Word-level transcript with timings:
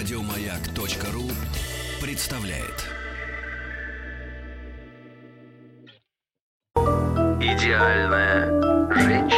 Радиомаяк.ру 0.00 1.28
представляет. 2.00 2.86
Идеальная 7.38 8.94
женщина. 8.94 9.29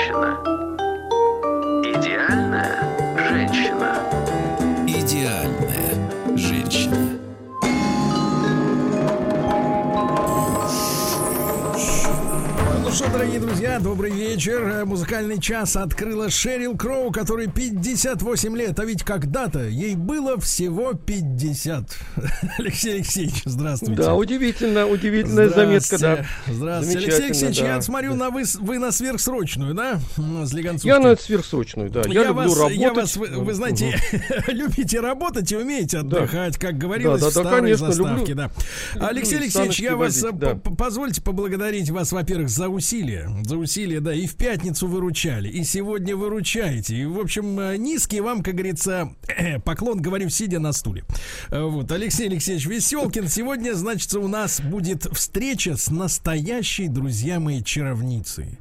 Что, 12.95 13.09
дорогие 13.11 13.40
друзья, 13.40 13.80
добрый 13.80 14.12
вечер. 14.12 14.84
Музыкальный 14.84 15.40
час 15.40 15.77
открыла 15.77 16.29
Шерил 16.29 16.77
Кроу, 16.77 17.11
которой 17.11 17.46
58 17.46 18.57
лет, 18.57 18.79
а 18.79 18.84
ведь 18.84 19.03
когда-то 19.03 19.67
ей 19.67 19.94
было 19.94 20.39
всего 20.39 20.93
50. 20.93 21.84
Алексей 22.58 22.96
Алексеевич, 22.96 23.43
здравствуйте. 23.46 23.94
Да, 23.94 24.14
удивительно, 24.14 24.86
удивительная 24.86 25.48
заметка, 25.48 25.98
да. 25.98 26.26
Здравствуйте. 26.46 26.98
Алексей 26.98 27.25
Алексеевич, 27.25 27.61
да. 27.61 27.67
я 27.76 27.82
смотрю, 27.82 28.14
на 28.14 28.29
вы, 28.29 28.43
вы 28.58 28.79
на 28.79 28.93
сверхсрочную, 28.93 29.75
да? 29.75 29.98
С 30.17 30.53
Леганцовской. 30.53 30.90
Я 30.90 30.98
на 30.98 31.17
сверхсрочную, 31.17 31.89
да. 31.89 32.03
Я, 32.06 32.25
люблю 32.25 32.34
вас, 32.34 32.56
работать. 32.59 32.78
я 32.78 32.92
вас, 32.92 33.17
вы, 33.17 33.28
вы 33.28 33.55
знаете, 33.55 33.97
любите 34.48 35.00
работать 35.00 35.50
и 35.50 35.56
умеете 35.56 36.00
отдыхать, 36.00 36.59
как 36.59 36.77
говорилось 36.77 37.22
Да, 37.22 37.27
да, 37.28 37.31
в 37.31 37.34
да, 37.34 37.41
старой 37.41 37.61
конечно, 37.62 37.86
заставке, 37.86 38.33
люблю. 38.33 38.34
да. 38.34 38.50
Люблю 38.95 39.09
Алексей 39.09 39.34
и 39.34 39.39
Алексеевич, 39.39 39.81
я 39.81 39.97
вас 39.97 40.22
возить, 40.22 40.42
э, 40.42 40.55
да. 40.55 40.75
позвольте 40.77 41.22
поблагодарить 41.22 41.89
вас, 41.89 42.12
во-первых, 42.12 42.50
за 42.50 42.69
усилия, 42.83 43.31
за 43.45 43.56
усилия, 43.56 44.00
да, 44.00 44.12
и 44.12 44.27
в 44.27 44.34
пятницу 44.34 44.89
выручали, 44.89 45.48
и 45.48 45.62
сегодня 45.62 46.17
выручаете, 46.17 46.97
и, 46.97 47.05
в 47.05 47.20
общем, 47.20 47.61
э, 47.61 47.77
низкий 47.77 48.20
вам, 48.20 48.42
как 48.42 48.55
говорится, 48.55 49.14
поклон, 49.64 50.03
говорю, 50.03 50.29
сидя 50.31 50.59
на 50.59 50.73
стуле. 50.73 51.05
Э, 51.51 51.62
Вот, 51.62 51.93
Алексей 51.93 52.27
Алексеевич 52.27 52.67
Веселкин, 52.67 53.29
сегодня, 53.29 53.75
значит, 53.75 54.12
у 54.15 54.27
нас 54.27 54.61
будет 54.61 55.05
встреча 55.12 55.77
с 55.77 55.93
настоящей, 55.93 56.89
друзья 56.89 57.39
мои, 57.39 57.62
чаровницей. 57.62 58.59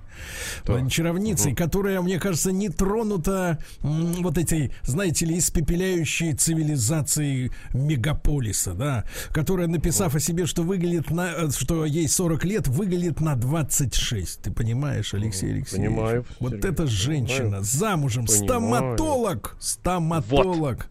Э, 0.67 0.87
Чаровницей, 0.89 1.53
которая, 1.55 2.01
мне 2.01 2.19
кажется, 2.19 2.51
не 2.51 2.69
тронута 2.69 3.57
м, 3.81 4.23
вот 4.23 4.37
этой, 4.37 4.71
знаете 4.83 5.25
ли, 5.25 5.37
испепеляющей 5.37 6.33
цивилизацией 6.33 7.51
мегаполиса, 7.73 8.73
да, 8.73 9.05
которая, 9.31 9.67
написав 9.67 10.15
о 10.15 10.19
себе, 10.19 10.45
что 10.45 10.63
выглядит 10.63 11.09
на, 11.11 11.31
э, 11.31 11.49
что 11.51 11.85
ей 11.85 12.07
40 12.07 12.43
лет, 12.45 12.67
выглядит 12.67 13.21
на 13.21 13.35
26. 13.35 14.41
Ты 14.41 14.51
понимаешь, 14.51 15.13
Алексей 15.13 15.51
Алексеевич? 15.53 15.71
понимаю, 15.91 16.25
Вот 16.39 16.51
Сергей, 16.51 16.71
эта 16.71 16.87
женщина 16.87 17.43
понимаю. 17.43 17.63
замужем, 17.63 18.25
Понимаю. 18.25 18.47
стоматолог, 18.47 19.55
стоматолог. 19.59 20.87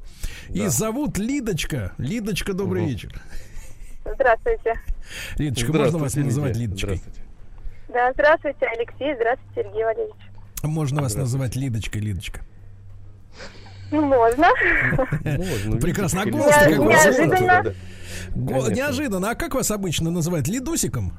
И 0.50 0.60
Да. 0.60 0.70
зовут 0.70 1.18
Лидочка. 1.18 1.92
Лидочка, 1.98 2.52
добрый 2.52 2.82
Мгм. 2.82 2.90
вечер. 2.90 3.22
Здравствуйте. 4.14 4.74
Лидочка, 5.36 5.72
можно 5.72 5.82
вас 5.98 6.12
Здравствуйте, 6.12 6.26
называть 6.26 6.56
Лидия. 6.56 6.66
Лидочкой? 6.66 6.96
Здравствуйте. 6.96 7.29
Да, 7.92 8.12
здравствуйте, 8.12 8.66
Алексей. 8.66 9.14
Здравствуйте, 9.16 9.52
Сергей 9.56 9.84
Валерьевич. 9.84 10.14
Можно 10.62 11.02
вас 11.02 11.14
называть 11.14 11.56
Лидочкой, 11.56 12.02
Лидочка. 12.02 12.40
Ну, 13.90 14.02
можно. 14.02 14.48
Можно, 15.24 15.80
Прекрасно. 15.80 16.22
А 16.22 16.26
вас? 16.26 16.62
Неожиданно. 16.76 17.74
Неожиданно. 18.34 19.30
А 19.30 19.34
как 19.34 19.54
вас 19.54 19.70
обычно 19.70 20.10
называют? 20.10 20.46
Лидусиком? 20.46 21.12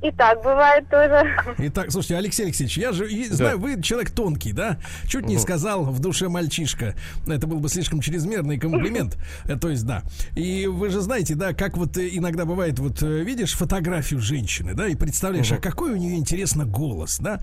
И 0.00 0.12
так 0.12 0.38
бывает 0.44 0.88
тоже. 0.88 1.26
Итак, 1.58 1.90
слушайте, 1.90 2.16
Алексей 2.16 2.44
Алексеевич, 2.44 2.78
я 2.78 2.92
же 2.92 3.08
Да. 3.30 3.34
знаю, 3.34 3.58
вы 3.58 3.82
человек 3.82 4.10
тонкий, 4.10 4.52
да? 4.52 4.78
Чуть 5.06 5.26
не 5.26 5.38
сказал 5.38 5.84
в 5.84 5.98
душе 5.98 6.28
мальчишка. 6.28 6.94
Это 7.26 7.48
был 7.48 7.58
бы 7.58 7.68
слишком 7.68 8.00
чрезмерный 8.00 8.58
комплимент. 8.58 9.18
То 9.60 9.68
есть, 9.70 9.84
да. 9.84 10.04
И 10.36 10.68
вы 10.68 10.90
же 10.90 11.00
знаете, 11.00 11.34
да, 11.34 11.52
как 11.52 11.76
вот 11.76 11.98
иногда 11.98 12.44
бывает, 12.44 12.78
вот 12.78 13.02
э, 13.02 13.24
видишь 13.24 13.54
фотографию 13.54 14.20
женщины, 14.20 14.74
да, 14.74 14.86
и 14.86 14.94
представляешь, 14.94 15.50
а 15.50 15.56
какой 15.56 15.92
у 15.92 15.96
нее, 15.96 16.16
интересно, 16.16 16.64
голос, 16.64 17.18
да? 17.18 17.40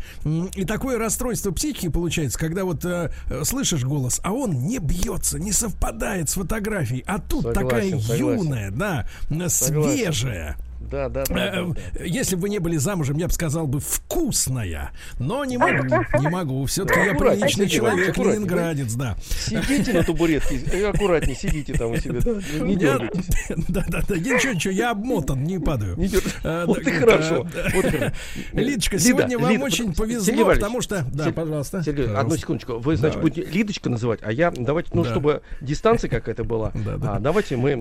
И 0.55 0.63
такое 0.63 0.97
расстройство 0.97 1.51
психики 1.51 1.89
получается, 1.89 2.39
когда 2.39 2.63
вот 2.63 2.85
э, 2.85 3.11
э, 3.29 3.43
слышишь 3.43 3.83
голос, 3.83 4.21
а 4.23 4.31
он 4.31 4.53
не 4.65 4.79
бьется, 4.79 5.39
не 5.39 5.51
совпадает 5.51 6.29
с 6.29 6.35
фотографией, 6.35 7.03
а 7.05 7.19
тут 7.19 7.43
Согласен, 7.43 7.67
такая 7.67 7.99
согласен. 7.99 8.25
юная, 8.39 8.71
да, 8.71 9.07
Согласен. 9.49 9.97
свежая. 9.97 10.57
Да, 10.89 11.09
да, 11.09 11.23
да, 11.27 11.35
Э, 11.35 11.65
да, 11.65 11.73
да. 11.93 12.03
Если 12.03 12.35
бы 12.35 12.43
вы 12.43 12.49
не 12.49 12.59
были 12.59 12.77
замужем, 12.77 13.17
я 13.17 13.27
бы 13.27 13.33
сказал 13.33 13.67
бы 13.67 13.79
вкусная. 13.79 14.91
Но 15.19 15.43
не 15.45 15.57
могу, 15.57 15.83
не 16.19 16.29
могу. 16.29 16.65
Все-таки 16.65 16.99
я 16.99 17.15
приличный 17.15 17.67
человек, 17.67 18.09
аккуратнее. 18.09 18.39
ленинградец, 18.39 18.93
да. 18.93 19.17
Сидите 19.21 19.93
на 19.93 20.03
табуретке, 20.03 20.55
и 20.57 20.81
аккуратнее 20.83 21.35
сидите 21.35 21.73
там 21.73 21.91
у 21.91 21.97
себя, 21.97 22.19
да, 22.21 22.65
не 22.65 22.75
дергайтесь. 22.75 23.25
Да, 23.67 23.83
да, 23.87 24.01
да. 24.07 24.15
Ничего, 24.17 24.53
ничего, 24.53 24.73
я 24.73 24.91
обмотан, 24.91 25.43
не 25.43 25.59
падаю. 25.59 25.97
Не 25.97 26.09
Э, 26.43 26.65
Вот 26.65 26.83
да, 26.83 26.91
и 26.91 26.93
хорошо. 26.93 27.47
э, 27.53 27.69
вот. 27.73 28.13
Лидочка, 28.53 28.95
Лида, 28.95 29.05
сегодня 29.07 29.39
вам 29.39 29.61
очень 29.61 29.93
повезло, 29.93 30.45
потому 30.45 30.81
что... 30.81 31.05
Да, 31.13 31.31
пожалуйста. 31.31 31.83
Сергей, 31.83 32.07
одну 32.07 32.37
секундочку. 32.37 32.77
Вы, 32.79 32.95
значит, 32.95 33.17
Давайте. 33.17 33.41
будете 33.41 33.57
Лидочка 33.57 33.89
называть, 33.89 34.19
а 34.23 34.31
я 34.31 34.51
давайте, 34.51 34.91
ну, 34.93 35.03
чтобы 35.03 35.41
дистанция 35.61 36.09
какая-то 36.09 36.43
была. 36.43 36.71
А, 37.05 37.19
давайте 37.19 37.55
мы 37.57 37.73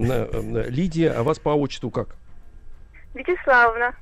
Лидия, 0.69 1.11
а 1.11 1.23
вас 1.23 1.39
по 1.39 1.51
отчеству 1.51 1.91
как? 1.91 2.17
Вячеславовна. 3.15 3.95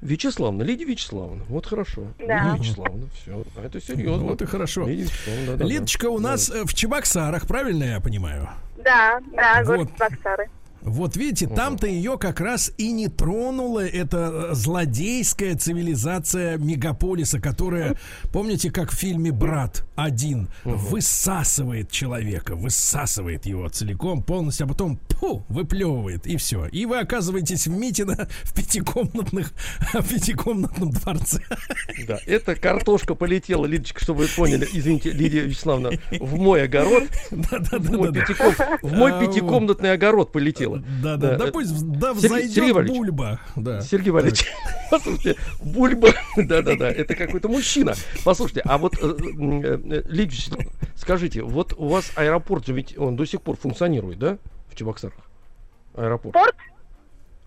Вячеславна, 0.00 0.62
Лидия 0.62 0.84
Вячеславовна. 0.84 1.44
Вот 1.48 1.66
хорошо. 1.66 2.02
Да. 2.18 2.24
Лидия 2.24 2.58
Вячеславовна, 2.58 3.06
все. 3.14 3.44
Это 3.62 3.80
серьезно. 3.80 4.24
Вот 4.28 4.42
и 4.42 4.46
хорошо. 4.46 4.86
Лидия 4.86 5.08
да, 5.26 5.52
да, 5.52 5.56
да. 5.58 5.64
Лидочка 5.64 6.06
у 6.06 6.18
нас 6.18 6.50
э, 6.50 6.64
в 6.64 6.74
Чебоксарах, 6.74 7.46
правильно 7.46 7.84
я 7.84 8.00
понимаю? 8.00 8.48
Да, 8.76 9.20
да, 9.32 9.62
город 9.64 9.90
Вот. 9.90 9.98
Баксары. 9.98 10.48
Вот 10.84 11.16
видите, 11.16 11.46
там-то 11.46 11.86
ее 11.86 12.18
как 12.18 12.40
раз 12.40 12.72
и 12.76 12.90
не 12.92 13.08
тронула 13.08 13.86
эта 13.86 14.50
э, 14.50 14.54
злодейская 14.54 15.56
цивилизация 15.56 16.58
мегаполиса, 16.58 17.40
которая, 17.40 17.96
помните, 18.32 18.70
как 18.70 18.90
в 18.90 18.94
фильме 18.94 19.30
«Брат 19.30 19.84
один» 19.94 20.48
высасывает 20.64 21.90
человека, 21.90 22.56
высасывает 22.56 23.46
его 23.46 23.68
целиком, 23.68 24.22
полностью, 24.22 24.66
а 24.66 24.68
потом 24.68 24.96
пу, 24.96 25.44
выплевывает, 25.48 26.26
и 26.26 26.36
все. 26.36 26.66
И 26.66 26.84
вы 26.86 26.98
оказываетесь 26.98 27.66
в 27.66 27.70
Митино 27.70 28.28
в 28.42 28.54
пятикомнатных, 28.54 29.52
в 29.92 30.08
пятикомнатном 30.08 30.90
дворце. 30.90 31.40
Да, 32.06 32.18
это 32.26 32.56
картошка 32.56 33.14
полетела, 33.14 33.66
Лидочка, 33.66 34.02
чтобы 34.02 34.24
вы 34.24 34.28
поняли, 34.36 34.68
извините, 34.72 35.12
Лидия 35.12 35.42
Вячеславовна, 35.42 35.92
в 36.10 36.38
мой 36.38 36.64
огород, 36.64 37.04
в 37.30 38.92
мой, 38.92 39.12
А, 39.12 39.20
пятикомнатный 39.20 39.92
огород 39.92 40.32
полетела. 40.32 40.71
Да-да, 40.78 41.36
да 41.36 41.44
это- 41.44 41.52
пусть 41.52 41.72
да 41.86 42.12
Сергей- 42.14 42.20
Сергей 42.20 42.48
взойдет 42.48 42.74
Валерьевич, 42.74 42.98
бульба. 42.98 43.40
Да. 43.56 43.80
Сергей 43.80 44.10
Валерьевич, 44.10 44.46
послушайте, 44.90 45.36
Бульба, 45.62 46.08
да-да-да, 46.36 46.90
это 46.90 47.14
какой-то 47.14 47.48
мужчина. 47.48 47.94
Послушайте, 48.24 48.62
а 48.64 48.78
вот, 48.78 48.94
э, 49.02 49.14
э, 49.16 50.02
Лидия 50.08 50.56
скажите, 50.96 51.42
вот 51.42 51.74
у 51.76 51.88
вас 51.88 52.12
аэропорт 52.16 52.66
же 52.66 52.72
ведь 52.72 52.96
он 52.98 53.16
до 53.16 53.24
сих 53.26 53.42
пор 53.42 53.56
функционирует, 53.56 54.18
да, 54.18 54.38
в 54.70 54.74
Чебоксарах? 54.76 55.14
Аэропорт. 55.94 56.32
Порт? 56.34 56.54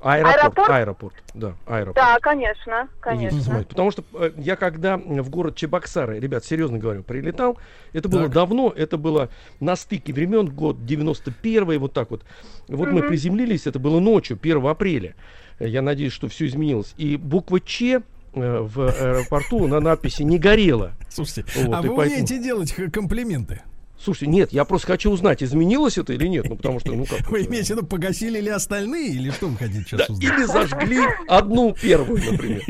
Аэропорт, 0.08 0.38
Аэропорт? 0.44 0.70
аэропорт, 0.70 1.14
да, 1.34 1.56
аэропорт. 1.66 1.96
Да, 1.96 2.20
конечно, 2.22 2.82
Есть, 2.82 2.92
конечно. 3.02 3.42
смотрите, 3.42 3.70
потому 3.70 3.90
что 3.90 4.04
э, 4.14 4.32
я 4.38 4.56
когда 4.56 4.98
в 4.98 5.30
город 5.32 5.56
Чебоксары, 5.56 6.20
ребят, 6.20 6.46
серьезно 6.46 6.78
говорю, 6.78 7.02
прилетал, 7.02 7.58
это 7.92 8.08
было 8.08 8.26
Так. 8.26 8.32
давно, 8.34 8.72
это 8.76 8.98
было 8.98 9.30
на 9.60 9.76
стыке 9.76 10.14
времен, 10.14 10.46
год 10.48 10.86
91 10.86 11.80
вот 11.80 11.94
так 11.94 12.12
вот. 12.12 12.24
Вот 12.68 12.90
мы 12.92 13.02
приземлились, 13.02 13.66
это 13.66 13.80
было 13.80 14.00
ночью, 14.00 14.38
1 14.40 14.64
апреля. 14.68 15.16
Я 15.60 15.82
надеюсь, 15.82 16.14
что 16.14 16.28
все 16.28 16.46
изменилось. 16.46 16.94
И 16.98 17.18
буква 17.18 17.60
Ч 17.60 18.02
э, 18.34 18.60
в 18.60 18.80
аэропорту 18.88 19.68
на 19.68 19.80
надписи 19.80 20.22
не 20.22 20.38
горела. 20.38 20.92
Слушайте, 21.10 21.46
Вот, 21.64 21.74
а 21.74 21.82
вы 21.82 21.96
поэтому- 21.96 22.18
умеете 22.18 22.38
делать 22.38 22.76
комплименты? 22.94 23.64
Слушайте, 24.06 24.28
нет, 24.28 24.54
я 24.54 24.66
просто 24.66 24.86
хочу 24.86 25.10
узнать, 25.10 25.42
изменилось 25.42 25.98
это 25.98 26.14
или 26.14 26.28
нет, 26.28 26.46
ну 26.48 26.56
потому 26.58 26.80
что, 26.80 26.94
ну 26.94 27.06
как. 27.06 27.28
Вы 27.32 27.46
имеете 27.48 27.74
в 27.74 27.78
виду, 27.78 27.88
погасили 27.88 28.40
ли 28.40 28.50
остальные, 28.50 29.14
или 29.14 29.32
что 29.32 29.48
вы 29.48 29.58
хотите 29.58 29.98
Да, 29.98 30.06
сейчас 30.06 30.10
узнать? 30.12 30.34
или 30.38 30.46
зажгли 30.46 31.00
одну 31.28 31.74
первую, 31.74 32.24
например. 32.32 32.62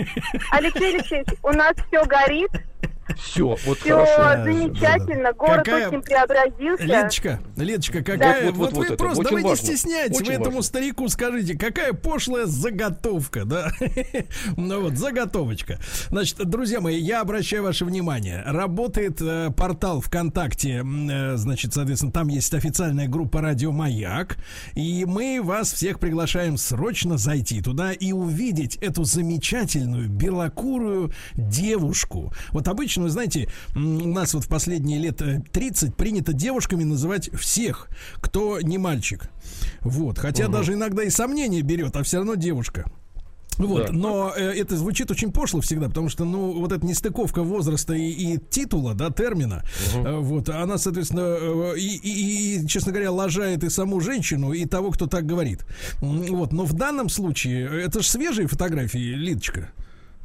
Алексей 0.52 0.96
Алексеевич, 0.96 1.28
у 1.44 1.50
нас 1.50 1.76
все 1.88 2.06
горит, 2.06 2.52
Все, 3.18 3.56
вот 3.66 3.78
все 3.80 4.04
хорошо. 4.06 4.44
замечательно, 4.44 5.32
город 5.34 5.58
Какая- 5.58 5.90
очень 5.90 6.02
преобразился. 6.02 6.84
Лидочка, 6.84 7.40
Лидочка, 7.56 8.04
какая... 8.04 8.52
Вот, 8.52 8.56
вот, 8.56 8.58
вот, 8.58 8.74
вот 8.74 8.78
вы 8.80 8.86
это 8.86 8.96
просто 8.98 9.20
очень 9.20 9.30
давайте 9.30 9.50
важно. 9.50 9.66
стесняйтесь, 9.66 10.18
Очень 10.18 10.26
вы 10.26 10.34
этому 10.34 10.46
важно. 10.48 10.62
старику 10.64 11.10
скажите, 11.10 11.58
какая 11.58 11.94
пошлая 11.94 12.46
заготовка, 12.48 13.46
да? 13.46 13.72
ну 14.58 14.82
вот, 14.82 14.96
заготовочка. 14.98 15.80
Значит, 16.10 16.38
друзья 16.50 16.82
мои, 16.82 17.00
я 17.00 17.22
обращаю 17.22 17.64
ваше 17.64 17.86
внимание, 17.86 18.42
работает 18.44 19.22
э, 19.22 19.52
портал 19.56 20.02
ВКонтакте, 20.02 20.84
э, 20.84 21.36
значит, 21.38 21.74
соответственно, 21.76 22.12
там 22.12 22.28
есть 22.30 22.54
официальная 22.56 23.08
группа 23.08 23.40
«Радио 23.40 23.72
Маяк», 23.72 24.38
и 24.74 25.06
мы 25.06 25.42
вас 25.44 25.72
всех 25.74 26.00
приглашаем 26.00 26.58
срочно 26.58 27.18
зайти 27.18 27.62
туда 27.62 27.92
и 27.92 28.12
увидеть 28.12 28.78
эту 28.78 29.04
замечательную 29.04 30.10
белокурую 30.10 31.12
девушку. 31.36 32.34
Вот 32.52 32.65
Вот 32.66 32.72
обычно, 32.72 33.04
вы 33.04 33.10
знаете, 33.10 33.48
у 33.76 33.80
нас 33.80 34.34
вот 34.34 34.46
в 34.46 34.48
последние 34.48 35.00
лет 35.00 35.22
э, 35.22 35.42
30 35.52 35.96
принято 35.96 36.34
девушками 36.34 36.84
называть 36.84 37.30
всех, 37.36 37.88
кто 38.20 38.60
не 38.60 38.78
мальчик. 38.80 39.30
Вот. 39.82 40.18
Хотя 40.18 40.48
даже 40.48 40.74
иногда 40.74 41.04
и 41.04 41.10
сомнение 41.12 41.62
берет, 41.62 41.96
а 41.96 42.02
все 42.04 42.18
равно 42.18 42.34
девушка. 42.36 42.90
Вот, 43.58 43.86
Да. 43.88 43.94
но 43.94 44.34
э, 44.36 44.42
это 44.60 44.76
звучит 44.76 45.12
очень 45.12 45.32
пошло 45.32 45.62
всегда, 45.62 45.88
потому 45.90 46.10
что, 46.10 46.26
ну, 46.26 46.60
вот 46.60 46.72
эта 46.74 46.86
нестыковка 46.86 47.42
возраста 47.44 47.94
и, 47.94 48.10
и 48.10 48.38
титула, 48.50 48.96
да, 48.96 49.12
термина, 49.12 49.64
э, 49.94 50.18
вот, 50.18 50.50
она, 50.50 50.78
соответственно, 50.78 51.38
э, 51.40 51.78
и, 51.78 51.96
и- 51.96 52.64
и, 52.64 52.68
честно 52.68 52.92
говоря, 52.92 53.12
лажает 53.12 53.64
и 53.64 53.70
саму 53.70 54.02
женщину, 54.02 54.52
и 54.52 54.66
того, 54.66 54.92
кто 54.92 55.08
так 55.08 55.26
говорит. 55.26 55.66
Вот, 56.02 56.52
но 56.52 56.66
в 56.66 56.74
данном 56.74 57.08
случае, 57.10 57.66
э, 57.70 57.82
это 57.86 58.02
же 58.02 58.10
свежие 58.10 58.48
фотографии, 58.48 59.14
Лидочка, 59.16 59.70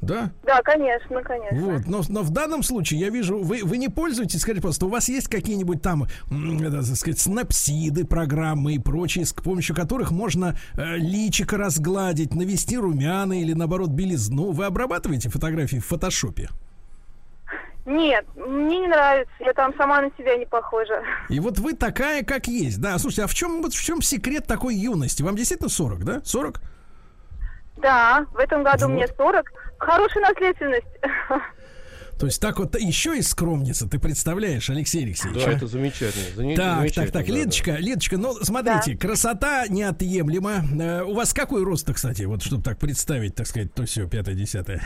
да? 0.00 0.30
Да, 0.44 0.62
конечно, 0.62 1.22
конечно. 1.22 1.58
Вот, 1.58 1.86
но, 1.86 2.02
но 2.08 2.22
в 2.22 2.30
данном 2.30 2.62
случае 2.62 3.00
я 3.00 3.10
вижу, 3.10 3.38
вы, 3.38 3.60
вы 3.62 3.76
не 3.76 3.88
пользуетесь, 3.88 4.40
скажите, 4.40 4.62
пожалуйста, 4.62 4.86
у 4.86 4.88
вас 4.88 5.08
есть 5.08 5.28
какие-нибудь 5.28 5.82
там, 5.82 6.04
это, 6.04 6.86
так 6.86 6.96
сказать, 6.96 7.18
снапсиды, 7.18 8.04
программы 8.06 8.74
и 8.74 8.78
прочие, 8.78 9.24
с 9.24 9.32
помощью 9.32 9.76
которых 9.76 10.10
можно 10.10 10.56
э, 10.76 10.96
личико 10.96 11.56
разгладить, 11.56 12.34
навести 12.34 12.78
румяна 12.78 13.40
или, 13.40 13.52
наоборот, 13.52 13.90
белизну? 13.90 14.52
Вы 14.52 14.64
обрабатываете 14.64 15.28
фотографии 15.28 15.78
в 15.78 15.86
фотошопе? 15.86 16.48
Нет, 17.86 18.24
мне 18.36 18.80
не 18.80 18.88
нравится. 18.88 19.32
Я 19.40 19.52
там 19.52 19.74
сама 19.76 20.00
на 20.02 20.10
себя 20.16 20.36
не 20.36 20.46
похожа. 20.46 21.02
И 21.28 21.40
вот 21.40 21.58
вы 21.58 21.72
такая, 21.72 22.22
как 22.22 22.46
есть. 22.46 22.80
Да, 22.80 22.96
слушайте, 22.98 23.24
а 23.24 23.26
в 23.26 23.34
чем, 23.34 23.62
вот 23.62 23.72
в 23.72 23.82
чем 23.82 24.02
секрет 24.02 24.46
такой 24.46 24.74
юности? 24.76 25.22
Вам 25.22 25.34
действительно 25.34 25.70
40, 25.70 26.04
да? 26.04 26.20
40? 26.24 26.60
Да, 27.78 28.26
в 28.32 28.36
этом 28.36 28.62
году 28.62 28.86
Вот. 28.86 28.94
мне 28.94 29.08
40. 29.08 29.52
Хорошая 29.80 30.22
наследственность. 30.28 30.86
То 32.18 32.26
есть 32.26 32.38
так 32.38 32.58
вот 32.58 32.78
еще 32.78 33.16
и 33.16 33.22
скромница, 33.22 33.88
ты 33.88 33.98
представляешь, 33.98 34.68
Алексей 34.68 35.04
Алексеевич? 35.04 35.42
Да, 35.42 35.50
а? 35.50 35.54
это 35.54 35.66
замечательно. 35.66 36.26
заме- 36.36 36.54
Так, 36.54 36.66
так, 36.66 36.78
замечательно, 36.80 37.12
так, 37.12 37.26
да, 37.26 37.32
да. 37.32 37.38
Лидочка, 37.38 37.76
Лидочка, 37.76 38.18
ну 38.18 38.34
смотрите, 38.42 38.98
красота 38.98 39.66
неотъемлема. 39.68 40.62
Э, 40.78 41.02
у 41.02 41.14
вас 41.14 41.32
какой 41.32 41.64
рост, 41.64 41.90
кстати, 41.90 42.24
вот 42.24 42.42
чтобы 42.42 42.62
так 42.62 42.78
представить, 42.78 43.34
так 43.34 43.46
сказать, 43.46 43.72
то 43.72 43.86
все, 43.86 44.06
пятое, 44.06 44.34
десятое. 44.34 44.82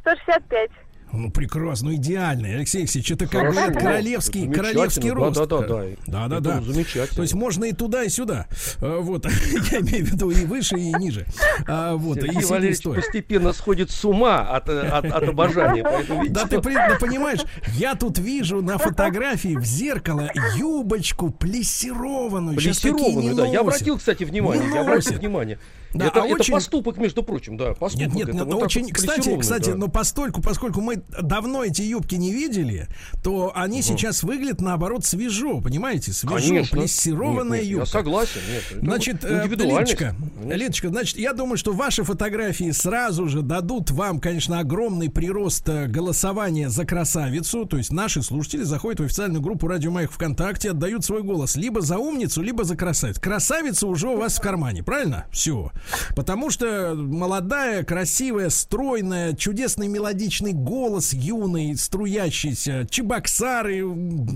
165. 0.00 0.70
Ну, 1.18 1.30
прекрасно, 1.30 1.90
ну, 1.90 1.96
идеальный. 1.96 2.54
Алексей 2.54 2.78
Алексеевич, 2.78 3.10
это, 3.10 3.26
как 3.26 3.40
Хорошо, 3.40 3.60
говорят, 3.60 3.82
королевский, 3.82 4.50
королевский 4.50 5.10
рост. 5.10 5.36
да, 5.36 5.46
да, 5.46 5.60
да. 5.66 5.84
Да, 6.06 6.28
да, 6.28 6.40
да. 6.40 6.60
замечательно. 6.60 7.16
То 7.16 7.22
есть 7.22 7.34
можно 7.34 7.64
и 7.64 7.72
туда, 7.72 8.04
и 8.04 8.08
сюда. 8.08 8.46
Э, 8.80 8.98
Вот, 9.00 9.26
я 9.72 9.80
имею 9.80 10.06
в 10.06 10.12
виду 10.12 10.30
и 10.30 10.44
выше, 10.44 10.76
и 10.76 10.92
ниже. 10.94 11.26
А, 11.66 11.94
Вот, 11.96 12.18
и 12.18 12.20
Сергей 12.20 12.34
сидеть 12.36 12.50
Валерьевич 12.50 12.78
стоя. 12.78 12.94
постепенно 12.96 13.52
сходит 13.52 13.90
с 13.90 14.04
ума 14.04 14.40
от, 14.42 14.68
от, 14.68 15.04
от 15.04 15.28
обожания. 15.28 15.82
Поэтому, 15.82 16.22
видите, 16.22 16.40
Да 16.40 16.46
ты 16.46 16.60
да 16.60 16.96
понимаешь, 17.00 17.40
я 17.74 17.94
тут 17.94 18.18
вижу 18.18 18.62
на 18.62 18.78
фотографии 18.78 19.56
в 19.56 19.64
зеркало 19.64 20.30
юбочку 20.56 21.30
плессированную. 21.30 22.56
Плессированную, 22.56 23.34
да. 23.34 23.46
Я 23.46 23.60
обратил, 23.60 23.98
кстати, 23.98 24.24
внимание. 24.24 24.68
Я 24.72 24.82
обратил 24.82 25.18
внимание. 25.18 25.58
Да, 25.94 26.06
это, 26.06 26.22
а 26.22 26.26
это 26.26 26.34
очень- 26.34 26.54
поступок, 26.54 26.98
между 26.98 27.22
прочим, 27.22 27.56
да. 27.56 27.74
Поступок. 27.74 28.08
Нет, 28.08 28.14
нет, 28.14 28.28
это 28.28 28.36
нет, 28.36 28.46
вот 28.46 28.54
так 28.54 28.62
очень, 28.64 28.82
вот 28.82 28.92
кстати, 28.92 29.38
кстати, 29.38 29.70
да. 29.70 29.76
но 29.76 29.88
постольку, 29.88 30.42
поскольку 30.42 30.80
мы 30.80 31.02
давно 31.20 31.64
эти 31.64 31.82
юбки 31.82 32.14
не 32.16 32.32
видели, 32.32 32.88
то 33.22 33.52
они 33.54 33.82
сейчас 33.82 34.22
выглядят 34.22 34.60
наоборот 34.60 35.04
свежо, 35.04 35.60
понимаете, 35.60 36.12
свежо, 36.12 36.36
Конечно. 36.36 36.78
плессированная 36.78 37.60
Нет, 37.60 37.68
нет, 37.68 37.78
юбка. 37.78 37.86
Я 37.86 37.92
согласен, 37.92 38.40
нет. 38.50 38.82
Значит, 38.82 39.22
вот 39.22 39.30
э. 39.30 39.64
Лидочка. 39.64 40.14
Лидочка, 40.44 40.88
значит, 40.88 41.18
я 41.18 41.32
думаю, 41.32 41.56
что 41.56 41.72
ваши 41.72 42.04
фотографии 42.04 42.70
сразу 42.70 43.28
же 43.28 43.42
дадут 43.42 43.90
вам, 43.90 44.20
конечно, 44.20 44.58
огромный 44.58 45.10
прирост 45.10 45.68
э, 45.68 45.86
голосования 45.86 46.68
за 46.68 46.84
красавицу. 46.84 47.66
То 47.66 47.76
есть 47.76 47.92
наши 47.92 48.22
слушатели 48.22 48.62
заходят 48.62 49.00
в 49.00 49.04
официальную 49.04 49.42
группу 49.42 49.66
Радио 49.66 49.90
Маяк 49.90 50.12
ВКонтакте, 50.12 50.70
отдают 50.70 51.04
свой 51.04 51.22
голос 51.22 51.56
либо 51.56 51.80
за 51.80 51.98
умницу, 51.98 52.42
либо 52.42 52.64
за 52.64 52.76
красавицу. 52.76 53.20
Красавица 53.20 53.86
уже 53.86 54.08
у 54.08 54.16
вас 54.16 54.38
в 54.38 54.40
кармане, 54.40 54.82
правильно? 54.82 55.26
Все. 55.30 55.70
Потому 56.14 56.50
что 56.50 56.94
молодая, 56.94 57.84
красивая, 57.84 58.50
стройная, 58.50 59.34
чудесный 59.34 59.88
мелодичный 59.88 60.52
голос, 60.52 61.12
юный, 61.12 61.76
струящийся, 61.76 62.86
чебоксары 62.90 63.80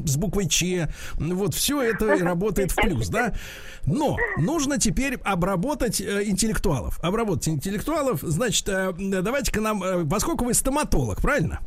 с 0.07 0.17
буквой 0.17 0.49
Ч. 0.49 0.89
Вот 1.17 1.55
все 1.55 1.83
это 1.83 2.17
работает 2.19 2.73
в 2.73 2.77
плюс, 2.77 3.09
да? 3.09 3.35
Но 3.85 4.17
нужно 4.37 4.79
теперь 4.79 5.17
обработать 5.25 6.01
э, 6.01 6.25
интеллектуалов. 6.25 6.99
Обработать 7.03 7.49
интеллектуалов, 7.49 8.21
значит, 8.23 8.69
э, 8.69 8.93
давайте-ка 8.99 9.61
нам, 9.61 9.83
э, 9.83 10.05
поскольку 10.09 10.45
вы 10.45 10.55
стоматолог, 10.55 11.21
правильно? 11.21 11.61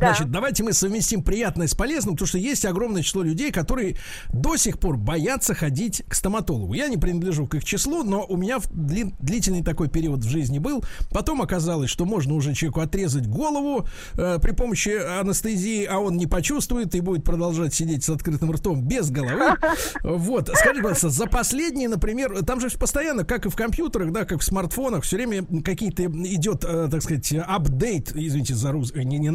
Да. 0.00 0.08
Значит, 0.14 0.30
давайте 0.30 0.62
мы 0.62 0.72
совместим 0.72 1.22
приятное 1.22 1.66
с 1.66 1.74
полезным, 1.74 2.14
потому 2.14 2.26
что 2.28 2.38
есть 2.38 2.64
огромное 2.64 3.02
число 3.02 3.22
людей, 3.22 3.50
которые 3.52 3.96
до 4.32 4.56
сих 4.56 4.78
пор 4.78 4.96
боятся 4.96 5.54
ходить 5.54 6.02
к 6.08 6.14
стоматологу. 6.14 6.74
Я 6.74 6.88
не 6.88 6.96
принадлежу 6.96 7.46
к 7.46 7.54
их 7.54 7.64
числу, 7.64 8.02
но 8.02 8.24
у 8.28 8.36
меня 8.36 8.58
дли- 8.58 9.14
длительный 9.20 9.62
такой 9.62 9.88
период 9.88 10.20
в 10.20 10.28
жизни 10.28 10.58
был. 10.58 10.84
Потом 11.10 11.42
оказалось, 11.42 11.90
что 11.90 12.04
можно 12.04 12.34
уже 12.34 12.54
человеку 12.54 12.80
отрезать 12.80 13.26
голову 13.26 13.86
э, 14.14 14.38
при 14.40 14.52
помощи 14.52 14.90
анестезии, 15.20 15.84
а 15.84 15.98
он 15.98 16.16
не 16.16 16.26
почувствует 16.26 16.94
и 16.94 17.00
будет 17.00 17.24
продолжать 17.24 17.74
сидеть 17.74 18.04
с 18.04 18.10
открытым 18.10 18.52
ртом 18.52 18.82
без 18.82 19.10
головы. 19.10 19.56
Вот, 20.02 20.48
скажите, 20.48 20.82
пожалуйста, 20.82 21.10
за 21.10 21.26
последние, 21.26 21.88
например, 21.88 22.44
там 22.44 22.60
же 22.60 22.68
постоянно, 22.70 23.24
как 23.24 23.46
и 23.46 23.48
в 23.48 23.56
компьютерах, 23.56 24.12
да, 24.12 24.24
как 24.24 24.40
в 24.40 24.44
смартфонах, 24.44 25.04
все 25.04 25.16
время 25.16 25.44
какие-то 25.62 26.04
идет, 26.04 26.64
э, 26.64 26.88
так 26.90 27.02
сказать, 27.02 27.32
апдейт, 27.46 28.12
извините 28.14 28.54
за 28.54 28.72
рус... 28.72 28.94
не, 28.94 29.18
не- 29.18 29.30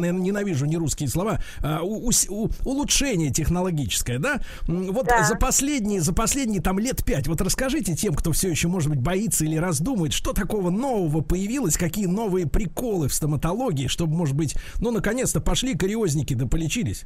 ненавижу 0.52 0.66
не 0.66 0.76
русские 0.76 1.08
слова, 1.08 1.38
а, 1.62 1.80
у- 1.82 2.10
у- 2.10 2.48
улучшение 2.64 3.30
технологическое, 3.30 4.18
да? 4.18 4.40
Вот 4.66 5.06
Да. 5.06 5.22
за 5.24 5.36
последние, 5.36 6.00
за 6.00 6.14
последние 6.14 6.60
там 6.62 6.78
лет 6.78 7.04
пять, 7.04 7.26
вот 7.26 7.40
расскажите 7.40 7.94
тем, 7.94 8.14
кто 8.14 8.32
все 8.32 8.48
еще, 8.50 8.68
может 8.68 8.90
быть, 8.90 9.00
боится 9.00 9.44
или 9.44 9.56
раздумывает, 9.56 10.12
что 10.12 10.32
такого 10.32 10.70
нового 10.70 11.20
появилось, 11.22 11.76
какие 11.76 12.06
новые 12.06 12.46
приколы 12.46 13.08
в 13.08 13.14
стоматологии, 13.14 13.86
чтобы, 13.88 14.14
может 14.14 14.36
быть, 14.36 14.54
ну, 14.78 14.90
наконец-то 14.90 15.40
пошли 15.40 15.74
кариозники 15.76 16.34
да 16.34 16.46
полечились. 16.46 17.04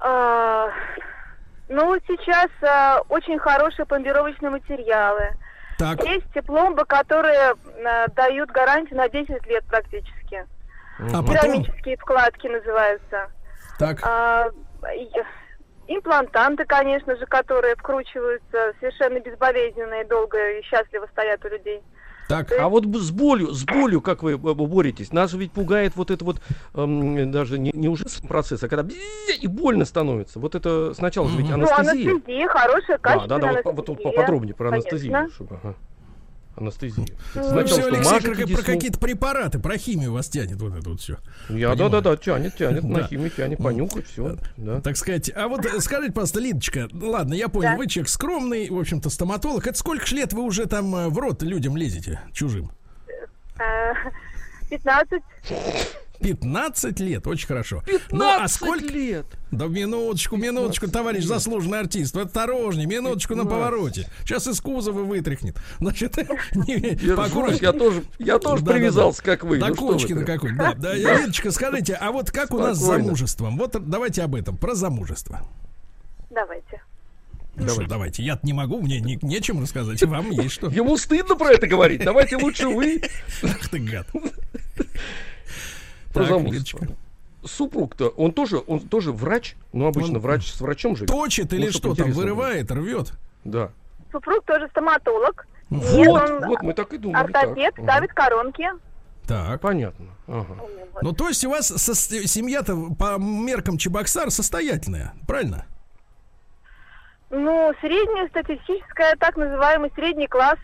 А, 0.00 0.68
Ну, 1.68 1.96
сейчас 2.06 2.50
а, 2.62 3.00
очень 3.08 3.38
хорошие 3.38 3.86
пломбировочные 3.86 4.50
материалы. 4.50 5.22
Так, 5.78 6.04
Есть 6.04 6.26
пломбы, 6.46 6.84
которые 6.84 7.54
а, 7.86 8.08
дают 8.08 8.50
гарантию 8.50 8.98
на 8.98 9.08
10 9.08 9.46
лет 9.46 9.64
практически. 9.64 10.44
А 10.98 11.22
потом, 11.22 11.34
Керамические 11.34 11.96
вкладки 11.98 12.46
называются. 12.46 13.28
так, 13.78 14.00
А, 14.02 14.46
и- 14.94 15.92
имплантанты, 15.94 16.64
конечно 16.64 17.16
же, 17.16 17.26
которые 17.26 17.74
вкручиваются 17.76 18.72
совершенно 18.80 19.18
безболезненно 19.20 20.00
и 20.02 20.08
долго 20.08 20.38
и 20.58 20.62
счастливо 20.62 21.06
стоят 21.12 21.44
у 21.44 21.48
людей. 21.48 21.82
так. 22.28 22.50
А 22.58 22.68
вот 22.68 22.84
с 22.86 23.10
болью, 23.10 23.48
с 23.48 23.64
болью, 23.64 24.00
как 24.00 24.22
вы 24.22 24.38
боретесь? 24.38 25.12
Нас 25.12 25.30
же 25.32 25.38
ведь 25.38 25.52
пугает 25.52 25.96
вот 25.96 26.10
это 26.10 26.24
вот 26.24 26.40
эм, 26.74 27.30
даже 27.30 27.58
не, 27.58 27.72
не 27.74 27.88
уже 27.88 28.04
процесс, 28.26 28.62
а 28.62 28.68
когда 28.68 28.94
и 29.38 29.46
больно 29.48 29.84
становится. 29.84 30.38
Вот 30.38 30.54
это 30.54 30.94
сначала 30.94 31.28
же 31.28 31.36
ведь 31.38 31.48
Мгм. 31.50 31.60
Ну, 31.62 31.66
анестезия. 31.68 32.12
анестезия, 32.12 32.48
хорошая, 32.48 32.98
Да, 32.98 33.10
качественная 33.10 33.40
да, 33.40 33.46
да, 33.46 33.52
вот, 33.64 33.76
вот 33.76 33.88
анестезия. 33.88 34.12
поподробнее 34.12 34.54
про 34.54 34.70
конечно. 34.70 34.90
анестезию. 34.90 35.30
чтобы, 35.30 35.56
ага. 35.62 35.74
Анестезию. 36.56 37.06
Вы 37.34 37.42
Сначала 37.42 37.66
все, 37.66 37.80
что, 37.80 37.88
Алексей, 37.88 38.46
про, 38.46 38.56
про 38.56 38.62
какие-то 38.62 38.98
препараты, 38.98 39.58
про 39.58 39.78
химию 39.78 40.12
вас 40.12 40.28
тянет 40.28 40.60
вот 40.60 40.76
это 40.76 40.90
вот 40.90 41.00
все. 41.00 41.16
Я, 41.48 41.70
да, 41.70 41.74
Понимаю. 41.74 41.90
да, 41.90 42.00
да, 42.02 42.16
тянет, 42.16 42.56
тянет, 42.56 42.84
на 42.84 43.06
химию 43.06 43.30
тянет, 43.30 43.58
понюхать, 43.58 44.06
все. 44.06 44.36
Да. 44.56 44.80
Так 44.80 44.96
сказать, 44.96 45.30
а 45.34 45.48
вот 45.48 45.64
э, 45.64 45.80
скажите, 45.80 46.12
пожалуйста, 46.12 46.40
Лидочка, 46.40 46.88
ну 46.92 47.10
ладно, 47.10 47.34
я 47.34 47.48
понял, 47.48 47.70
Да. 47.70 47.76
вы 47.76 47.86
человек 47.86 48.08
скромный, 48.10 48.68
в 48.68 48.78
общем-то, 48.78 49.08
стоматолог. 49.10 49.66
Это 49.66 49.78
сколько 49.78 50.04
ж 50.06 50.12
лет 50.12 50.32
вы 50.32 50.42
уже 50.42 50.66
там 50.66 50.94
э, 50.94 51.08
в 51.08 51.18
рот 51.18 51.42
людям 51.42 51.76
лезете, 51.76 52.20
чужим? 52.32 52.70
А, 53.58 53.94
15. 54.70 55.22
15 56.22 57.00
лет, 57.00 57.26
очень 57.26 57.46
хорошо. 57.46 57.82
Ну, 58.10 58.24
а 58.24 58.34
15 58.46 58.56
сколько... 58.56 58.84
лет. 58.86 59.26
Да 59.50 59.66
минуточку, 59.66 60.36
минуточку, 60.36 60.88
товарищ 60.88 61.24
заслуженный 61.24 61.80
артист, 61.80 62.14
вы 62.14 62.22
осторожней, 62.22 62.86
минуточку 62.86 63.34
на 63.34 63.42
15. 63.42 63.58
повороте. 63.58 64.08
Сейчас 64.24 64.46
из 64.46 64.60
кузова 64.60 65.02
вытряхнет. 65.02 65.56
Значит, 65.78 66.16
я 66.66 67.72
тоже, 67.72 68.02
я 68.18 68.38
тоже 68.38 68.64
привязался, 68.64 69.22
как 69.22 69.44
вы. 69.44 69.58
До 69.58 69.68
Ну, 69.68 69.74
что 69.74 69.86
вы 69.86 69.92
кочки 69.92 70.12
на 70.12 70.24
прям. 70.24 70.38
какой 70.38 70.56
Да, 70.56 70.74
да, 70.74 70.94
Лидочка, 70.94 71.50
скажите, 71.50 71.94
а 71.94 72.12
вот 72.12 72.30
как 72.30 72.52
у 72.52 72.58
нас 72.58 72.78
с 72.78 72.80
замужеством? 72.80 73.58
Вот 73.58 73.76
давайте 73.88 74.22
об 74.22 74.34
этом, 74.34 74.56
про 74.56 74.74
замужество. 74.74 75.40
Давайте. 76.30 76.80
Ну 77.54 77.68
что, 77.68 77.86
давайте, 77.86 78.22
я 78.22 78.38
не 78.42 78.54
могу, 78.54 78.80
мне 78.80 79.00
не- 79.00 79.18
нечем 79.20 79.60
рассказать, 79.60 80.02
вам 80.04 80.30
есть 80.30 80.54
что. 80.54 80.68
Ему 80.70 80.96
стыдно 80.96 81.36
про 81.36 81.50
это 81.52 81.66
говорить. 81.66 82.02
Давайте 82.02 82.36
лучше 82.36 82.66
вы 82.68 83.02
Ах 83.42 83.68
ты 83.68 83.78
гад. 83.78 84.06
Про 86.12 86.24
замужество. 86.24 86.86
Супруг-то, 87.44 88.08
он 88.10 88.32
тоже, 88.32 88.62
он 88.66 88.80
тоже 88.80 89.10
врач. 89.12 89.56
Ну, 89.72 89.86
обычно 89.86 90.14
Он- 90.14 90.20
врач 90.20 90.52
с 90.52 90.60
врачом 90.60 90.96
же. 90.96 91.06
Точит 91.06 91.52
или 91.52 91.66
Ну, 91.66 91.72
что 91.72 91.94
там, 91.94 92.12
вырывает, 92.12 92.70
рвет? 92.70 93.12
Да. 93.44 93.70
Супруг 94.12 94.44
тоже 94.44 94.68
стоматолог. 94.68 95.46
Нет, 95.70 96.06
Вот, 96.08 96.30
он 96.30 96.46
вот, 96.46 96.62
мы 96.62 96.74
так 96.74 96.92
и 96.92 96.98
думали. 96.98 97.24
ортопед, 97.24 97.74
так. 97.74 97.84
ставит 97.84 98.12
коронки. 98.12 98.68
Так. 99.26 99.60
Понятно. 99.60 100.06
Ага. 100.28 100.54
Ну, 101.00 101.12
то 101.12 101.28
есть 101.28 101.44
у 101.44 101.50
вас 101.50 101.66
со- 101.68 101.94
семья-то 101.94 102.76
по 102.98 103.16
меркам 103.18 103.78
Чебоксар 103.78 104.30
состоятельная, 104.30 105.14
правильно? 105.26 105.64
Ну, 107.30 107.72
среднестатистическая, 107.80 109.16
так 109.16 109.36
называемый 109.36 109.90
средний 109.94 110.26
класс. 110.26 110.58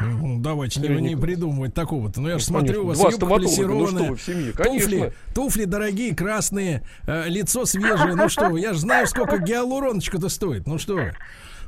Ну, 0.00 0.38
давайте 0.40 0.80
не, 0.80 0.88
не 0.88 1.16
придумывать 1.16 1.74
такого-то. 1.74 2.20
Ну, 2.20 2.28
я 2.28 2.38
же 2.38 2.44
Ну, 2.50 2.58
смотрю, 2.58 2.84
у 2.84 2.86
вас 2.88 2.98
юбка 2.98 3.26
ну 3.26 3.36
плессированная, 3.36 4.12
в 4.12 4.22
семье, 4.22 4.52
туфли, 4.52 5.12
туфли 5.34 5.64
дорогие, 5.64 6.14
красные, 6.14 6.82
э, 7.06 7.28
лицо 7.28 7.64
свежее. 7.64 8.14
Ну 8.14 8.28
что 8.28 8.56
я 8.56 8.74
же 8.74 8.80
знаю, 8.80 9.06
сколько 9.06 9.38
гиалуроночка-то 9.38 10.28
стоит. 10.28 10.66
Ну 10.66 10.78
что. 10.78 11.10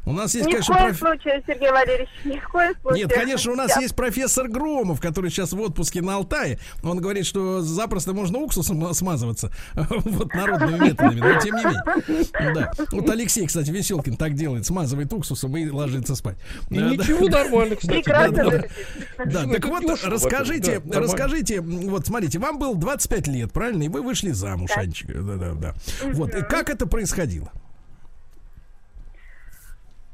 У 0.07 0.12
нас 0.12 0.35
есть, 0.35 0.47
Ни 0.47 0.50
в 0.50 0.54
конечно, 0.54 0.75
коем 0.75 0.87
проф- 0.88 0.99
случае, 0.99 1.42
Сергей 1.47 1.71
Валерьевич, 1.71 2.09
ни 2.25 2.38
в 2.38 2.49
коем 2.49 2.75
случае. 2.80 3.04
Нет, 3.04 3.12
конечно, 3.12 3.52
у 3.52 3.54
нас 3.54 3.76
есть 3.76 3.95
профессор 3.95 4.49
Громов, 4.49 5.00
который 5.00 5.30
сейчас 5.30 5.52
в 5.52 5.61
отпуске 5.61 6.00
на 6.00 6.16
Алтае. 6.16 6.59
Он 6.83 6.99
говорит, 6.99 7.26
что 7.26 7.61
запросто 7.61 8.12
можно 8.14 8.38
уксусом 8.38 8.92
смазываться 8.95 9.52
вот 9.75 10.33
народными 10.35 10.87
методами, 10.88 11.21
но 11.21 11.40
тем 11.40 11.54
не 11.57 11.64
менее. 11.64 12.54
Да. 12.54 12.73
Вот 12.92 13.09
Алексей, 13.11 13.47
кстати, 13.47 13.71
Веселкин 13.71 14.16
так 14.16 14.35
делает, 14.35 14.66
смазывает 14.66 15.12
уксусом 15.12 15.57
и 15.57 15.69
ложится 15.69 16.14
спать. 16.14 16.37
И 16.71 16.75
Да, 16.76 16.80
да. 16.80 16.90
ничего, 16.97 17.28
нормально, 17.28 17.76
кстати. 17.76 18.02
Прекрасно 18.02 18.37
да, 18.37 18.50
да. 18.50 19.25
Да, 19.47 19.52
так 19.52 19.66
вот, 19.66 20.04
расскажите, 20.04 20.80
да, 20.85 21.00
расскажите, 21.00 21.61
вот 21.61 22.07
смотрите, 22.07 22.38
вам 22.38 22.59
было 22.59 22.75
25 22.75 23.28
лет, 23.28 23.52
правильно? 23.52 23.83
И 23.83 23.88
вы 23.88 24.02
вышли 24.02 24.30
замуж, 24.30 24.71
Анечка. 24.75 25.12
Да, 25.14 25.37
да, 25.37 25.52
да. 25.52 25.75
Вот, 26.14 26.35
и 26.35 26.42
как 26.42 26.71
это 26.71 26.87
происходило? 26.87 27.50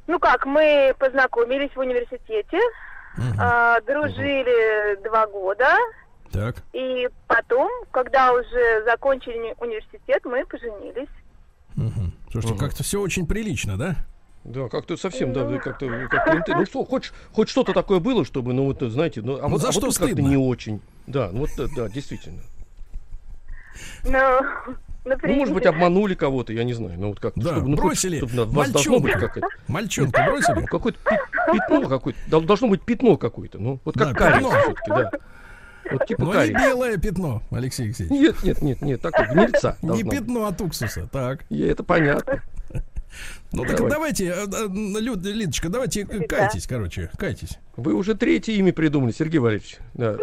Ну 0.06 0.18
как, 0.18 0.46
мы 0.46 0.94
познакомились 0.98 1.74
в 1.74 1.78
университете, 1.80 2.60
а, 3.38 3.80
дружили 3.80 5.02
два 5.02 5.26
года, 5.26 5.76
Так. 6.30 6.56
и 6.72 7.08
потом, 7.26 7.70
когда 7.90 8.32
уже 8.32 8.84
закончили 8.84 9.36
уни- 9.38 9.54
университет, 9.58 10.24
мы 10.24 10.44
поженились. 10.46 11.08
Мгм. 11.76 12.12
Слушайте, 12.30 12.58
как-то 12.58 12.82
все 12.82 13.00
очень 13.00 13.26
прилично, 13.26 13.76
да? 13.76 13.96
Да, 14.44 14.68
как-то 14.68 14.96
совсем, 14.96 15.32
да, 15.32 15.44
как-то, 15.58 15.88
как 16.08 16.28
принты- 16.28 16.54
ну 16.54 16.64
что, 16.66 16.84
хоть, 16.84 17.10
хоть 17.32 17.48
что-то 17.48 17.72
такое 17.72 17.98
было, 17.98 18.24
чтобы, 18.24 18.52
ну 18.52 18.66
вот, 18.66 18.80
знаете, 18.80 19.20
ну, 19.22 19.38
а 19.38 19.42
Ну, 19.42 19.48
вот, 19.48 19.60
за 19.60 19.68
а 19.70 19.72
что 19.72 19.86
вот 19.86 19.96
как-то 19.98 20.12
стыдно? 20.12 20.28
не 20.28 20.36
очень. 20.36 20.80
Да, 21.08 21.30
ну 21.32 21.40
вот, 21.40 21.50
да, 21.56 21.66
да, 21.74 21.88
действительно. 21.88 22.42
Ну, 24.04 24.40
Ну, 25.06 25.10
например, 25.12 25.36
может 25.38 25.54
быть, 25.54 25.66
обманули 25.66 26.14
кого-то, 26.14 26.52
я 26.52 26.64
не 26.64 26.72
знаю, 26.74 26.98
ну 26.98 27.08
вот 27.10 27.20
как 27.20 27.34
Да, 27.36 27.52
чтобы, 27.52 27.68
ну, 27.68 27.76
хоть, 27.76 27.84
бросили 27.84 28.16
чтобы 28.18 28.34
на 28.34 28.44
вас 28.44 28.70
должно 28.70 28.98
быть 28.98 29.14
Мальчонку 29.68 30.20
бросили? 30.26 30.60
ну, 30.60 30.66
какое-то 30.66 30.98
пятно 31.52 31.88
какое-то, 31.88 32.18
дол- 32.28 32.42
должно 32.42 32.68
быть 32.68 32.82
пятно 32.82 33.16
какое-то, 33.16 33.58
ну, 33.58 33.78
вот 33.84 33.96
как 33.96 34.18
Да, 34.18 34.32
пятно. 34.32 34.50
все-таки, 34.50 34.88
да. 34.90 35.10
Вот 35.92 36.06
типа 36.06 36.22
Но 36.22 36.26
не 36.26 36.32
кариес. 36.32 36.60
белое 36.60 36.96
пятно, 36.96 37.42
Алексей 37.52 37.84
Алексеевич. 37.84 38.10
Нет, 38.20 38.42
нет, 38.42 38.62
нет, 38.62 38.82
нет, 38.82 39.00
такое, 39.00 39.28
гнильца 39.32 39.76
Не 39.82 40.02
пятно 40.02 40.46
от 40.46 40.60
уксуса, 40.60 41.08
так. 41.12 41.44
И 41.50 41.60
это 41.60 41.84
понятно. 41.84 42.42
Ну 43.52 43.64
так 43.64 43.76
Давай. 43.76 43.90
давайте, 43.90 44.26
э, 44.26 44.46
э, 44.46 44.66
Люд, 45.00 45.22
Лидочка, 45.24 45.68
давайте 45.68 46.02
э, 46.02 46.26
кайтесь, 46.26 46.66
короче, 46.66 47.10
кайтесь. 47.16 47.58
Вы 47.76 47.94
уже 47.94 48.14
третье 48.14 48.52
имя 48.52 48.72
придумали, 48.72 49.12
Сергей 49.12 49.38
Валерьевич. 49.38 49.78
Да, 49.94 50.14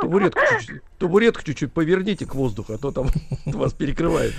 табуретку 0.00 0.40
чуть-чуть, 0.58 0.82
табуретку 0.98 1.42
чуть-чуть 1.42 1.72
поверните 1.72 2.26
к 2.26 2.34
воздуху, 2.34 2.74
а 2.74 2.78
то 2.78 2.92
там 2.92 3.08
вас 3.46 3.72
перекрывает. 3.72 4.34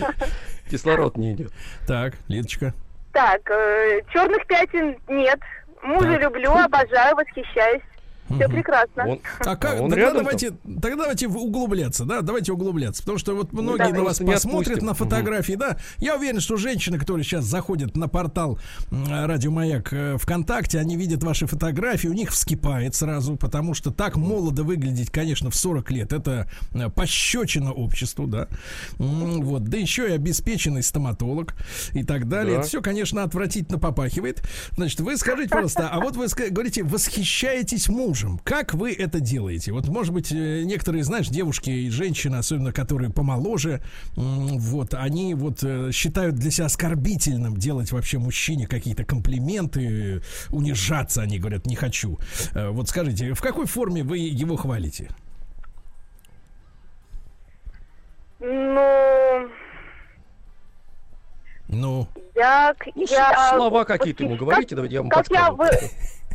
Кислород 0.70 1.18
не 1.18 1.34
идет. 1.34 1.52
Так, 1.88 2.16
Лидочка. 2.28 2.74
Так, 3.12 3.42
черных 4.14 4.46
пятен 4.48 4.98
нет. 5.08 5.40
Мужа 5.84 6.14
Так. 6.14 6.22
люблю, 6.24 6.52
обожаю, 6.52 7.16
восхищаюсь. 7.16 7.82
Все 8.36 8.48
прекрасно. 8.48 9.08
Он, 9.08 9.20
А 9.40 9.56
как, 9.56 9.82
он 9.82 9.90
тогда 9.90 10.08
там? 10.08 10.18
давайте, 10.18 10.52
тогда 10.82 10.96
давайте 10.96 11.28
углубляться, 11.28 12.06
да, 12.06 12.22
давайте 12.22 12.52
углубляться, 12.52 13.02
потому 13.02 13.18
что 13.18 13.36
вот 13.36 13.52
многие 13.54 13.78
давай. 13.78 13.94
на 13.94 14.04
вас 14.04 14.20
посмотрят 14.20 14.78
отпустим. 14.78 14.86
на 14.86 14.94
фотографии, 14.94 15.54
да. 15.54 15.78
Я 15.98 16.16
уверен, 16.16 16.40
что 16.40 16.58
женщины, 16.58 17.00
которые 17.00 17.24
сейчас 17.24 17.46
заходят 17.46 17.96
на 17.96 18.08
портал 18.08 18.60
Радио 18.92 19.52
Маяк 19.52 19.92
э, 19.94 20.18
ВКонтакте, 20.18 20.80
они 20.80 20.96
видят 20.96 21.24
ваши 21.24 21.48
фотографии, 21.48 22.08
у 22.08 22.14
них 22.14 22.32
вскипает 22.32 22.96
сразу, 22.96 23.36
потому 23.36 23.74
что 23.74 23.92
так 23.92 24.16
молодо 24.16 24.64
выглядеть, 24.64 25.10
конечно, 25.10 25.50
в 25.50 25.56
40 25.56 25.92
лет, 25.92 26.14
это 26.14 26.50
э, 26.74 26.90
пощечина 26.90 27.72
обществу, 27.72 28.28
да. 28.28 28.48
Вот, 28.98 29.64
да 29.64 29.78
еще 29.78 30.10
и 30.10 30.12
обеспеченный 30.12 30.84
стоматолог 30.84 31.56
и 31.94 32.04
так 32.04 32.28
далее. 32.28 32.56
Да. 32.56 32.60
Это 32.60 32.68
все, 32.68 32.82
конечно, 32.82 33.24
отвратительно 33.24 33.80
попахивает. 33.80 34.44
Значит, 34.76 35.00
вы 35.00 35.18
скажите, 35.18 35.50
пожалуйста, 35.50 35.90
а 35.90 36.00
вот 36.00 36.16
вы 36.16 36.28
говорите, 36.50 36.84
восхищаетесь 36.84 37.90
мужем. 37.90 38.19
Как 38.44 38.74
вы 38.74 38.92
это 38.94 39.20
делаете? 39.20 39.72
Вот, 39.72 39.88
может 39.88 40.14
быть, 40.14 40.32
э, 40.32 40.64
некоторые, 40.64 41.04
знаешь, 41.04 41.28
девушки 41.30 41.70
и 41.70 41.90
женщины, 41.90 42.36
особенно 42.36 42.72
которые 42.74 43.12
помоложе, 43.12 43.82
вот, 44.16 44.94
они 44.94 45.34
вот 45.36 45.64
э, 45.64 45.92
считают 45.92 46.36
для 46.36 46.52
себя 46.52 46.66
оскорбительным 46.66 47.56
делать 47.58 47.92
вообще 47.92 48.18
мужчине 48.20 48.68
какие-то 48.68 49.04
комплименты, 49.06 50.22
унижаться, 50.50 51.22
они 51.22 51.40
говорят, 51.40 51.66
не 51.66 51.76
хочу. 51.76 52.20
Э, 52.54 52.70
Вот 52.70 52.90
скажите, 52.90 53.34
в 53.34 53.42
какой 53.42 53.66
форме 53.66 54.04
вы 54.04 54.18
его 54.20 54.56
хвалите? 54.56 55.10
Ну, 58.40 59.50
Ну, 61.68 62.08
я... 62.36 62.74
Ну, 62.96 63.04
я 63.10 63.52
слова 63.56 63.84
какие-то 63.86 64.24
ему 64.24 64.36
говорите, 64.38 64.76
давайте 64.76 64.96
я 64.96 65.02
вам 65.02 65.10
как 65.10 65.30
я, 65.30 65.52
подскажу. 65.52 65.58
вы- 65.82 65.90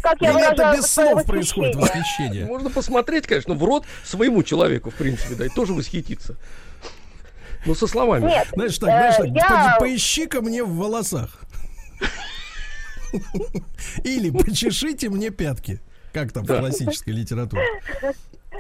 как 0.05 0.21
я 0.21 0.31
или 0.31 0.41
это 0.41 0.51
выражаю 0.53 0.77
без 0.77 0.87
слов 0.91 1.25
происходит 1.27 1.75
восхищение? 1.77 2.45
Можно 2.45 2.71
посмотреть, 2.71 3.27
конечно, 3.27 3.55
в 3.55 3.65
рот 3.65 3.85
своему 4.05 4.43
человеку, 4.43 4.91
в 4.91 4.95
принципе, 4.95 5.35
да, 5.35 5.47
и 5.47 5.49
тоже 5.49 5.73
восхититься. 5.73 6.37
Ну, 7.67 7.75
со 7.75 7.87
словами. 7.87 8.27
Нет, 8.29 8.49
Знаешь 8.53 8.79
так, 8.79 8.91
знаешь 8.91 9.15
э, 9.15 9.23
так, 9.41 9.51
я... 9.51 9.75
по- 9.75 9.81
поищи-ка 9.81 10.43
мне 10.43 10.63
в 10.63 10.75
волосах. 10.77 11.41
Или 14.05 14.31
почешите 14.31 15.09
мне 15.09 15.31
пятки. 15.31 15.81
Как 16.13 16.33
там 16.33 16.45
в 16.45 16.47
Да. 16.47 16.59
классической 16.59 17.11
литературе. 17.11 17.65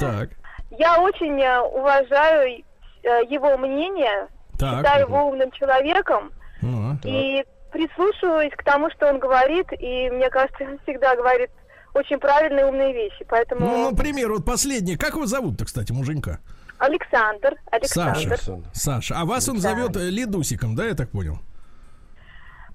Так, 0.00 0.30
Я 0.78 1.00
очень 1.00 1.40
э, 1.40 1.60
уважаю 1.60 2.62
э, 3.02 3.08
его 3.30 3.56
мнение, 3.58 4.28
так. 4.58 4.78
считаю 4.78 5.06
его 5.06 5.28
умным 5.28 5.50
человеком 5.52 6.32
Ну, 6.62 6.98
и 7.04 7.44
прислушиваюсь 7.74 8.52
к 8.56 8.62
тому, 8.62 8.88
что 8.90 9.08
он 9.08 9.18
говорит, 9.18 9.66
и 9.72 10.08
мне 10.10 10.30
кажется, 10.30 10.62
он 10.64 10.78
всегда 10.84 11.16
говорит 11.16 11.50
очень 11.92 12.18
правильные 12.18 12.66
умные 12.66 12.92
вещи. 12.92 13.26
Поэтому 13.28 13.66
Ну, 13.66 13.90
например, 13.90 14.30
вот 14.30 14.44
последнее. 14.44 14.96
Как 14.96 15.14
его 15.14 15.26
зовут-то, 15.26 15.64
кстати, 15.64 15.90
муженька? 15.90 16.38
Александр, 16.78 17.56
Александр, 17.70 18.32
Александр. 18.32 18.68
Саша. 18.72 19.14
А 19.18 19.24
вас 19.24 19.48
он 19.48 19.58
зовет 19.58 19.96
э, 19.96 20.08
Ледусиком, 20.08 20.76
да, 20.76 20.86
я 20.86 20.94
так 20.94 21.10
понял? 21.10 21.38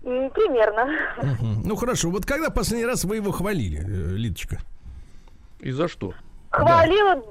Примерно. 0.02 0.86
Мгм. 1.18 1.62
Ну 1.66 1.76
хорошо, 1.76 2.10
вот 2.10 2.26
когда 2.26 2.50
последний 2.50 2.86
раз 2.86 3.06
вы 3.06 3.18
его 3.18 3.32
хвалили, 3.32 3.80
э, 3.80 4.16
Лидочка? 4.16 4.58
И 5.60 5.72
за 5.72 5.88
что? 5.88 6.14
Хвалила, 6.50 7.24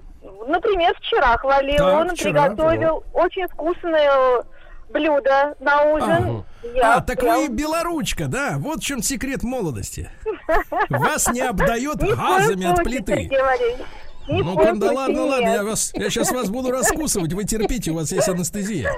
например, 0.46 0.94
вчера 1.00 1.36
хвалил, 1.36 1.78
Так, 1.78 2.00
он 2.00 2.14
вчера, 2.14 2.44
приготовил 2.44 3.04
очень 3.12 3.46
вкусное 3.48 4.44
блюдо 4.92 5.54
на 5.60 5.82
ужин. 5.92 6.44
Я 6.74 6.96
а, 6.96 7.00
так 7.00 7.20
прям- 7.20 7.36
вы 7.36 7.48
белоручка, 7.48 8.26
да? 8.26 8.56
Вот 8.58 8.80
в 8.80 8.84
чем 8.84 9.02
секрет 9.02 9.42
молодости. 9.42 10.10
Вас 10.88 11.28
не 11.28 11.40
обдает 11.40 11.98
газами 11.98 12.66
от 12.66 12.82
плиты. 12.82 13.30
Ну, 14.28 14.54
да 14.76 14.92
ладно, 14.92 15.24
ладно, 15.24 15.48
я 15.48 15.64
вас, 15.64 15.92
я 15.94 16.10
сейчас 16.10 16.30
вас 16.30 16.50
буду 16.50 16.70
раскусывать, 16.70 17.32
вы 17.32 17.44
терпите, 17.44 17.90
у 17.90 17.94
вас 17.94 18.12
есть 18.12 18.28
анестезия. 18.28 18.92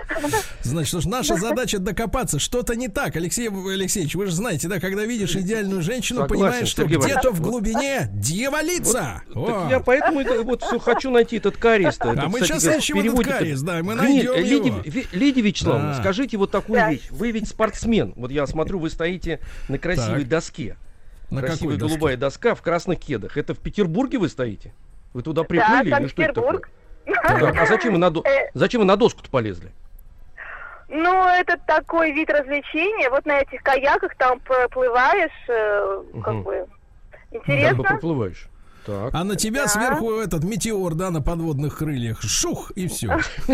Значит, 0.62 0.88
что 0.88 1.00
ж, 1.00 1.06
наша 1.06 1.37
задача 1.37 1.78
докопаться, 1.78 2.38
что-то 2.38 2.75
не 2.75 2.88
так. 2.88 3.16
Алексей 3.16 3.49
Алексеевич, 3.49 4.14
вы 4.14 4.26
же 4.26 4.32
знаете, 4.32 4.68
да, 4.68 4.80
когда 4.80 5.04
видишь 5.04 5.37
идеальную 5.37 5.82
женщину, 5.82 6.20
Согласен, 6.22 6.44
понимаешь, 6.44 6.68
что 6.68 6.82
Сергей 6.82 6.99
где-то 6.99 7.30
в 7.30 7.40
глубине 7.40 8.08
дьяволица. 8.12 9.22
О. 9.34 9.46
Так 9.46 9.70
я 9.70 9.80
поэтому 9.80 10.20
это 10.20 10.42
вот 10.42 10.62
все 10.62 10.78
хочу 10.78 11.10
найти 11.10 11.37
этот 11.37 11.56
кариес. 11.56 11.96
А 12.00 12.28
мы 12.28 12.40
сейчас 12.40 12.64
ищем 12.66 12.99
этот 12.99 13.25
кариес, 13.25 13.62
да, 13.62 13.82
мы 13.82 13.94
найдем 13.94 14.34
его. 14.44 14.82
Лидия 15.12 15.40
Вячеславовна, 15.42 15.94
Да. 15.94 16.00
скажите 16.00 16.37
вот 16.37 16.50
такую 16.50 16.80
Да. 16.80 16.90
вещь. 16.90 17.08
Вы 17.10 17.30
ведь 17.30 17.49
спортсмен. 17.49 18.12
Вот 18.16 18.30
я 18.30 18.46
смотрю, 18.46 18.78
вы 18.78 18.90
стоите 18.90 19.40
на 19.68 19.78
красивой 19.78 20.20
Так. 20.20 20.28
доске. 20.28 20.76
На 21.30 21.42
Красивая 21.42 21.76
доске? 21.76 21.88
голубая 21.96 22.16
доска 22.16 22.54
в 22.56 22.62
красных 22.62 22.99
кедах. 22.99 23.37
Это 23.37 23.54
в 23.54 23.58
Петербурге 23.58 24.18
вы 24.18 24.28
стоите? 24.28 24.72
Вы 25.12 25.23
туда 25.23 25.43
Да, 25.43 25.49
приплыли 25.49 25.88
или 26.00 26.09
что 26.09 26.23
это 26.23 26.33
такое? 26.35 26.61
Так, 27.23 27.57
а 27.59 27.67
зачем 27.67 27.93
вы 27.95 27.99
на, 27.99 28.11
до- 28.11 28.23
Э. 28.25 28.50
зачем 28.55 28.81
вы 28.83 28.87
на 28.87 28.97
доску-то 28.97 29.29
полезли? 29.31 29.71
Ну, 30.88 31.26
это 31.29 31.57
такой 31.67 32.12
вид 32.12 32.31
развлечения. 32.31 33.11
Вот 33.11 33.25
на 33.26 33.40
этих 33.40 33.62
каяках 33.62 34.14
там 34.17 34.40
плываешь, 34.71 35.31
э, 35.49 36.02
как 36.23 36.35
Мгм. 36.35 36.43
бы, 36.43 36.67
интересно. 37.31 37.76
бы 37.76 37.85
проплываешь. 37.85 38.49
Так. 38.90 39.14
А 39.14 39.25
на 39.25 39.37
тебя 39.37 39.62
Да. 39.64 39.68
сверху 39.68 40.12
этот 40.14 40.42
метеор, 40.44 40.94
да, 40.94 41.11
на 41.11 41.23
подводных 41.23 41.78
крыльях. 41.78 42.20
Шух, 42.23 42.73
и 42.73 42.88
все. 42.88 43.18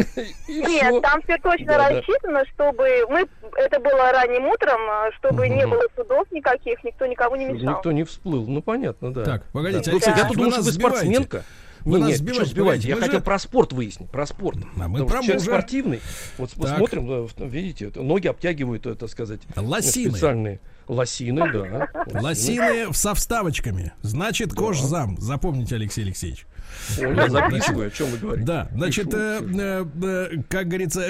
Нет, 0.48 1.02
там 1.02 1.22
все 1.22 1.38
точно 1.38 1.76
рассчитано, 1.78 2.42
чтобы 2.54 2.88
мы 3.08 3.26
это 3.56 3.80
было 3.80 4.12
ранним 4.12 4.46
утром, 4.46 4.80
а, 4.88 5.10
чтобы 5.18 5.48
не 5.48 5.66
было 5.66 5.82
судов 5.96 6.30
никаких, 6.30 6.82
никто 6.84 7.06
никому 7.06 7.36
не 7.36 7.46
мешал. 7.46 7.76
Никто 7.76 7.92
не 7.92 8.04
всплыл. 8.04 8.46
Ну 8.46 8.62
понятно, 8.62 9.12
да. 9.12 9.24
Так, 9.24 9.44
погодите, 9.52 9.90
Алексей 9.90 10.12
я 10.16 10.26
тут 10.26 10.36
думал, 10.36 10.52
что 10.52 10.62
вы 10.62 10.72
спортсменка. 10.72 11.44
Вы 11.84 11.98
Не, 11.98 12.02
нас 12.02 12.08
не, 12.08 12.14
сбиваете, 12.16 12.40
что 12.46 12.50
сбиваете? 12.50 12.88
Я 12.88 12.94
мы 12.96 13.00
хотел 13.02 13.18
же- 13.20 13.24
про 13.24 13.38
спорт 13.38 13.72
выяснить, 13.72 14.10
про 14.10 14.26
спорт. 14.26 14.58
А 14.80 14.88
мы 14.88 15.06
про 15.06 15.18
человек 15.22 15.34
мужа. 15.34 15.44
спортивный. 15.44 16.00
Вот 16.36 16.50
Так. 16.50 16.76
смотрим, 16.78 17.28
видите, 17.38 17.92
ноги 17.94 18.26
обтягивают, 18.26 18.86
э, 18.86 18.96
так 18.96 19.08
сказать, 19.08 19.40
Лосины. 19.54 20.10
специальные. 20.10 20.60
Лосины, 20.88 21.52
да. 21.52 21.88
Лосины 22.20 22.92
со 22.94 23.14
вставочками. 23.14 23.92
Значит, 24.02 24.52
кожзам. 24.54 25.16
Запомните, 25.18 25.74
Алексей 25.74 26.02
Алексеевич. 26.02 26.46
Я 26.98 27.28
записываю, 27.28 27.88
о 27.88 27.90
чем 27.90 28.08
вы 28.10 28.18
говорите. 28.18 28.46
Да, 28.46 28.68
значит, 28.72 29.12
э, 29.12 29.40
э, 29.40 29.84
э, 30.02 30.42
как 30.48 30.68
говорится, 30.68 31.08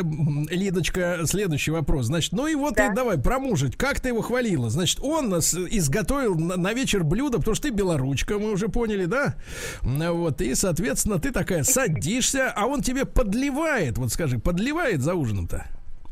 Лидочка, 0.50 1.20
следующий 1.24 1.70
вопрос. 1.70 2.06
Значит, 2.06 2.32
ну 2.32 2.46
и 2.46 2.54
вот 2.54 2.74
Да. 2.74 2.86
и 2.86 2.94
давай 2.94 3.18
про 3.18 3.38
мужа. 3.38 3.70
Как 3.76 4.00
ты 4.00 4.08
его 4.10 4.22
хвалила? 4.22 4.70
Значит, 4.70 5.00
он 5.02 5.28
нас 5.28 5.54
изготовил 5.54 6.36
на, 6.36 6.56
на 6.56 6.72
вечер 6.72 7.04
блюдо, 7.04 7.38
потому 7.38 7.54
что 7.54 7.68
ты 7.68 7.74
белоручка, 7.74 8.38
мы 8.38 8.52
уже 8.52 8.68
поняли, 8.68 9.06
да? 9.06 9.34
Ну 9.82 10.14
Вот, 10.14 10.40
и, 10.40 10.54
соответственно, 10.54 11.18
ты 11.18 11.32
такая 11.32 11.64
садишься, 11.64 12.50
а 12.54 12.66
он 12.66 12.82
тебе 12.82 13.04
подливает, 13.04 13.98
вот 13.98 14.12
скажи, 14.12 14.38
подливает 14.38 15.02
за 15.02 15.14
ужином-то? 15.14 15.66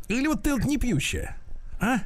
Или 0.07 0.27
вот 0.27 0.43
ты 0.43 0.53
вот 0.53 0.65
не 0.65 0.77
пьющая? 0.77 1.37
А? 1.79 1.99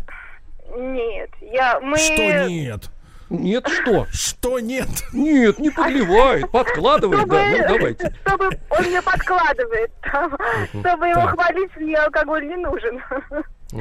Нет, 0.78 1.30
я, 1.42 1.80
мы... 1.80 1.98
Что 1.98 2.48
нет? 2.48 2.90
Нет, 3.30 3.68
что? 3.68 4.08
Что 4.12 4.60
нет? 4.60 4.88
Нет, 5.14 5.60
не 5.60 5.70
подливает, 5.70 6.50
подкладывает, 6.52 7.20
Чтобы, 7.20 7.36
да, 7.36 7.46
ну 7.52 7.68
давайте. 7.78 8.16
чтобы 8.26 8.50
он 8.72 8.86
мне 8.86 9.02
подкладывает. 9.04 9.92
Чтобы 10.80 11.08
его 11.10 11.22
хвалить, 11.28 11.76
мне 11.78 11.96
алкоголь 11.96 12.48
не 12.48 12.56
нужен. 12.56 13.00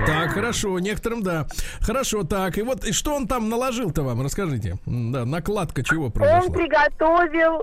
Так, 0.06 0.32
хорошо, 0.32 0.78
некоторым 0.80 1.22
да. 1.22 1.46
Хорошо, 1.80 2.22
так, 2.24 2.58
и 2.58 2.62
вот 2.62 2.84
и 2.84 2.92
что 2.92 3.14
он 3.14 3.26
там 3.26 3.48
наложил-то 3.48 4.02
вам, 4.02 4.22
расскажите. 4.22 4.76
Да, 4.84 5.24
накладка 5.24 5.82
чего 5.82 6.06
Он 6.06 6.12
произошла? 6.12 6.52
приготовил 6.52 7.62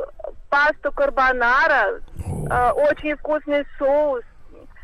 пасту 0.50 0.92
карбонара, 0.92 2.02
э, 2.18 2.70
очень 2.90 3.16
вкусный 3.18 3.64
соус. 3.78 4.24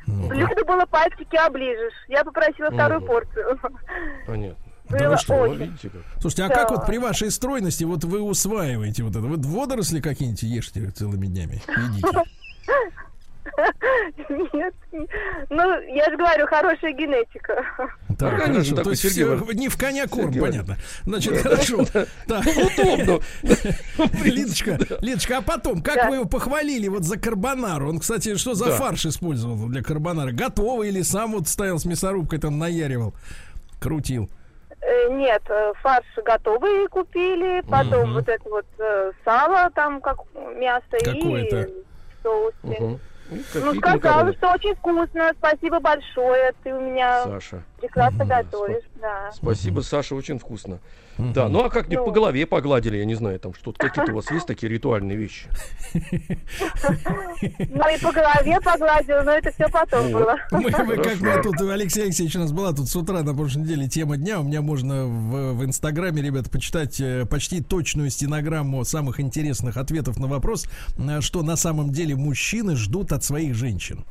Блюдо 0.07 0.65
было 0.65 0.85
пальчики 0.85 1.35
оближешь. 1.35 1.93
Я 2.07 2.23
попросила 2.23 2.69
вторую 2.71 3.01
Мгм. 3.01 3.07
порцию. 3.07 3.59
Понятно. 4.27 4.57
Да 4.89 5.09
вы 5.09 5.17
что, 5.17 5.45
Ну, 5.45 5.53
видите 5.53 5.89
как. 5.89 6.01
Слушайте, 6.19 6.43
а 6.43 6.47
Да. 6.49 6.55
как 6.55 6.71
вот 6.71 6.85
при 6.85 6.97
вашей 6.97 7.31
стройности 7.31 7.83
вот 7.85 8.03
вы 8.03 8.21
усваиваете 8.21 9.03
вот 9.03 9.11
это? 9.15 9.21
Вот 9.25 9.45
водоросли 9.45 10.01
какие-нибудь 10.01 10.43
ешьте 10.43 10.89
целыми 10.89 11.27
днями? 11.27 11.61
Едите. 11.67 12.07
Нет. 14.53 14.73
Ну, 15.49 15.81
я 15.95 16.05
же 16.09 16.17
говорю, 16.17 16.45
хорошая 16.47 16.91
генетика. 16.93 17.65
Так, 18.19 18.37
конечно, 18.39 18.53
хорошо. 18.53 18.69
такой 18.75 18.83
То 18.83 18.89
есть 18.91 19.01
Сергей 19.01 19.23
Иванович. 19.23 19.57
не 19.57 19.69
в 19.69 19.77
коня 19.77 20.07
корм, 20.07 20.25
Сергей 20.33 20.41
понятно. 20.41 20.77
Значит, 21.05 21.37
хорошо. 21.41 21.85
Так. 22.27 22.43
Удобно. 22.77 23.19
Лидочка, 24.23 24.77
Лидочка, 25.01 25.37
а 25.37 25.41
потом, 25.41 25.81
как 25.81 25.95
Да. 25.95 26.09
вы 26.09 26.15
его 26.17 26.25
похвалили 26.25 26.87
вот 26.87 27.03
за 27.03 27.17
карбонару? 27.19 27.89
Он, 27.89 27.99
кстати, 27.99 28.35
что 28.35 28.53
за 28.53 28.65
Да. 28.65 28.71
фарш 28.75 29.05
использовал 29.07 29.67
для 29.67 29.81
карбонара? 29.83 30.31
Готовый 30.31 30.89
или 30.89 31.01
сам 31.01 31.31
вот 31.33 31.47
ставил 31.47 31.79
с 31.79 31.85
мясорубкой 31.85 32.39
там 32.39 32.59
наяривал? 32.59 33.13
Крутил. 33.79 34.29
Э, 34.81 35.09
Нет, 35.13 35.41
э, 35.49 35.73
фарш 35.81 36.05
готовый 36.23 36.87
купили, 36.87 37.61
потом 37.69 38.13
вот 38.13 38.27
это 38.27 38.49
вот 38.49 38.65
э, 38.79 39.11
сало 39.25 39.69
там, 39.75 40.01
как 40.01 40.17
мясо 40.57 40.85
Какое-то. 41.03 41.61
и 41.61 41.73
соусы. 42.23 42.99
Ну, 43.31 43.37
Ну, 43.55 43.75
сказала, 43.75 44.33
что 44.33 44.51
очень 44.51 44.75
вкусно, 44.75 45.31
спасибо 45.37 45.79
большое, 45.79 46.53
ты 46.63 46.73
у 46.73 46.81
меня 46.81 47.23
Саша. 47.23 47.63
Прекрасно 47.81 48.25
готовишь, 48.25 48.83
да. 49.01 49.31
Спасибо, 49.33 49.81
Саша, 49.81 50.15
очень 50.15 50.39
вкусно. 50.39 50.79
Да, 51.17 51.49
ну 51.49 51.63
а 51.63 51.69
как 51.69 51.89
не 51.89 51.97
Ну. 51.97 52.05
по 52.05 52.11
голове 52.11 52.45
погладили, 52.47 52.97
я 52.97 53.05
не 53.05 53.15
знаю, 53.15 53.39
там 53.39 53.53
что-то, 53.53 53.77
какие-то 53.87 54.11
у 54.11 54.15
вас 54.15 54.31
есть 54.31 54.47
такие 54.47 54.71
ритуальные 54.71 55.17
вещи? 55.17 55.47
Ну 57.41 57.83
и 57.89 57.99
по 57.99 58.11
голове 58.11 58.59
погладила, 58.61 59.23
но 59.23 59.31
это 59.31 59.51
все 59.51 59.67
потом 59.67 60.11
было. 60.11 60.37
Мы, 60.51 60.61
мы 60.61 60.71
как 60.97 61.19
мы 61.19 61.41
тут, 61.41 61.59
Алексей 61.61 62.03
Алексеевич, 62.03 62.35
у 62.35 62.39
нас 62.39 62.51
была 62.51 62.71
тут 62.71 62.87
с 62.87 62.95
утра 62.95 63.23
на 63.23 63.33
прошлой 63.33 63.63
неделе 63.63 63.87
тема 63.87 64.17
дня. 64.17 64.39
У 64.39 64.43
меня 64.43 64.61
можно 64.61 65.05
в, 65.05 65.53
в 65.53 65.65
Инстаграме, 65.65 66.21
ребята, 66.21 66.49
почитать 66.49 66.99
э, 67.01 67.25
почти 67.25 67.61
точную 67.61 68.11
стенограмму 68.11 68.83
самых 68.85 69.19
интересных 69.19 69.77
ответов 69.77 70.17
на 70.19 70.27
вопрос, 70.27 70.67
э, 70.97 71.21
что 71.21 71.41
на 71.41 71.55
самом 71.55 71.91
деле 71.91 72.15
мужчины 72.15 72.75
ждут 72.75 73.11
от 73.11 73.23
своих 73.23 73.55
женщин. 73.55 74.05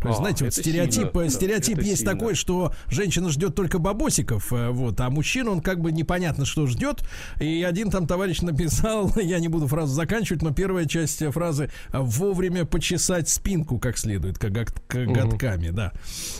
То 0.00 0.08
есть, 0.08 0.18
А, 0.18 0.22
знаете, 0.22 0.44
вот 0.46 0.54
стереотип, 0.54 0.94
сильно, 0.94 1.08
э, 1.20 1.24
да, 1.24 1.28
стереотип 1.30 1.78
это 1.78 1.86
есть 1.86 1.98
сильно. 1.98 2.12
такой, 2.14 2.34
что 2.34 2.72
женщина 2.88 3.28
ждет 3.28 3.54
только 3.54 3.78
бабосиков, 3.78 4.50
э, 4.52 4.70
вот, 4.70 4.98
а 5.00 5.10
мужчина, 5.10 5.50
он 5.50 5.60
как 5.60 5.80
бы 5.80 5.92
непонятно, 5.92 6.46
что 6.46 6.66
ждет. 6.66 7.02
И 7.38 7.62
один 7.62 7.90
там 7.90 8.06
товарищ 8.06 8.40
написал, 8.42 9.12
я 9.16 9.38
не 9.40 9.48
буду 9.48 9.66
фразу 9.66 9.92
заканчивать, 9.94 10.40
но 10.42 10.52
первая 10.52 10.86
часть 10.86 11.20
э, 11.20 11.30
фразы 11.30 11.70
вовремя 11.92 12.64
почесать 12.64 13.28
спинку 13.28 13.78
как 13.78 13.98
следует, 13.98 14.38
как 14.38 14.52
гот- 14.52 14.72
коготками, 14.88 15.68
да. 15.68 15.92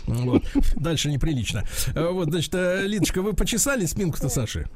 Вот. 0.07 0.43
Дальше 0.77 1.11
неприлично. 1.11 1.65
Вот, 1.95 2.31
значит, 2.31 2.55
Лидочка, 2.55 3.21
вы 3.23 3.35
почесали 3.35 3.85
спинку-то 3.85 4.29
Саши? 4.31 4.67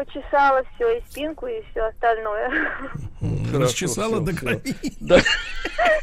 Почесала 0.00 0.62
все, 0.74 0.96
и 0.96 1.02
спинку, 1.10 1.46
и 1.46 1.60
все 1.70 1.82
остальное. 1.82 2.50
Расчесала 3.52 4.20
до 4.20 4.34
крови. 4.34 4.74
Да. 4.98 5.18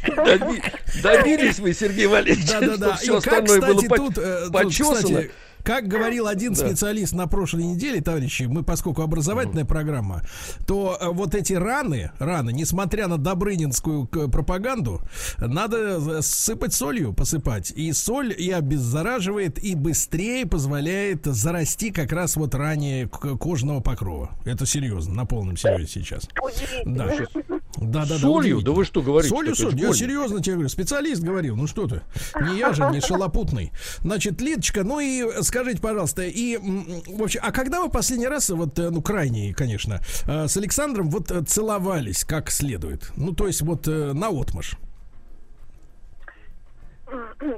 Доби- 0.06 0.62
Добились 1.02 1.58
вы, 1.58 1.74
Сергей 1.74 2.06
Валерьевич, 2.06 2.48
Да-да-да. 2.48 2.94
что 2.94 2.96
все 2.96 3.18
И 3.18 3.20
как, 3.20 3.42
остальное 3.42 3.60
было 3.60 3.82
э, 3.82 3.96
тут, 3.96 4.52
почесано. 4.52 5.22
Как 5.68 5.86
говорил 5.86 6.26
один 6.26 6.54
Да. 6.54 6.66
специалист 6.66 7.12
на 7.12 7.26
прошлой 7.26 7.64
неделе, 7.64 8.00
товарищи, 8.00 8.44
мы, 8.44 8.62
поскольку 8.62 9.02
образовательная 9.02 9.66
программа, 9.66 10.22
то 10.66 10.96
э, 10.98 11.08
вот 11.08 11.34
эти 11.34 11.52
раны, 11.52 12.10
раны, 12.18 12.52
несмотря 12.54 13.06
на 13.06 13.18
добрынинскую 13.18 14.06
к- 14.06 14.28
пропаганду, 14.28 15.02
надо 15.36 15.76
э, 16.00 16.22
сыпать 16.22 16.72
солью, 16.72 17.12
посыпать. 17.12 17.70
И 17.76 17.92
соль 17.92 18.32
и 18.34 18.50
обеззараживает, 18.50 19.62
и 19.62 19.74
быстрее 19.74 20.46
позволяет 20.46 21.26
зарасти 21.26 21.90
как 21.90 22.12
раз 22.12 22.36
вот 22.36 22.54
ранее 22.54 23.06
кожного 23.06 23.80
покрова. 23.80 24.30
Это 24.46 24.64
серьезно, 24.64 25.12
на 25.12 25.26
полном 25.26 25.58
серьезе 25.58 25.86
сейчас. 25.86 26.28
Удивительно. 26.42 27.12
Да. 27.44 27.57
Да, 27.80 28.02
да, 28.02 28.14
да. 28.14 28.18
Солью? 28.18 28.56
удивительно. 28.56 28.64
Да 28.64 28.72
вы 28.72 28.84
что 28.84 29.02
говорите? 29.02 29.34
Солью, 29.34 29.52
Это 29.52 29.62
ж 29.62 29.64
соль. 29.70 29.80
Я 29.80 29.92
серьезно 29.92 30.42
тебе 30.42 30.54
говорю. 30.54 30.68
Специалист 30.68 31.22
говорил. 31.22 31.56
Ну 31.56 31.66
что 31.66 31.86
ты? 31.86 32.02
Не 32.40 32.58
я 32.58 32.72
же, 32.72 32.88
не 32.90 33.00
шалопутный. 33.00 33.72
Значит, 34.00 34.40
Лидочка, 34.40 34.84
ну 34.84 35.00
и 35.00 35.42
скажите, 35.42 35.80
пожалуйста, 35.80 36.22
и 36.22 36.56
м, 36.56 37.02
в 37.06 37.22
общем, 37.22 37.40
а 37.42 37.52
когда 37.52 37.80
вы 37.82 37.88
последний 37.90 38.26
раз, 38.28 38.50
вот, 38.50 38.78
э, 38.78 38.90
ну, 38.90 39.00
крайний, 39.02 39.52
конечно, 39.52 40.00
э, 40.26 40.48
с 40.48 40.56
Александром 40.56 41.10
вот 41.10 41.30
э, 41.30 41.42
целовались 41.42 42.24
как 42.24 42.50
следует? 42.50 43.10
Ну, 43.16 43.32
то 43.32 43.46
есть 43.46 43.62
вот 43.62 43.86
на 43.86 44.28
отмаш. 44.28 44.76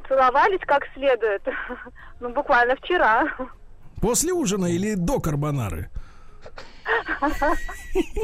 Целовались 0.08 0.60
как 0.66 0.84
следует. 0.94 1.42
Ну, 2.20 2.34
буквально 2.34 2.76
вчера. 2.76 3.24
После 4.02 4.30
ужина 4.34 4.66
или 4.66 4.92
до 4.94 5.20
карбонары? 5.20 5.88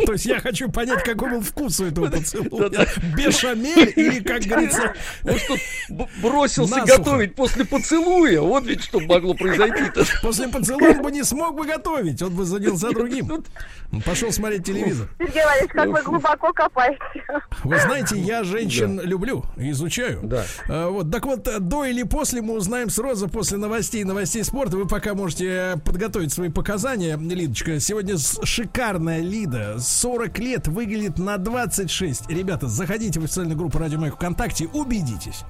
То 0.07 0.13
есть 0.13 0.27
я 0.27 0.41
хочу 0.41 0.71
понять, 0.71 1.03
какой 1.03 1.31
был 1.31 1.41
вкус 1.41 1.81
у 1.81 1.87
этого 1.87 2.09
поцелуя. 2.11 2.71
Бешамель 3.17 3.93
или, 3.97 4.21
как 4.23 4.43
говорится, 4.43 4.95
Он 5.25 5.39
что, 5.39 5.57
бросился 6.23 6.83
готовить 6.85 7.35
после 7.35 7.65
поцелуя? 7.65 8.41
Вот 8.41 8.65
ведь 8.67 8.85
что 8.85 9.01
могло 9.01 9.35
произойти-то. 9.35 10.05
После 10.23 10.49
поцелуя 10.49 10.95
он 10.97 11.03
бы 11.03 11.11
не 11.11 11.25
смог 11.25 11.57
бы 11.57 11.67
готовить, 11.67 12.23
он 12.23 12.35
бы 12.35 12.45
занялся 12.45 12.91
другим. 12.91 13.31
Он 13.93 14.03
Пошел 14.05 14.33
смотреть 14.33 14.65
телевизор. 14.65 15.09
Сергей 15.19 15.45
Валерьевич, 15.45 15.71
как 15.73 15.89
вы 15.89 16.03
глубоко 16.03 16.53
копаете. 16.53 17.01
Вы 17.65 17.79
знаете, 17.79 18.19
я 18.19 18.43
женщин 18.45 19.01
люблю, 19.01 19.45
изучаю. 19.57 20.21
Да. 20.25 20.45
А, 20.69 20.89
Вот, 20.91 21.11
так 21.11 21.25
вот, 21.27 21.43
до 21.61 21.85
или 21.85 22.03
после 22.03 22.43
мы 22.43 22.55
узнаем 22.55 22.91
сразу 22.91 23.29
после 23.29 23.59
новостей, 23.59 24.05
новостей 24.05 24.43
спорта. 24.45 24.77
Вы 24.77 24.87
пока 24.87 25.15
можете 25.15 25.81
подготовить 25.85 26.33
свои 26.33 26.49
показания, 26.49 27.17
Лидочка. 27.17 27.79
Сегодня 27.81 28.17
с- 28.19 28.41
шикарная 28.87 29.21
Лида, 29.21 29.81
40 29.81 30.39
лет, 30.39 30.69
выглядит 30.69 31.19
на 31.19 31.39
26. 31.39 32.31
Ребята, 32.31 32.69
заходите 32.69 33.19
в 33.19 33.25
официальную 33.25 33.59
группу 33.59 33.79
Радио 33.79 33.99
Маяк 33.99 34.15
ВКонтакте, 34.15 34.69
убедитесь. 34.73 35.43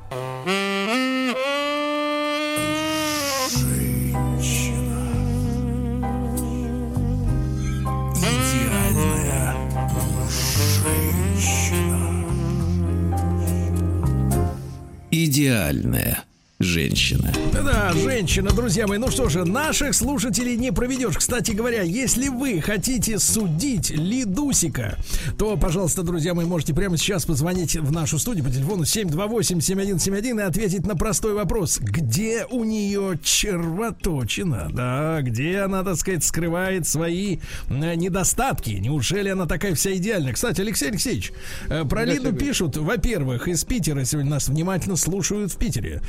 Идеальная 15.11 16.25
женщина. 16.59 17.33
Да, 17.53 17.92
женщина, 17.92 18.51
друзья 18.51 18.87
мои. 18.87 18.99
Ну 18.99 19.11
что 19.11 19.29
же, 19.29 19.45
наших 19.45 19.95
слушателей 19.95 20.57
не 20.57 20.73
проведешь. 20.73 21.19
Кстати 21.19 21.51
говоря, 21.51 21.83
если 21.83 22.29
вы 22.29 22.62
хотите 22.62 23.19
судить 23.19 23.90
Лидусика, 23.90 24.97
то, 25.38 25.57
пожалуйста, 25.57 26.03
друзья 26.03 26.33
мои, 26.33 26.47
можете 26.47 26.73
прямо 26.75 26.97
сейчас 26.97 27.27
позвонить 27.27 27.77
в 27.77 27.92
нашу 27.92 28.19
студию 28.19 28.45
по 28.45 28.51
телефону 28.51 28.85
728-7171 28.85 30.40
и 30.40 30.42
ответить 30.42 30.87
на 30.87 30.97
простой 30.97 31.35
вопрос. 31.35 31.79
Где 31.79 32.47
у 32.51 32.64
нее 32.64 33.19
червоточина? 33.23 34.71
Да, 34.73 35.21
где 35.21 35.59
она, 35.61 35.85
так 35.85 35.97
сказать, 35.97 36.25
скрывает 36.25 36.87
свои 36.87 37.38
э, 37.69 37.95
недостатки? 37.97 38.71
Неужели 38.71 39.29
она 39.29 39.47
такая 39.47 39.75
вся 39.75 39.95
идеальная? 39.95 40.33
Кстати, 40.33 40.62
Алексей 40.62 40.88
Алексеевич, 40.88 41.33
э, 41.69 41.85
про 41.85 42.07
Да, 42.07 42.12
Лиду 42.12 42.33
пишут, 42.33 42.79
во-первых, 42.79 43.47
из 43.47 43.62
Питера 43.64 44.05
сегодня 44.05 44.31
нас 44.31 44.49
внимательно 44.49 44.97
слушают 44.97 45.53
в 45.53 45.57
Питере. 45.59 46.01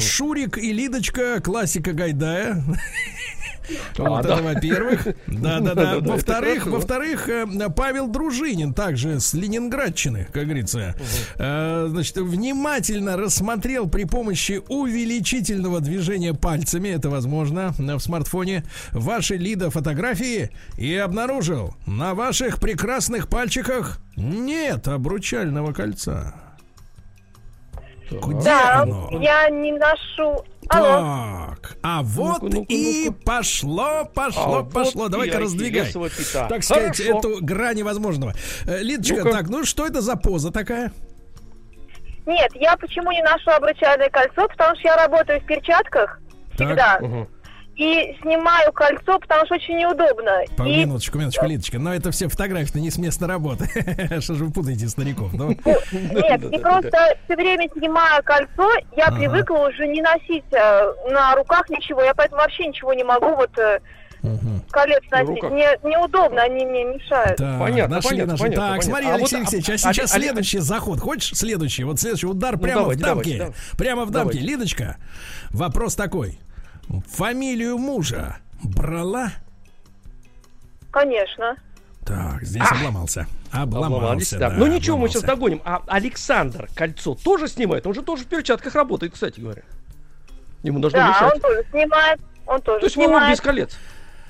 Шурик 0.00 0.58
и 0.58 0.72
Лидочка, 0.72 1.40
классика 1.40 1.92
Гайдая. 1.92 2.62
Вот 3.98 4.22
да. 4.22 4.34
это 4.34 4.42
во-первых. 4.42 5.06
Да, 5.26 5.60
да, 5.60 5.74
да. 5.74 5.74
Да-да-да, 5.74 6.12
Во-вторых, 6.12 6.66
во-вторых, 6.66 7.28
э, 7.28 7.46
Павел 7.74 8.08
Дружинин, 8.08 8.74
также 8.74 9.20
с 9.20 9.32
Ленинградчины, 9.32 10.26
как 10.32 10.44
говорится, 10.44 10.94
э, 11.36 11.86
значит, 11.88 12.16
внимательно 12.18 13.16
рассмотрел 13.16 13.88
при 13.88 14.04
помощи 14.04 14.60
увеличительного 14.68 15.80
движения 15.80 16.34
пальцами, 16.34 16.88
это 16.88 17.10
возможно, 17.10 17.74
в 17.78 18.00
смартфоне, 18.00 18.64
ваши 18.92 19.36
Лида 19.36 19.70
фотографии 19.70 20.50
и 20.76 20.94
обнаружил 20.94 21.74
на 21.86 22.14
ваших 22.14 22.60
прекрасных 22.60 23.28
пальчиках 23.28 24.00
нет 24.16 24.88
обручального 24.88 25.72
кольца. 25.72 26.34
Где 28.10 28.44
Да, 28.44 28.82
оно? 28.82 29.08
я 29.20 29.48
не 29.50 29.72
ношу. 29.72 30.44
Алло. 30.68 31.56
Так, 31.60 31.76
а 31.82 32.02
вот 32.02 32.42
Ну-ка, 32.42 32.56
ну-ка, 32.56 32.72
и 32.72 33.06
ну-ка. 33.06 33.18
пошло, 33.24 34.04
пошло, 34.14 34.58
А 34.58 34.62
пошло. 34.64 35.02
вот 35.02 35.10
Давай-ка 35.12 35.38
раздвигай. 35.40 35.92
Так 35.92 36.62
сказать, 36.62 36.96
Хорошо. 37.00 37.18
эту 37.18 37.38
грань 37.44 37.76
невозможного. 37.78 38.34
Э, 38.66 38.78
Лидочка, 38.80 39.24
Ну-ка. 39.24 39.32
так, 39.32 39.48
ну 39.48 39.64
что 39.64 39.86
это 39.86 40.00
за 40.00 40.16
поза 40.16 40.52
такая? 40.52 40.92
Нет, 42.26 42.50
я 42.54 42.76
почему 42.76 43.10
не 43.10 43.22
ношу 43.22 43.50
обручальное 43.50 44.10
кольцо? 44.10 44.46
Потому 44.48 44.76
что 44.76 44.88
я 44.88 44.96
работаю 44.96 45.40
в 45.40 45.44
перчатках 45.46 46.20
всегда. 46.54 46.98
Мгм. 47.00 47.28
И 47.76 48.14
снимаю 48.20 48.72
кольцо, 48.72 49.18
потому 49.18 49.46
что 49.46 49.54
очень 49.54 49.78
неудобно. 49.78 50.42
По 50.56 50.64
И 50.64 50.76
минуточку, 50.84 51.16
минуточку, 51.18 51.46
Лидочка. 51.46 51.78
Но 51.78 51.94
это 51.94 52.10
все 52.10 52.28
фотографии 52.28 52.78
не 52.78 52.90
с 52.90 52.98
места 52.98 53.26
работы. 53.26 53.68
Что 54.20 54.34
же 54.34 54.44
вы 54.44 54.52
путаете 54.52 54.86
стариков? 54.88 55.32
Ну, 55.32 55.48
Нет, 55.92 56.44
и 56.44 56.58
просто 56.58 57.16
все 57.24 57.36
время 57.36 57.68
снимаю 57.74 58.22
кольцо, 58.22 58.70
я 58.96 59.10
привыкла 59.10 59.68
уже 59.68 59.86
не 59.86 60.02
носить 60.02 60.44
э, 60.52 60.92
на 61.10 61.34
руках 61.36 61.70
ничего, 61.70 62.02
я 62.02 62.12
поэтому 62.12 62.42
вообще 62.42 62.66
ничего 62.66 62.92
не 62.92 63.04
могу 63.04 63.34
вот 63.34 63.50
мгм. 64.22 64.62
колец 64.70 65.02
носить. 65.10 65.42
Мне 65.44 65.68
неудобно, 65.82 66.42
они 66.42 66.66
мне 66.66 66.84
мешают. 66.84 67.36
Так, 67.38 67.58
Понятно, 67.60 67.96
нашли, 67.96 68.10
понятно, 68.10 68.32
нашли. 68.32 68.44
понятно, 68.46 68.62
Так, 68.62 68.70
понятно. 68.70 68.90
смотри, 68.90 69.06
А 69.06 69.14
Алексей 69.14 69.36
вот, 69.36 69.40
Алексеевич, 69.54 69.68
а 69.70 69.72
а- 69.88 69.94
сейчас 69.94 70.12
а- 70.12 70.16
а- 70.16 70.20
следующий 70.20 70.58
заход. 70.58 71.00
Хочешь 71.00 71.36
следующий? 71.36 71.84
Вот 71.84 71.98
следующий 72.00 72.26
удар 72.26 72.58
прямо 72.58 72.80
давайте, 72.82 73.02
в 73.02 73.06
дамке. 73.06 73.36
давайте, 73.38 73.58
Прямо 73.78 74.04
в 74.04 74.10
дамке. 74.10 74.34
Давайте. 74.34 74.40
Лидочка, 74.40 74.96
вопрос 75.50 75.94
такой. 75.94 76.38
Фамилию 77.08 77.78
мужа 77.78 78.38
брала? 78.62 79.30
Конечно. 80.90 81.56
Так, 82.04 82.42
здесь 82.42 82.64
обломался. 82.70 83.26
Обломались, 83.52 83.86
Обломался, 84.32 84.38
да. 84.38 84.50
да, 84.50 84.56
Ну 84.56 84.66
ничего, 84.66 84.96
мы 84.96 85.08
сейчас 85.08 85.22
обломался. 85.24 85.58
догоним. 85.58 85.62
А 85.64 85.82
Александр 85.86 86.68
кольцо 86.74 87.14
тоже 87.14 87.46
снимает? 87.48 87.86
Он 87.86 87.94
же 87.94 88.02
тоже 88.02 88.24
в 88.24 88.26
перчатках 88.26 88.74
работает, 88.74 89.12
кстати 89.12 89.38
говоря. 89.40 89.62
Ему 90.62 90.78
должно 90.80 90.98
Да, 90.98 91.08
мешать. 91.08 91.34
он 91.34 91.40
тоже 91.40 91.64
снимает. 91.70 92.20
Он 92.46 92.60
тоже 92.62 92.80
То 92.80 92.86
есть 92.86 92.94
снимает. 92.96 93.30
без 93.32 93.40
колец? 93.40 93.78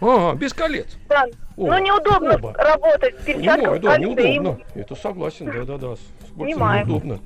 Ага, 0.00 0.36
без 0.38 0.52
колец. 0.52 0.86
Да. 1.08 1.24
О, 1.56 1.66
ну 1.66 1.78
неудобно 1.78 2.34
оба. 2.34 2.54
работать 2.54 3.18
в 3.20 3.24
перчатках 3.24 3.80
Понимаю, 3.80 3.80
да, 3.80 3.96
и- 3.96 4.00
неудобно. 4.00 4.58
Это 4.74 4.94
согласен, 4.94 5.46
да-да-да. 5.46 5.94
Снимаем. 6.34 6.88
неудобно. 6.88 7.20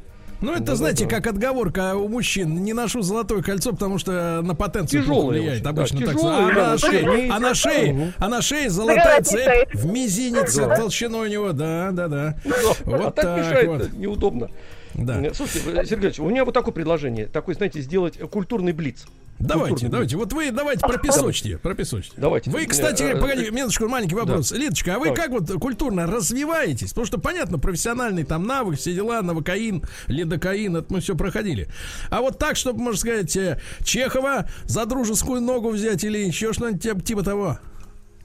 Ну, 0.44 0.50
это, 0.52 0.60
Да-да-да. 0.60 0.76
знаете, 0.76 1.06
как 1.06 1.26
отговорка 1.26 1.96
у 1.96 2.08
мужчин. 2.08 2.62
Не 2.62 2.72
ношу 2.72 3.02
золотое 3.02 3.42
кольцо, 3.42 3.72
потому 3.72 3.98
что 3.98 4.40
на 4.42 4.54
потенцию 4.54 5.02
Тяжелое 5.02 5.28
влияет. 5.40 5.52
очень, 5.52 5.64
да, 5.64 5.70
Обычно 5.70 6.00
так. 6.00 6.14
тяжелое, 6.14 6.36
А 6.36 6.48
на 6.48 6.54
да, 6.54 6.78
шее, 6.78 7.30
а 7.32 7.40
на 7.40 7.54
шее, 7.54 8.12
а 8.18 8.28
на 8.28 8.42
шее 8.42 8.70
золотая 8.70 9.22
цепь 9.22 9.74
в 9.74 9.86
мизинец 9.86 10.54
Да. 10.56 10.76
толщиной 10.76 11.28
у 11.28 11.30
него. 11.30 11.52
Да, 11.52 11.90
да, 11.92 12.08
да. 12.08 12.36
а 12.44 12.90
Вот 12.90 13.14
так 13.14 13.24
так 13.24 13.38
мешает, 13.38 13.68
вот. 13.68 13.92
неудобно. 13.94 14.48
Да. 14.94 15.20
Э, 15.20 15.34
Слушайте, 15.34 15.84
Сергей 15.86 16.06
Ильич, 16.06 16.20
у 16.20 16.28
меня 16.28 16.44
вот 16.44 16.54
такое 16.54 16.72
предложение. 16.72 17.26
Такой, 17.26 17.54
знаете, 17.54 17.80
сделать 17.80 18.18
культурный 18.30 18.72
блиц. 18.72 19.06
Давайте, 19.40 19.70
Культурный 19.70 19.90
давайте. 19.90 20.16
Вот 20.16 20.32
вы 20.32 20.50
давайте 20.52 20.80
пропесочьте, 20.86 21.58
пропесочьте. 21.58 22.12
Давайте. 22.16 22.50
Вы, 22.50 22.66
кстати, 22.66 23.02
Э, 23.02 23.12
э, 23.14 23.20
погоди, 23.20 23.50
минуточку, 23.50 23.88
маленький 23.88 24.14
вопрос. 24.14 24.52
Лидочка, 24.52 24.94
а 24.94 24.98
вы 24.98 25.06
Давай. 25.06 25.20
как 25.20 25.30
вот 25.30 25.50
культурно 25.60 26.06
развиваетесь? 26.06 26.90
Потому 26.90 27.06
что, 27.06 27.18
понятно, 27.18 27.58
профессиональный 27.58 28.24
там 28.24 28.46
навык, 28.46 28.78
все 28.78 28.94
дела, 28.94 29.20
новокаин, 29.22 29.82
лидокаин, 30.06 30.76
это 30.76 30.92
мы 30.92 31.00
все 31.00 31.14
проходили. 31.16 31.68
А 32.10 32.20
вот 32.20 32.38
так, 32.38 32.56
чтобы, 32.56 32.80
можно 32.80 32.98
сказать, 32.98 33.36
э, 33.36 33.60
Чехова 33.82 34.48
за 34.64 34.86
дружескую 34.86 35.40
ногу 35.40 35.70
взять 35.70 36.04
или 36.04 36.18
еще 36.18 36.52
что-нибудь 36.52 36.82
тип- 36.82 37.02
типа 37.04 37.22
того? 37.22 37.58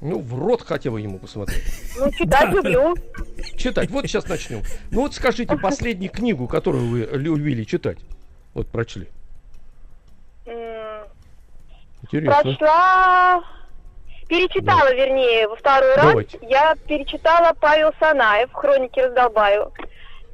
Ну, 0.02 0.20
в 0.20 0.34
рот 0.40 0.64
хотя 0.66 0.92
бы 0.92 1.02
ему 1.02 1.20
посмотреть. 1.20 1.62
Ну, 1.98 2.10
читать 2.12 2.54
люблю. 2.54 2.96
Читать. 3.58 3.90
Вот 3.90 4.06
сейчас 4.06 4.28
начнем. 4.30 4.62
Ну 4.92 5.02
вот 5.02 5.14
скажите, 5.14 5.58
последнюю 5.62 6.12
книгу, 6.12 6.48
которую 6.48 6.88
вы 6.88 7.10
любили 7.12 7.66
читать. 7.66 7.98
Вот 8.54 8.68
прочли. 8.70 9.10
Интересно. 12.04 12.42
Прочла... 12.42 13.44
Перечитала, 14.28 14.94
вернее, 14.94 15.48
во 15.48 15.56
второй 15.56 15.96
Давайте. 15.96 16.38
раз. 16.38 16.50
Я 16.52 16.76
перечитала 16.88 17.52
Павел 17.60 17.92
Санаев 18.00 18.54
«Хроники 18.54 19.00
раздолбаю». 19.00 19.74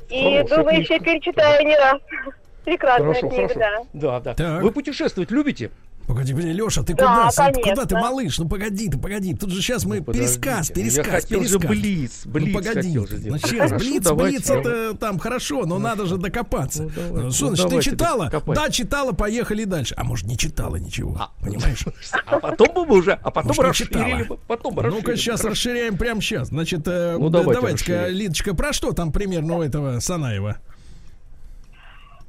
И 0.09 0.21
Хорошая 0.21 0.43
думаю, 0.57 0.75
книжка. 0.75 0.93
еще 0.95 1.03
перечитаю 1.03 1.65
не 1.65 1.77
раз. 1.77 2.01
Прекрасная 2.65 3.13
Хорошо, 3.13 3.29
книга, 3.29 3.53
хорошо. 3.53 3.59
да. 3.59 3.79
Да, 3.93 4.19
да. 4.19 4.33
Так. 4.33 4.61
Вы 4.63 4.71
путешествовать 4.71 5.31
любите? 5.31 5.71
Погоди, 6.07 6.33
погоди, 6.33 6.53
Леша, 6.53 6.83
ты 6.83 6.93
Да, 6.93 7.29
куда? 7.29 7.51
конечно. 7.51 7.71
Куда 7.71 7.85
ты, 7.85 7.95
малыш? 7.95 8.37
Ну 8.37 8.47
погоди, 8.47 8.89
ты 8.89 8.97
погоди. 8.97 9.33
Тут 9.33 9.49
же 9.51 9.61
сейчас 9.61 9.85
мы 9.85 10.03
Ну, 10.05 10.13
пересказ, 10.13 10.69
пересказ, 10.69 11.05
Я 11.07 11.11
хотел 11.11 11.43
же 11.43 11.57
пересказ. 11.59 11.69
блиц, 11.71 12.25
блиц 12.25 12.47
ну 12.47 12.53
погоди, 12.53 12.97
ну 13.29 13.37
сейчас, 13.39 13.69
Хорошо, 13.71 13.75
блиц, 13.77 14.03
давайте, 14.03 14.37
блиц, 14.37 14.49
я- 14.49 14.55
это 14.59 14.93
там 14.97 15.17
хорошо, 15.19 15.65
но 15.65 15.79
надо 15.79 16.05
же 16.05 16.17
докопаться. 16.17 16.83
Ну, 16.83 16.89
давайте, 16.95 17.15
Ну, 17.17 17.23
ну, 17.23 17.31
что 17.31 17.47
значит, 17.47 17.63
ты 17.63 17.69
давайте 17.69 17.89
читала? 17.89 18.25
докопать. 18.25 18.55
Да, 18.55 18.69
читала, 18.69 19.11
поехали 19.13 19.63
дальше. 19.63 19.95
А 19.97 20.03
может, 20.03 20.27
не 20.27 20.37
читала 20.37 20.75
ничего, 20.75 21.17
А, 21.19 21.31
понимаешь? 21.43 21.83
А 22.27 22.39
потом 22.39 22.67
бы 22.73 22.85
мы 22.85 22.97
уже, 22.99 23.13
а 23.13 23.31
потом 23.31 23.47
Может, 23.47 23.63
расширили 23.63 24.23
бы. 24.23 24.37
Потом 24.47 24.75
Ну-ка, 24.75 25.15
сейчас 25.17 25.43
расширяем 25.43 25.97
прямо 25.97 26.21
сейчас. 26.21 26.49
Значит, 26.49 26.81
э, 26.87 27.17
Ну, 27.19 27.29
да, 27.29 27.39
давайте 27.39 27.61
давайте-ка. 27.61 28.07
Лидочка, 28.09 28.53
про 28.53 28.73
что 28.73 28.91
там 28.91 29.11
примерно 29.11 29.57
у 29.57 29.61
этого 29.63 29.99
Санаева? 29.99 30.57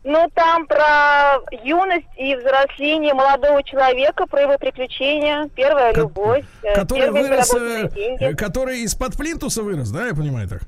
Ну, 0.09 0.31
там 0.35 0.69
про 0.69 1.41
юность 1.65 2.07
и 2.17 2.37
взросление 2.37 3.13
молодого 3.13 3.61
человека, 3.65 4.27
про 4.27 4.43
его 4.43 4.57
приключения, 4.57 5.51
первая 5.57 5.93
Ко- 5.93 6.03
любовь, 6.03 6.45
э, 6.63 6.75
Который 6.77 7.11
вырос, 7.11 7.53
э, 7.55 7.89
э, 8.21 8.35
который 8.37 8.83
из-под 8.83 9.17
плинтуса 9.17 9.65
вырос, 9.65 9.91
да, 9.91 10.07
я 10.07 10.15
понимаю 10.15 10.49
так? 10.49 10.61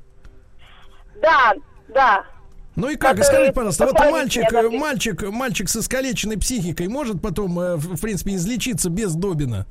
Да, 1.21 1.53
да. 1.87 2.25
Ну 2.75 2.89
и 2.89 2.97
как, 2.97 3.11
Который 3.11 3.23
скажите, 3.23 3.53
пожалуйста, 3.53 3.85
вот 3.85 3.99
мальчик, 4.11 4.43
мальчик, 4.73 5.21
мальчик 5.29 5.69
с 5.69 5.77
искалеченной 5.77 6.37
психикой 6.37 6.89
может 6.89 7.21
потом, 7.21 7.55
в 7.55 8.01
принципе, 8.01 8.35
излечиться 8.35 8.89
без 8.89 9.15
Добина? 9.15 9.67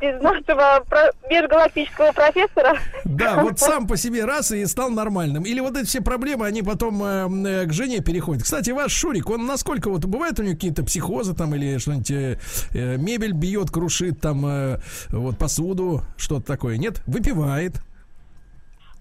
Без 0.00 0.20
нашего 0.20 0.84
про- 0.88 1.12
межгалактического 1.30 2.12
профессора. 2.12 2.78
Да, 3.04 3.42
вот 3.42 3.58
сам 3.58 3.86
по 3.86 3.96
себе 3.96 4.24
раз 4.24 4.52
и 4.52 4.64
стал 4.66 4.90
нормальным. 4.90 5.44
Или 5.44 5.60
вот 5.60 5.76
эти 5.76 5.86
все 5.86 6.00
проблемы, 6.00 6.46
они 6.46 6.62
потом 6.62 7.02
э, 7.02 7.28
э, 7.48 7.66
к 7.66 7.72
жене 7.72 8.00
переходят. 8.00 8.42
Кстати, 8.42 8.70
ваш 8.70 8.92
Шурик, 8.92 9.30
он 9.30 9.46
насколько 9.46 9.90
вот 9.90 10.04
бывает 10.04 10.38
у 10.38 10.42
него 10.42 10.54
какие-то 10.54 10.84
психозы 10.84 11.34
там 11.34 11.54
или 11.54 11.78
что-нибудь 11.78 12.10
э, 12.10 12.38
э, 12.72 12.96
мебель 12.96 13.32
бьет, 13.32 13.70
крушит 13.70 14.20
там 14.20 14.46
э, 14.46 14.78
вот 15.10 15.38
посуду, 15.38 16.02
что-то 16.16 16.46
такое? 16.46 16.76
Нет? 16.76 17.02
Выпивает. 17.06 17.80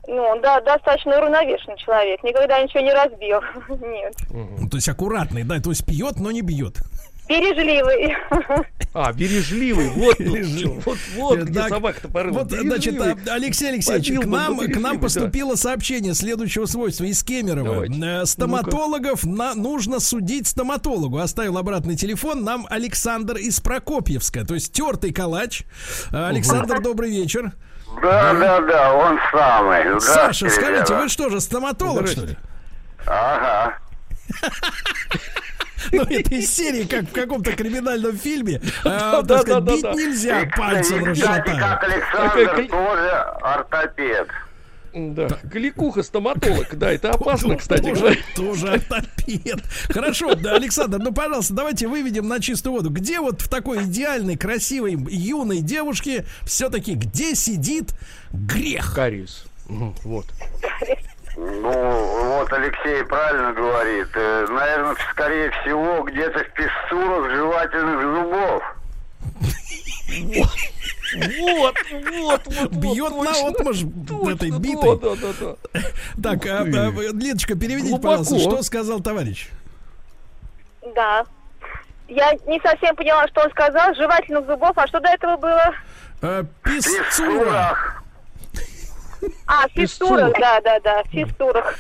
Ну, 0.07 0.21
он 0.21 0.41
да, 0.41 0.61
достаточно 0.61 1.17
уравновешенный 1.17 1.77
человек, 1.77 2.23
никогда 2.23 2.61
ничего 2.61 2.81
не 2.81 2.93
разбил. 2.93 3.41
Нет. 3.87 4.15
Ну, 4.29 4.69
то 4.69 4.77
есть 4.77 4.87
аккуратный, 4.87 5.43
да, 5.43 5.59
то 5.59 5.71
есть 5.71 5.85
пьет, 5.85 6.19
но 6.19 6.31
не 6.31 6.41
бьет. 6.41 6.77
Бережливый. 7.27 8.15
А, 8.93 9.11
бережливый. 9.11 9.89
Вот, 9.89 10.19
Бережливый. 10.19 10.79
вот, 10.85 10.97
вот 11.17 11.39
где 11.39 11.59
Так, 11.59 11.69
собака-то 11.69 12.07
порыла. 12.07 12.39
Вот, 12.39 12.51
значит, 12.51 12.93
Бережливый. 12.93 13.33
Алексей 13.33 13.69
Алексеевич, 13.69 14.07
Побил 14.07 14.21
к 14.21 14.25
нам, 14.25 14.59
к 14.59 14.77
нам 14.77 14.99
поступило 14.99 15.55
сообщение 15.55 16.13
следующего 16.13 16.65
свойства 16.65 17.03
из 17.03 17.21
Кемерово. 17.23 17.73
Давайте. 17.87 18.01
Э, 18.01 18.25
Стоматологов 18.25 19.25
на- 19.25 19.53
нужно 19.53 19.99
судить 19.99 20.47
стоматологу. 20.47 21.17
Оставил 21.17 21.57
обратный 21.57 21.95
телефон 21.97 22.43
нам 22.43 22.67
Александр 22.69 23.35
из 23.37 23.59
Прокопьевска, 23.59 24.45
то 24.45 24.53
есть 24.53 24.71
тертый 24.71 25.11
калач. 25.11 25.63
Э, 26.11 26.27
Александр, 26.27 26.79
добрый 26.81 27.09
вечер. 27.11 27.51
Да, 28.01 28.33
да, 28.33 28.61
да, 28.61 28.93
он 28.93 29.17
самый. 29.31 29.99
Саша, 30.01 30.49
скажите, 30.49 30.95
вы 30.95 31.09
что 31.09 31.29
же, 31.29 31.39
стоматолог, 31.41 32.07
что 32.07 32.25
ли? 32.25 32.37
Ага. 33.05 33.77
Ну, 35.91 36.01
это 36.01 36.35
из 36.35 36.51
серии, 36.51 36.83
как 36.83 37.03
в 37.05 37.11
каком-то 37.11 37.51
криминальном 37.51 38.17
фильме. 38.17 38.59
Да, 38.83 39.19
а, 39.19 39.21
да, 39.21 39.35
так 39.35 39.41
сказать, 39.41 39.63
да, 39.63 39.71
Бить 39.73 39.83
да. 39.83 39.93
нельзя, 39.93 40.51
пальцем 40.57 41.13
кстати, 41.13 41.49
как 41.49 41.83
расшатать. 41.83 41.93
Александр 41.93 42.67
тоже 42.67 43.11
ортопед. 43.41 44.27
Да, 44.95 45.27
кликуха 45.51 46.03
стоматолог, 46.03 46.73
да, 46.77 46.89
это 46.89 47.11
опасно, 47.11 47.57
кстати 47.57 47.93
тоже, 47.93 48.17
тоже 48.33 48.69
ортопед. 48.69 49.61
Хорошо, 49.89 50.35
да, 50.35 50.55
Александр, 50.55 50.99
ну, 50.99 51.13
пожалуйста, 51.13 51.53
давайте 51.53 51.87
выведем 51.87 52.29
на 52.29 52.39
чистую 52.39 52.77
воду. 52.77 52.89
Где 52.89 53.19
вот 53.19 53.41
в 53.41 53.49
такой 53.49 53.83
идеальной, 53.83 54.37
красивой, 54.37 54.93
юной 55.09 55.59
девушке 55.59 56.25
все-таки, 56.43 56.93
где 56.93 57.35
сидит 57.35 57.89
грех? 58.31 58.95
Кариес. 58.95 59.45
Вот. 59.67 60.25
Ну, 61.37 62.37
вот 62.37 62.53
Алексей 62.53 63.03
правильно 63.03 63.51
говорит. 63.53 64.07
Наверное, 64.15 64.95
скорее 65.11 65.51
всего, 65.51 66.01
где-то 66.03 66.39
в 66.39 66.53
пестурах 66.53 67.31
жевательных 67.31 68.01
зубов. 68.01 68.63
Вот, 71.15 71.75
вот, 71.91 72.41
вот. 72.45 72.71
Бьет 72.71 73.11
вот, 73.11 73.25
на 73.25 73.53
точно, 73.53 74.31
этой 74.31 74.51
битой. 74.51 74.99
Да, 74.99 75.15
да, 75.15 75.33
да. 75.39 75.81
Так, 76.21 76.45
а, 76.45 76.61
а, 76.61 76.63
Леночка, 76.65 77.55
переведите, 77.55 77.89
Глубоко. 77.91 78.17
пожалуйста, 78.17 78.39
что 78.39 78.63
сказал 78.63 78.99
товарищ? 79.01 79.49
Да. 80.95 81.25
Я 82.07 82.33
не 82.47 82.59
совсем 82.59 82.95
поняла, 82.95 83.27
что 83.27 83.41
он 83.41 83.51
сказал. 83.51 83.93
Жевательных 83.95 84.45
зубов. 84.45 84.71
А 84.75 84.87
что 84.87 84.99
до 84.99 85.09
этого 85.09 85.37
было? 85.37 85.73
А, 86.21 86.43
пестурах. 86.63 88.03
А, 89.47 89.67
в 89.67 89.71
фистурах, 89.71 90.33
да, 90.39 90.61
да, 90.61 90.79
да, 90.79 91.03
в 91.03 91.07
фистурах. 91.07 91.75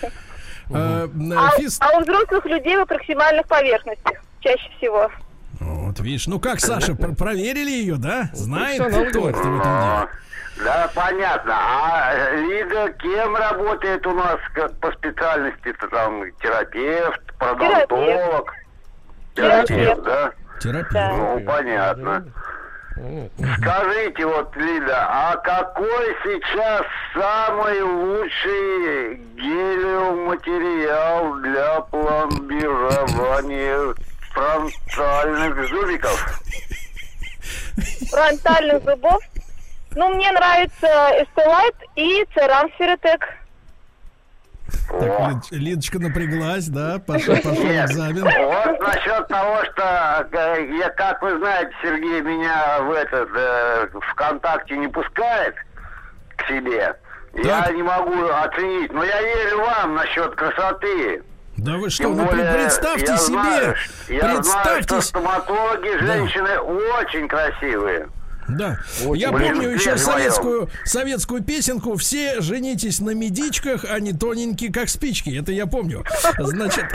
А, 0.73 1.07
А, 1.37 1.51
а 1.79 1.97
у 1.97 2.01
взрослых 2.01 2.45
людей 2.45 2.77
в 2.77 2.81
аппроксимальных 2.81 3.47
поверхностях 3.47 4.13
чаще 4.41 4.69
всего. 4.77 5.09
Вот 5.59 5.99
видишь, 5.99 6.27
ну 6.27 6.39
как, 6.39 6.59
Саша, 6.59 6.95
пр- 6.95 7.15
проверили 7.15 7.69
ее, 7.71 7.95
да? 7.95 8.29
Знает 8.33 8.77
профессионал 8.77 9.09
кто, 9.09 9.21
кто 9.39 9.49
в 9.49 9.59
этом 9.59 9.61
деле. 9.61 10.07
Да, 10.63 10.89
понятно. 10.95 11.53
А 11.53 12.13
э, 12.13 12.37
Лида 12.37 12.93
кем 12.93 13.35
работает 13.35 14.05
у 14.07 14.13
нас 14.13 14.37
как 14.53 14.73
по 14.79 14.91
специальности-то 14.93 15.87
там 15.89 16.23
терапевт, 16.41 17.21
продонтолог? 17.37 18.53
Терапевт. 19.35 19.67
Терапевт, 19.67 20.03
да? 20.03 20.31
Терапия. 20.61 21.09
Ну, 21.13 21.39
понятно. 21.45 22.25
Скажите, 22.95 24.25
вот, 24.25 24.55
Лида, 24.55 25.05
а 25.09 25.35
какой 25.37 26.15
сейчас 26.23 26.83
самый 27.13 27.81
лучший 27.81 29.15
гелиоматериал 29.35 31.35
для 31.41 31.81
пломбирования 31.81 33.93
фронтальных 34.31 35.67
зубиков? 35.67 36.41
Фронтальных 38.09 38.81
зубов. 38.83 39.21
Ну, 39.95 40.15
мне 40.15 40.31
нравится 40.31 41.11
Эстелайт 41.21 41.75
и 41.95 42.25
Церам 42.33 42.71
Сферотек. 42.75 43.27
Так, 44.99 45.19
Лид- 45.19 45.51
Лидочка 45.51 45.99
напряглась, 45.99 46.67
да? 46.67 46.99
Пошел, 47.05 47.35
пошел 47.35 47.53
экзамен. 47.65 48.23
Вот 48.23 48.79
насчет 48.79 49.27
того, 49.27 49.57
что, 49.65 50.27
э, 50.31 50.67
я, 50.79 50.89
как 50.91 51.21
вы 51.21 51.37
знаете, 51.37 51.71
Сергей 51.81 52.21
меня 52.21 52.79
в 52.81 52.91
этот 52.91 53.29
э, 53.35 53.87
ВКонтакте 54.11 54.77
не 54.77 54.87
пускает 54.87 55.55
к 56.37 56.47
себе. 56.47 56.95
Я 57.33 57.63
Так. 57.63 57.73
не 57.73 57.83
могу 57.83 58.27
оценить, 58.29 58.93
но 58.93 59.03
я 59.03 59.21
верю 59.21 59.59
вам 59.59 59.95
насчет 59.95 60.33
красоты. 60.35 61.21
Да 61.57 61.77
вы 61.77 61.89
что, 61.89 62.03
Тем 62.03 62.17
ну 62.17 62.25
более, 62.25 62.53
представьте 62.53 63.11
я 63.11 63.17
себе, 63.17 63.33
знаю, 63.41 63.75
я 64.09 64.19
знаю, 64.19 64.43
что 64.43 64.61
представьте, 64.63 65.01
стоматологи, 65.01 65.97
женщины 65.99 66.59
очень 66.59 67.27
красивые. 67.27 68.07
Да. 68.47 68.79
Очень. 69.05 69.21
Я 69.21 69.31
Блин, 69.31 69.53
помню 69.53 69.69
еще 69.69 69.97
советскую, 69.97 70.69
советскую 70.83 71.43
песенку 71.43 71.95
«Все 71.95 72.41
женитесь 72.41 72.99
на 72.99 73.11
медичках, 73.11 73.85
а 73.89 73.99
не 73.99 74.13
тоненькие, 74.13 74.71
как 74.71 74.89
спички». 74.89 75.37
Это 75.37 75.51
я 75.51 75.65
помню. 75.65 76.03
Значит, 76.39 76.85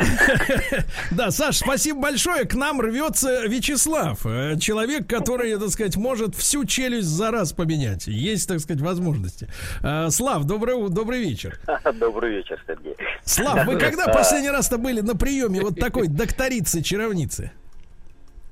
да, 1.10 1.30
Саш, 1.30 1.58
спасибо 1.58 2.00
большое. 2.00 2.44
К 2.44 2.54
нам 2.54 2.80
рвется 2.80 3.46
Вячеслав. 3.46 4.24
э, 4.24 4.58
Человек, 4.58 5.06
который, 5.06 5.58
так 5.58 5.70
сказать, 5.70 5.96
может 5.96 6.34
всю 6.34 6.64
челюсть 6.64 7.08
за 7.08 7.30
раз 7.30 7.52
поменять. 7.52 8.06
Есть, 8.06 8.48
так 8.48 8.60
сказать, 8.60 8.80
возможности. 8.82 9.48
Э, 9.82 10.08
Слав, 10.10 10.44
добрый, 10.44 10.88
добрый 10.88 11.20
вечер. 11.22 11.58
Добрый 11.94 12.36
вечер, 12.36 12.62
Сергей. 12.66 12.96
Слав, 13.24 13.66
вы 13.66 13.76
когда 13.78 14.06
последний 14.08 14.50
раз-то 14.50 14.78
были 14.78 15.00
на 15.00 15.14
приеме 15.16 15.60
вот 15.60 15.78
такой 15.78 16.08
докторицы-чаровницы? 16.08 17.50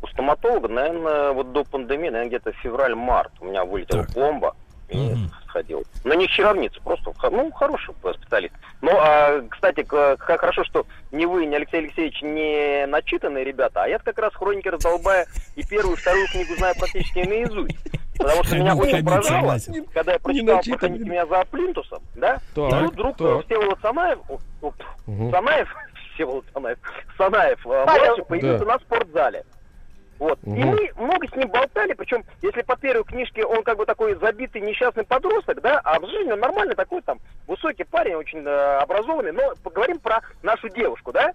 У 0.02 0.06
стоматолога, 0.08 0.68
наверное, 0.68 1.32
вот 1.32 1.52
до 1.52 1.64
пандемии, 1.64 2.08
наверное, 2.11 2.28
где-то 2.28 2.52
февраль-март 2.52 3.32
у 3.40 3.46
меня 3.46 3.64
вылетела 3.64 4.04
Так. 4.04 4.14
пломба. 4.14 4.54
И 4.88 4.96
Мгм. 4.96 5.30
сходил. 5.46 5.84
Но 6.04 6.14
не 6.14 6.26
чаровница, 6.28 6.80
просто, 6.82 7.12
ну, 7.30 7.50
хороший 7.52 7.92
специалист. 8.14 8.54
Ну, 8.80 8.90
а, 8.94 9.42
кстати, 9.50 9.82
как 9.82 10.18
хорошо, 10.40 10.64
что 10.64 10.87
ни 11.12 11.26
вы, 11.26 11.44
ни 11.44 11.54
Алексей 11.54 11.80
Алексеевич 11.80 12.22
не 12.22 12.87
начитанные 12.87 13.44
ребята, 13.44 13.82
а 13.82 13.87
я 13.88 13.98
как 13.98 14.18
раз 14.18 14.32
хроники 14.34 14.66
раздолбая 14.68 15.26
и 15.56 15.62
первую, 15.62 15.94
и 15.96 16.00
вторую 16.00 16.26
книгу 16.28 16.54
знаю 16.56 16.74
практически 16.78 17.18
наизусть. 17.18 17.76
Потому 18.16 18.44
что 18.44 18.56
меня 18.56 18.74
очень 18.74 19.04
поражало, 19.04 19.56
когда 19.92 20.12
я 20.12 20.18
прочитал. 20.20 20.56
«Похороните 20.70 21.04
меня 21.04 21.26
за 21.26 21.44
плинтусом», 21.50 22.02
да? 22.14 22.38
Так, 22.54 22.72
и 22.72 22.84
тут 22.87 22.92
вдруг 22.94 23.16
так. 23.18 23.44
Всеволод 23.44 23.78
Санаев, 23.82 24.18
Мгм. 25.06 25.30
Санаев, 25.32 25.68
Всеволод 26.14 26.44
Санаев, 26.54 26.78
Санаев, 27.18 27.66
э, 27.66 28.22
появился 28.26 28.64
Да. 28.64 28.72
на 28.72 28.78
спортзале. 28.78 29.44
Вот. 30.18 30.38
И 30.44 30.50
Мгм. 30.50 30.70
мы 30.70 30.90
много 30.96 31.28
с 31.28 31.33
ним 31.37 31.48
болтали, 31.48 31.92
причем, 31.92 32.24
если 32.42 32.62
по 32.62 32.76
первой 32.76 33.04
книжке 33.04 33.44
он 33.44 33.62
как 33.62 33.76
бы 33.78 33.87
такой 33.87 34.14
забитый 34.16 34.61
несчастный 34.61 35.04
подросток, 35.04 35.61
да, 35.61 35.81
а 35.85 36.00
в 36.00 36.09
жизни 36.09 36.33
он 36.33 36.40
нормальный 36.40 36.74
такой 36.74 37.02
там 37.02 37.18
высокий 37.46 37.85
парень, 37.85 38.14
очень 38.14 38.44
э, 38.44 38.78
образованный, 38.78 39.33
но 39.33 39.52
поговорим 39.62 40.00
про 40.00 40.20
нашу 40.42 40.68
девушку, 40.70 41.12
да? 41.12 41.33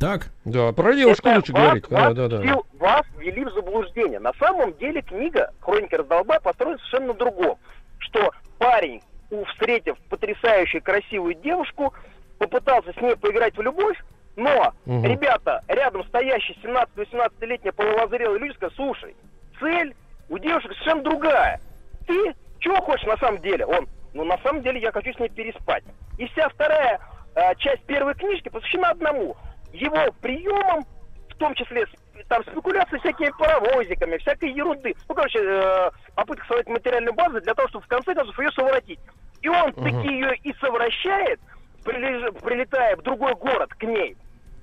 Так, 0.00 0.26
Да, 0.44 0.72
про 0.72 0.92
девушку 0.92 1.28
Это 1.28 1.36
лучше 1.36 1.52
вас- 1.52 1.62
говорить. 1.62 1.84
Да, 1.88 2.00
вас 2.00 2.14
да, 2.14 2.28
да. 2.28 2.42
ввел- 2.42 2.66
Вас 2.78 3.06
ввели 3.16 3.44
в 3.44 3.52
заблуждение. 3.54 4.18
На 4.18 4.32
самом 4.34 4.74
деле 4.74 5.00
книга 5.00 5.50
«Хроники 5.60 5.94
раздолбая» 5.94 6.40
построена 6.40 6.76
совершенно 6.78 7.06
на 7.08 7.14
другом. 7.14 7.56
Что 8.00 8.30
парень, 8.58 9.00
у- 9.30 9.44
встретив 9.46 9.96
потрясающую 10.10 10.82
красивую 10.82 11.34
девушку, 11.36 11.94
попытался 12.38 12.92
с 12.92 12.96
ней 13.00 13.16
поиграть 13.16 13.56
в 13.56 13.62
любовь, 13.62 13.96
но 14.36 14.72
Мгм. 14.86 15.04
ребята, 15.04 15.60
рядом 15.68 16.04
стоящие 16.06 16.56
17-18-летние 16.62 17.72
половозрелые 17.72 18.38
люди 18.40 18.54
сказали, 18.54 18.74
слушай, 18.76 19.16
цель 19.60 19.94
у 20.28 20.38
девушек 20.38 20.72
совершенно 20.72 21.02
другая. 21.02 21.60
Ты 22.06 22.34
чего 22.58 22.76
хочешь 22.82 23.06
на 23.06 23.16
самом 23.18 23.40
деле? 23.42 23.64
Он, 23.66 23.86
ну 24.12 24.24
на 24.24 24.38
самом 24.38 24.62
деле 24.62 24.80
я 24.80 24.90
хочу 24.92 25.12
с 25.12 25.18
ней 25.18 25.28
переспать. 25.28 25.84
И 26.18 26.26
вся 26.28 26.48
вторая 26.48 26.98
э, 27.34 27.54
часть 27.58 27.84
первой 27.84 28.14
книжки 28.14 28.48
посвящена 28.48 28.90
одному. 28.90 29.36
Его 29.72 30.12
приемам, 30.20 30.84
в 31.30 31.34
том 31.36 31.54
числе 31.54 31.86
там 32.28 32.42
спекуляции 32.44 32.98
всякими 32.98 33.30
паровозиками, 33.38 34.16
всякой 34.18 34.52
ерунды. 34.52 34.94
Ну, 35.08 35.14
короче, 35.14 35.38
э, 35.42 35.90
попытка 36.14 36.46
создать 36.46 36.68
материальную 36.68 37.12
базу 37.14 37.40
для 37.40 37.54
того, 37.54 37.68
чтобы 37.68 37.84
в 37.84 37.88
конце 37.88 38.14
концов 38.14 38.38
ее 38.38 38.50
совратить. 38.52 39.00
И 39.42 39.48
он 39.48 39.72
таки 39.74 40.08
ее 40.08 40.34
и 40.42 40.54
совращает, 40.54 41.38
прилеж- 41.84 42.40
прилетая 42.42 42.96
в 42.96 43.02
другой 43.02 43.34
город 43.34 43.74
к 43.74 43.82
ней. 43.82 44.16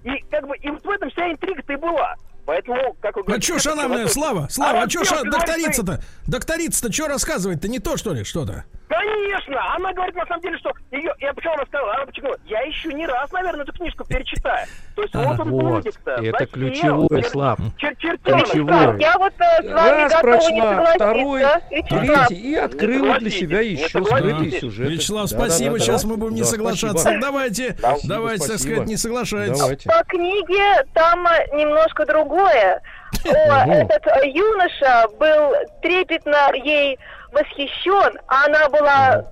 И 0.04 0.10
как 0.30 0.48
бы 0.48 0.56
и 0.58 0.70
вот 0.70 0.84
в 0.84 0.90
этом 0.90 1.10
вся 1.12 1.32
интрига-то 1.32 1.74
и 1.74 1.76
была. 1.76 2.16
Поэтому, 2.46 2.96
как 3.02 3.16
вы 3.16 3.22
а 3.22 3.26
говорите... 3.26 3.48
чё 3.48 3.60
ж 3.60 3.68
она 3.68 3.88
мне, 3.88 4.08
Слава, 4.08 4.48
Слава, 4.50 4.72
а 4.72 4.82
Она 4.82 4.88
чё 4.88 5.04
ж 5.04 5.10
докторица-то? 5.24 6.02
Докторица-то 6.28 6.92
что 6.92 7.08
рассказывает-то? 7.08 7.68
Не 7.68 7.80
то, 7.80 7.98
что 7.98 8.14
ли, 8.14 8.24
что-то? 8.24 8.66
Конечно! 8.90 9.76
Она 9.76 9.94
говорит 9.94 10.16
на 10.16 10.26
самом 10.26 10.42
деле, 10.42 10.58
что 10.58 10.74
ее. 10.92 11.14
Я 11.20 11.34
почему 11.34 11.54
сказала? 11.66 11.96
Она 11.96 12.06
почему? 12.06 12.36
Я 12.46 12.62
еще 12.62 12.92
не 12.94 13.06
раз, 13.06 13.32
наверное, 13.32 13.64
эту 13.64 13.74
книжку 13.74 14.04
перечитаю. 14.06 14.68
То 14.96 15.02
есть 15.04 15.16
вот 15.16 15.40
он 15.40 15.50
Вот, 15.52 15.86
это 15.86 15.98
засел, 16.06 16.48
ключевое, 16.48 17.22
чер- 17.22 17.30
Слав. 17.30 17.60
чер- 17.78 17.96
чертенок. 17.98 18.44
Ключевое. 18.46 18.88
Так, 18.88 19.00
я 19.02 19.18
вот 19.18 19.34
э, 19.40 19.64
с 19.64 19.72
вами 19.74 20.02
Раз 20.02 20.50
не 20.50 20.62
согласиться. 20.62 20.94
второй, 20.96 21.42
Вячеслав. 21.42 22.28
третий 22.28 22.42
и 22.42 22.56
открыла 22.56 23.20
для 23.20 23.30
себя 23.32 23.64
не 23.64 23.70
еще 23.70 24.04
скрытые 24.04 24.52
сюжеты. 24.60 24.92
Вячеслав, 24.92 25.30
Да, 25.30 25.38
спасибо. 25.38 25.72
да, 25.74 25.78
да, 25.78 25.84
Сейчас 25.86 26.04
да. 26.04 26.10
мы 26.10 26.18
будем 26.18 26.36
не 26.36 26.42
Да, 26.42 26.48
соглашаться. 26.48 27.00
спасибо. 27.00 27.22
Давайте, 27.22 27.76
Спасибо, 27.80 28.14
давайте, 28.16 28.40
так 28.40 28.48
спасибо. 28.50 28.72
сказать, 28.74 28.88
не 28.90 28.98
соглашайтесь. 28.98 29.60
Давайте. 29.60 29.90
По 29.90 30.04
книге 30.06 30.84
там 30.94 31.26
э, 31.28 31.56
немножко 31.56 32.06
другое. 32.06 32.82
О, 33.26 33.30
этот 33.72 34.08
э, 34.08 34.30
юноша 34.30 35.08
был 35.20 35.54
трепетно 35.82 36.52
ей 36.64 36.98
восхищен, 37.32 38.20
а 38.28 38.46
она 38.46 38.70
была 38.70 39.26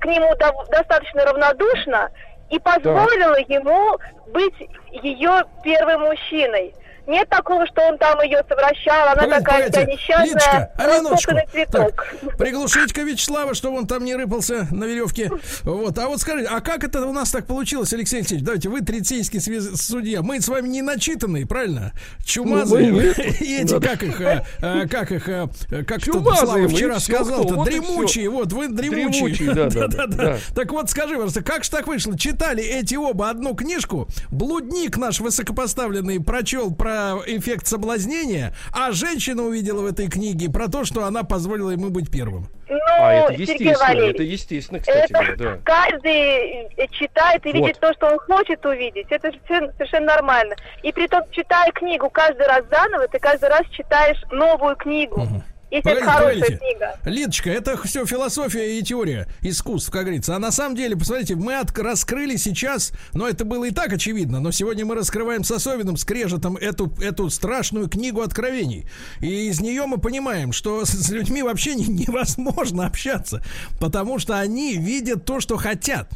к 0.00 0.04
нему 0.04 0.34
достаточно 0.70 1.24
равнодушна 1.24 2.10
и 2.50 2.58
позволила 2.58 3.38
ему 3.48 3.98
быть 4.28 4.54
ее 4.92 5.44
первым 5.62 6.02
мужчиной. 6.02 6.74
Нет 7.06 7.28
такого, 7.28 7.66
что 7.66 7.82
он 7.82 7.98
там 7.98 8.20
ее 8.22 8.42
совращал, 8.48 9.08
она 9.08 9.14
Погодите, 9.14 9.40
такая 9.40 9.70
вся 9.70 9.84
несчастная, 9.84 10.26
Лидочка, 10.26 10.72
а 10.76 10.98
минуточку. 10.98 11.32
Так, 11.70 12.14
приглушите-ка 12.36 13.02
Вячеслава, 13.02 13.54
чтобы 13.54 13.78
он 13.78 13.86
там 13.86 14.04
не 14.04 14.14
рыпался 14.16 14.66
на 14.72 14.84
веревке. 14.84 15.30
Вот, 15.62 15.96
а 15.98 16.08
вот 16.08 16.20
скажите, 16.20 16.48
а 16.50 16.60
как 16.60 16.82
это 16.82 17.06
у 17.06 17.12
нас 17.12 17.30
так 17.30 17.46
получилось, 17.46 17.92
Алексей 17.92 18.18
Алексеевич? 18.18 18.44
Давайте, 18.44 18.68
вы 18.68 18.80
третейский 18.80 19.38
связ- 19.38 19.76
судья. 19.76 20.22
Мы 20.22 20.40
с 20.40 20.48
вами 20.48 20.68
не 20.68 20.82
начитанные, 20.82 21.46
правильно? 21.46 21.92
Чумазые. 22.24 22.90
Ну. 22.90 23.00
И 23.40 23.62
эти, 23.62 23.78
как 23.78 24.02
их, 24.02 24.20
э, 24.20 24.44
э, 24.60 24.88
как 24.88 25.12
их, 25.12 25.28
э, 25.28 25.48
как 25.86 26.02
Слава 26.02 26.68
вчера 26.68 26.98
сказал-то, 26.98 27.64
дремучие, 27.64 28.28
вот, 28.30 28.52
вы 28.52 28.68
дремучие. 28.68 29.44
Дремучие, 29.46 29.54
да, 29.54 29.68
да, 29.68 29.86
да, 29.86 30.06
да. 30.08 30.38
Так 30.54 30.72
вот, 30.72 30.90
скажи, 30.90 31.14
пожалуйста, 31.14 31.42
как 31.42 31.62
же 31.62 31.70
так 31.70 31.86
вышло? 31.86 32.18
Читали 32.18 32.64
эти 32.64 32.96
оба 32.96 33.30
одну 33.30 33.54
книжку, 33.54 34.08
блудник 34.30 34.96
наш 34.96 35.20
высокопоставленный 35.20 36.20
прочел 36.20 36.74
про 36.74 36.95
эффект 37.26 37.66
соблазнения, 37.66 38.52
а 38.72 38.92
женщина 38.92 39.42
увидела 39.42 39.82
в 39.82 39.86
этой 39.86 40.08
книге 40.08 40.50
про 40.50 40.68
то, 40.68 40.84
что 40.84 41.04
она 41.04 41.22
позволила 41.22 41.70
ему 41.70 41.90
быть 41.90 42.10
первым. 42.10 42.48
Ну, 42.68 42.78
А, 42.98 43.12
это 43.12 43.32
естественно, 43.34 44.00
это 44.00 44.22
естественно, 44.22 44.80
кстати 44.80 45.10
это 45.10 45.12
говоря, 45.12 45.36
да. 45.36 45.58
каждый 45.62 46.68
э, 46.76 46.86
читает 46.90 47.44
и 47.46 47.52
видит 47.52 47.78
Вот. 47.80 47.80
то, 47.80 47.94
что 47.94 48.06
он 48.12 48.18
хочет 48.18 48.64
увидеть. 48.64 49.06
Это 49.10 49.30
совершенно 49.46 50.06
нормально. 50.06 50.56
И 50.82 50.92
при 50.92 51.06
том, 51.06 51.22
читая 51.30 51.70
книгу 51.72 52.08
каждый 52.10 52.46
раз 52.46 52.64
заново, 52.70 53.06
ты 53.08 53.18
каждый 53.18 53.48
раз 53.48 53.62
читаешь 53.70 54.20
новую 54.30 54.76
книгу. 54.76 55.26
Если 55.68 55.90
это 55.90 56.00
Погодите, 56.00 56.44
хорошая 56.44 56.58
книга. 56.58 56.98
Лидочка, 57.04 57.50
это 57.50 57.76
все 57.82 58.06
философия 58.06 58.78
и 58.78 58.82
теория 58.82 59.26
искусств, 59.42 59.90
как 59.90 60.02
говорится. 60.02 60.36
А 60.36 60.38
на 60.38 60.52
самом 60.52 60.76
деле, 60.76 60.96
посмотрите, 60.96 61.34
мы 61.34 61.58
от- 61.58 61.76
раскрыли 61.76 62.36
сейчас, 62.36 62.92
но 63.14 63.28
это 63.28 63.44
было 63.44 63.64
и 63.64 63.72
так 63.72 63.92
очевидно, 63.92 64.38
но 64.38 64.52
сегодня 64.52 64.86
мы 64.86 64.94
раскрываем 64.94 65.42
с 65.42 65.50
особенным 65.50 65.96
скрежетом 65.96 66.56
эту, 66.56 66.92
эту 67.02 67.30
страшную 67.30 67.88
книгу 67.88 68.20
откровений. 68.22 68.86
И 69.20 69.48
из 69.48 69.60
нее 69.60 69.86
мы 69.86 69.98
понимаем, 69.98 70.52
что 70.52 70.84
с, 70.84 70.90
с 70.90 71.10
людьми 71.10 71.42
вообще 71.42 71.74
не- 71.74 71.86
невозможно 71.88 72.86
общаться, 72.86 73.42
потому 73.80 74.20
что 74.20 74.38
они 74.38 74.76
видят 74.76 75.24
то, 75.24 75.40
что 75.40 75.56
хотят, 75.56 76.10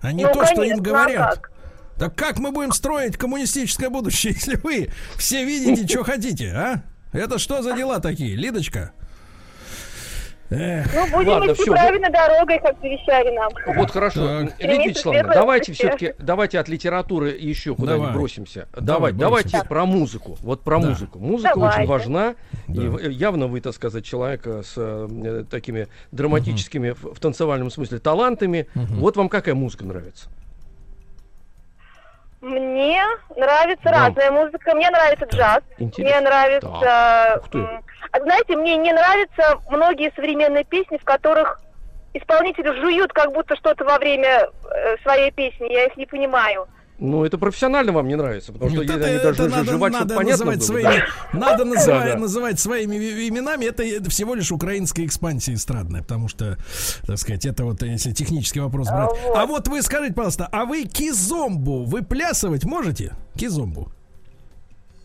а 0.00 0.12
не 0.12 0.24
Ну, 0.24 0.32
то, 0.32 0.46
что 0.46 0.54
конечно, 0.56 0.72
им 0.74 0.78
а 0.78 0.82
говорят. 0.82 1.34
как? 1.34 1.52
Так 1.98 2.14
как 2.16 2.38
мы 2.38 2.52
будем 2.52 2.72
строить 2.72 3.16
коммунистическое 3.18 3.90
будущее, 3.90 4.32
если 4.36 4.56
вы 4.56 4.88
все 5.18 5.44
видите, 5.44 5.86
что 5.92 6.02
хотите, 6.02 6.50
а? 6.52 6.82
Это 7.12 7.38
что 7.38 7.62
за 7.62 7.74
дела 7.74 8.00
такие, 8.00 8.36
Лидочка? 8.36 8.92
Эх, 10.50 10.86
Ну, 10.94 11.18
будем 11.18 11.28
Ладно, 11.28 11.52
идти 11.52 11.62
всё, 11.62 11.72
правильной 11.72 12.10
дорогой, 12.10 12.58
как 12.60 12.80
завещали 12.80 13.36
нам. 13.36 13.50
Вот 13.76 13.90
хорошо, 13.90 14.46
Так. 14.46 14.58
Лидия 14.60 14.88
Вячеславовна, 14.88 15.34
давайте 15.34 15.72
все-таки, 15.74 16.14
давайте 16.18 16.58
от 16.58 16.68
литературы 16.70 17.32
еще 17.38 17.74
куда-нибудь 17.74 18.06
Давай. 18.06 18.16
бросимся. 18.18 18.66
Давай, 18.72 18.82
Давай, 18.82 19.12
давайте 19.12 19.48
бросимся. 19.50 19.68
про 19.68 19.84
музыку. 19.84 20.38
Вот 20.40 20.62
про 20.62 20.80
Да. 20.80 20.88
музыку. 20.88 21.18
Музыка 21.18 21.52
Давайте. 21.54 21.78
очень 21.80 21.88
важна. 21.90 22.34
Да. 22.66 22.82
И 22.82 23.12
явно 23.12 23.46
вы, 23.46 23.60
так 23.60 23.74
сказать, 23.74 24.06
человека 24.06 24.62
с 24.62 24.72
э, 24.78 25.44
такими 25.50 25.88
драматическими 26.12 26.90
в, 26.92 27.12
в 27.14 27.20
танцевальном 27.20 27.70
смысле 27.70 27.98
талантами. 27.98 28.68
Вот 28.74 29.18
вам 29.18 29.28
какая 29.28 29.54
музыка 29.54 29.84
нравится? 29.84 30.30
Мне 32.40 33.02
нравится 33.36 33.90
Вам. 33.90 34.06
разная 34.06 34.30
музыка. 34.30 34.74
Мне 34.74 34.90
нравится 34.90 35.26
джаз. 35.26 35.60
Интересно. 35.78 36.04
Мне 36.04 36.28
нравится... 36.28 37.42
Ты. 37.50 37.58
м, 37.58 37.84
а 38.12 38.20
знаете, 38.20 38.56
мне 38.56 38.76
не 38.76 38.92
нравятся 38.92 39.58
многие 39.70 40.12
современные 40.14 40.64
песни, 40.64 40.98
в 40.98 41.04
которых 41.04 41.60
исполнители 42.14 42.72
жуют 42.80 43.12
как 43.12 43.32
будто 43.32 43.56
что-то 43.56 43.84
во 43.84 43.98
время 43.98 44.48
э, 44.70 44.96
своей 45.02 45.30
песни. 45.30 45.72
Я 45.72 45.86
их 45.86 45.96
не 45.96 46.06
понимаю. 46.06 46.68
Ну, 47.00 47.24
это 47.24 47.38
профессионально 47.38 47.92
вам 47.92 48.08
не 48.08 48.16
нравится, 48.16 48.52
потому 48.52 48.70
что 48.72 48.80
Нет, 48.82 48.90
это- 48.90 49.04
они 49.06 49.14
это 49.14 49.32
должны 49.32 49.48
надо- 49.56 49.70
жевать, 49.70 49.92
чтобы 49.94 50.04
надо 50.04 50.14
понятно 50.16 50.44
называть 50.46 50.58
было. 50.58 50.66
своими, 50.66 51.04
да. 51.32 51.38
надо 51.38 51.64
называть, 51.64 52.04
Да, 52.06 52.12
да. 52.14 52.18
называть 52.18 52.58
своими 52.60 52.96
именами. 53.28 53.66
Это, 53.66 53.84
это 53.84 54.10
всего 54.10 54.34
лишь 54.34 54.50
украинская 54.50 55.06
экспансия 55.06 55.54
эстрадная, 55.54 56.02
потому 56.02 56.26
что, 56.26 56.58
так 57.06 57.18
сказать, 57.18 57.46
это 57.46 57.64
вот 57.64 57.82
если 57.82 58.12
технический 58.12 58.58
вопрос 58.58 58.88
брать. 58.88 59.10
вот. 59.24 59.36
А 59.36 59.46
вот 59.46 59.68
вы 59.68 59.80
скажите, 59.82 60.12
пожалуйста, 60.14 60.48
а 60.50 60.64
вы 60.64 60.84
кизомбу 60.86 61.84
выплясывать 61.84 62.64
можете? 62.64 63.12
Кизомбу. 63.36 63.92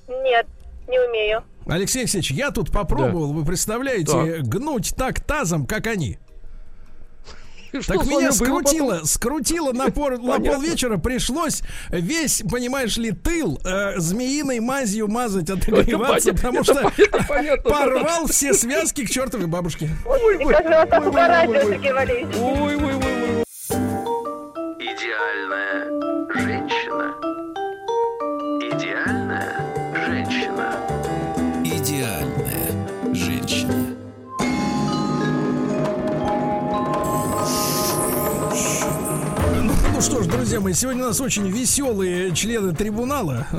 Нет, 0.08 0.48
не 0.88 1.00
умею. 1.00 1.44
Алексей 1.68 2.00
Алексеевич, 2.00 2.32
я 2.32 2.50
тут 2.52 2.72
попробовал, 2.72 3.34
вы 3.34 3.46
представляете, 3.46 4.40
гнуть 4.42 4.96
так 4.98 5.20
тазом, 5.20 5.66
как 5.68 5.86
они. 5.88 6.18
И 7.74 7.82
что 7.82 7.94
Так 7.94 8.06
меня 8.06 8.32
скрутило, 8.32 9.02
скрутило 9.04 9.74
на, 9.74 9.90
пор- 9.90 10.18
на 10.22 10.40
полвечера, 10.40 10.98
пришлось 10.98 11.62
весь, 11.90 12.44
понимаешь 12.50 12.98
ли, 12.98 13.12
тыл 13.12 13.60
э, 13.66 14.00
змеиной 14.00 14.60
мазью 14.60 15.08
мазать, 15.08 15.50
отогреваться, 15.50 16.34
потому 16.34 16.62
это 16.62 16.74
что 16.74 16.92
порвал 17.64 18.28
все 18.28 18.54
связки 18.54 19.06
к 19.06 19.10
чертовой 19.10 19.48
бабушке. 19.48 19.90
Вас 20.06 20.62
так 20.90 21.04
Сергей 21.64 21.94
Валерьевич. 21.94 22.36
Ой, 22.38 22.76
ой, 22.76 22.94
ой. 22.96 23.44
Идеальная 24.80 25.73
что 40.04 40.22
ж, 40.22 40.28
друзья 40.28 40.60
мои, 40.60 40.74
сегодня 40.74 41.04
у 41.04 41.08
нас 41.08 41.22
очень 41.22 41.48
веселые 41.48 42.36
члены 42.36 42.76
трибунала. 42.76 43.48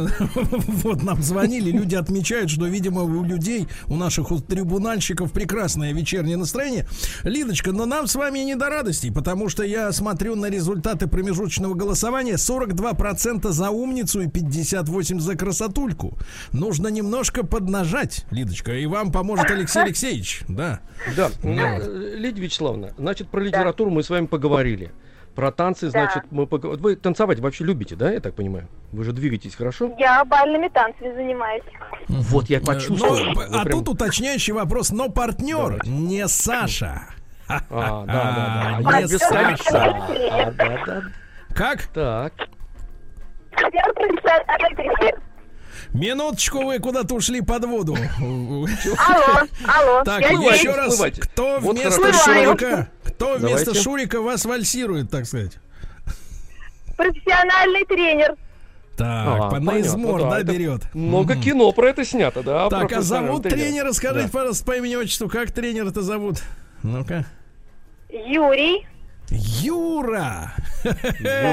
Вот 0.84 1.02
нам 1.02 1.22
звонили, 1.22 1.70
люди 1.70 1.94
отмечают, 1.94 2.50
что, 2.50 2.66
видимо, 2.66 3.02
у 3.02 3.24
людей, 3.24 3.66
у 3.86 3.96
наших 3.96 4.30
у 4.30 4.38
трибунальщиков 4.38 5.32
прекрасное 5.32 5.94
вечернее 5.94 6.36
настроение. 6.36 6.86
Лидочка, 7.22 7.72
но 7.72 7.86
нам 7.86 8.06
с 8.06 8.14
вами 8.14 8.40
не 8.40 8.56
до 8.56 8.68
радостей, 8.68 9.10
потому 9.10 9.48
что 9.48 9.62
я 9.62 9.90
смотрю 9.92 10.34
на 10.34 10.50
результаты 10.50 11.06
промежуточного 11.06 11.72
голосования. 11.72 12.34
42% 12.34 13.50
за 13.50 13.70
умницу 13.70 14.20
и 14.20 14.26
58% 14.26 15.20
за 15.20 15.36
красотульку. 15.36 16.18
Нужно 16.52 16.88
немножко 16.88 17.46
поднажать, 17.46 18.26
Лидочка, 18.30 18.74
и 18.74 18.84
вам 18.84 19.12
поможет 19.12 19.50
Алексей 19.50 19.82
Алексеевич. 19.82 20.42
Да. 20.48 20.80
Да, 21.16 21.30
э, 21.42 22.16
Лидия 22.16 22.42
Вячеславовна, 22.42 22.92
значит, 22.98 23.28
про 23.28 23.40
литературу 23.40 23.90
мы 23.90 24.02
с 24.02 24.10
вами 24.10 24.26
поговорили. 24.26 24.92
Про 25.34 25.50
танцы, 25.50 25.90
значит, 25.90 26.22
мы 26.30 26.46
поговорили. 26.46 26.82
Вы 26.82 26.96
танцевать 26.96 27.40
вообще 27.40 27.64
любите, 27.64 27.96
да, 27.96 28.10
я 28.12 28.20
так 28.20 28.34
понимаю? 28.34 28.68
Вы 28.92 29.02
же 29.04 29.12
двигаетесь 29.12 29.56
хорошо? 29.56 29.92
Я 29.98 30.24
бальными 30.24 30.68
танцами 30.68 31.12
занимаюсь. 31.14 31.64
Вот 32.08 32.48
я 32.48 32.58
Э, 32.58 32.60
почувствовал. 32.60 33.16
но- 33.18 33.32
Вы 33.34 33.44
а 33.46 33.64
прям- 33.64 33.78
тут 33.84 33.88
уточняющий 33.96 34.52
вопрос, 34.52 34.90
но 34.92 35.08
партнер 35.08 35.56
Давайте. 35.56 35.90
не 35.90 36.28
Саша. 36.28 37.02
А, 37.48 37.58
да, 37.68 38.04
да, 38.06 38.78
А, 38.78 38.82
да. 38.82 39.02
не 39.02 39.08
Саша. 39.08 39.96
А, 40.30 40.50
да, 40.52 40.82
да. 40.86 41.02
Как? 41.54 41.82
Так. 41.88 42.32
Минуточку, 45.92 46.64
вы 46.64 46.78
куда-то 46.80 47.14
ушли 47.14 47.40
под 47.40 47.64
воду. 47.66 47.96
Алло, 48.18 49.38
алло. 49.66 50.02
Так, 50.04 50.22
еще 50.22 50.72
раз, 50.74 51.00
кто 51.20 51.58
вместо. 51.60 52.12
Шурика, 52.12 52.88
кто 53.16 53.34
вместо 53.36 53.66
Давайте. 53.66 53.74
Шурика 53.82 54.20
вас 54.20 54.44
вальсирует, 54.44 55.10
так 55.10 55.26
сказать? 55.26 55.52
Профессиональный 56.96 57.84
тренер. 57.86 58.34
Так, 58.96 59.08
А, 59.08 59.50
по- 59.50 59.58
на 59.58 59.80
измор, 59.80 60.20
да, 60.22 60.30
да, 60.30 60.40
это 60.40 60.52
берет. 60.52 60.94
Много 60.94 61.34
кино 61.34 61.72
про 61.72 61.88
это 61.88 62.04
снято, 62.04 62.42
да? 62.44 62.68
Так, 62.68 62.92
а 62.92 63.02
зовут 63.02 63.42
тренер. 63.42 63.58
тренера, 63.58 63.92
скажите, 63.92 64.26
Да. 64.26 64.32
пожалуйста, 64.32 64.64
по 64.64 64.76
имени 64.76 64.94
отчеству, 64.94 65.28
как 65.28 65.50
тренера-то 65.50 66.02
зовут? 66.02 66.42
Ну-ка. 66.84 67.24
Юрий. 68.08 68.86
Юра! 69.34 70.52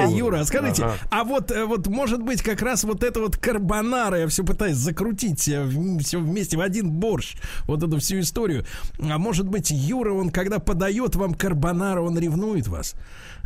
Юра, 0.09 0.39
а 0.39 0.45
скажите, 0.45 0.83
Ага. 0.83 0.97
а 1.09 1.23
вот, 1.23 1.51
э, 1.51 1.65
вот 1.65 1.87
может 1.87 2.21
быть 2.21 2.41
как 2.41 2.61
раз 2.61 2.83
вот 2.83 3.03
это 3.03 3.19
вот 3.19 3.37
карбонара, 3.37 4.19
я 4.19 4.27
все 4.27 4.43
пытаюсь 4.43 4.75
закрутить 4.75 5.39
все 5.41 5.61
вместе 5.61 6.57
в 6.57 6.61
один 6.61 6.91
борщ, 6.91 7.35
вот 7.65 7.83
эту 7.83 7.99
всю 7.99 8.19
историю. 8.19 8.65
А 8.99 9.17
может 9.17 9.47
быть 9.47 9.71
Юра, 9.71 10.13
он 10.13 10.29
когда 10.29 10.59
подает 10.59 11.15
вам 11.15 11.33
карбонара, 11.33 12.01
он 12.01 12.17
ревнует 12.17 12.67
вас? 12.67 12.95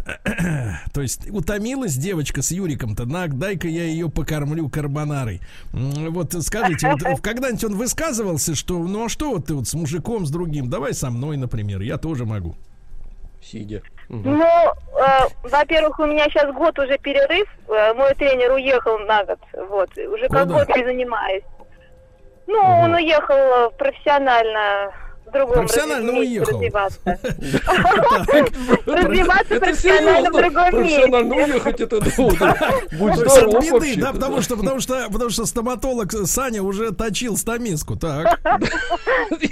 То 0.93 1.01
есть 1.01 1.29
утомилась 1.31 1.95
девочка 1.95 2.41
с 2.41 2.51
Юриком-то, 2.51 3.05
на, 3.05 3.27
дай-ка 3.27 3.67
я 3.67 3.85
ее 3.85 4.09
покормлю 4.09 4.69
карбонарой. 4.69 5.41
Вот 5.71 6.35
скажите, 6.43 6.89
вот 6.89 7.21
когда-нибудь 7.21 7.63
он 7.63 7.75
высказывался, 7.75 8.55
что 8.55 8.77
ну 8.79 9.05
а 9.05 9.09
что 9.09 9.31
вот 9.31 9.47
ты 9.47 9.55
вот 9.55 9.67
с 9.67 9.73
мужиком, 9.73 10.25
с 10.25 10.29
другим, 10.29 10.69
давай 10.69 10.93
со 10.93 11.09
мной, 11.09 11.37
например, 11.37 11.81
я 11.81 11.97
тоже 11.97 12.25
могу. 12.25 12.55
Сидя. 13.45 13.81
Мгм. 14.09 14.37
Ну, 14.37 14.45
э, 14.45 15.27
во-первых, 15.43 15.99
у 15.99 16.05
меня 16.05 16.25
сейчас 16.25 16.53
год 16.53 16.77
уже 16.79 16.97
перерыв. 16.97 17.47
Э, 17.67 17.93
мой 17.93 18.13
тренер 18.15 18.53
уехал 18.53 18.99
на 18.99 19.23
год. 19.23 19.39
Вот. 19.69 19.89
Уже 19.97 20.27
как 20.29 20.43
Куда? 20.43 20.65
год 20.65 20.75
не 20.75 20.83
занимаюсь. 20.83 21.43
Ну, 22.47 22.59
он 22.59 22.93
уехал 22.93 23.35
э, 23.35 23.69
профессионально 23.77 24.93
в 25.25 25.31
другом 25.31 25.53
Профессионально 25.53 26.13
уехал. 26.13 26.53
развиваться. 26.53 26.99
Развиваться 28.85 29.53
Это 29.55 29.65
профессионально 29.65 30.29
в 30.29 30.33
другом 30.33 30.71
Профессионально 30.71 31.33
месте. 31.33 31.51
уехать 31.53 31.81
это 31.81 31.99
да. 32.39 32.71
Будь 32.97 33.15
здоров 33.15 33.71
вообще. 33.71 33.95
да, 33.99 34.13
потому 34.13 34.41
что, 34.41 34.57
потому 34.57 34.79
что, 34.79 35.07
потому 35.11 35.29
что 35.29 35.45
стоматолог 35.45 36.11
Саня 36.25 36.61
уже 36.63 36.91
точил 36.91 37.37
стамеску, 37.37 37.95
так. 37.95 38.39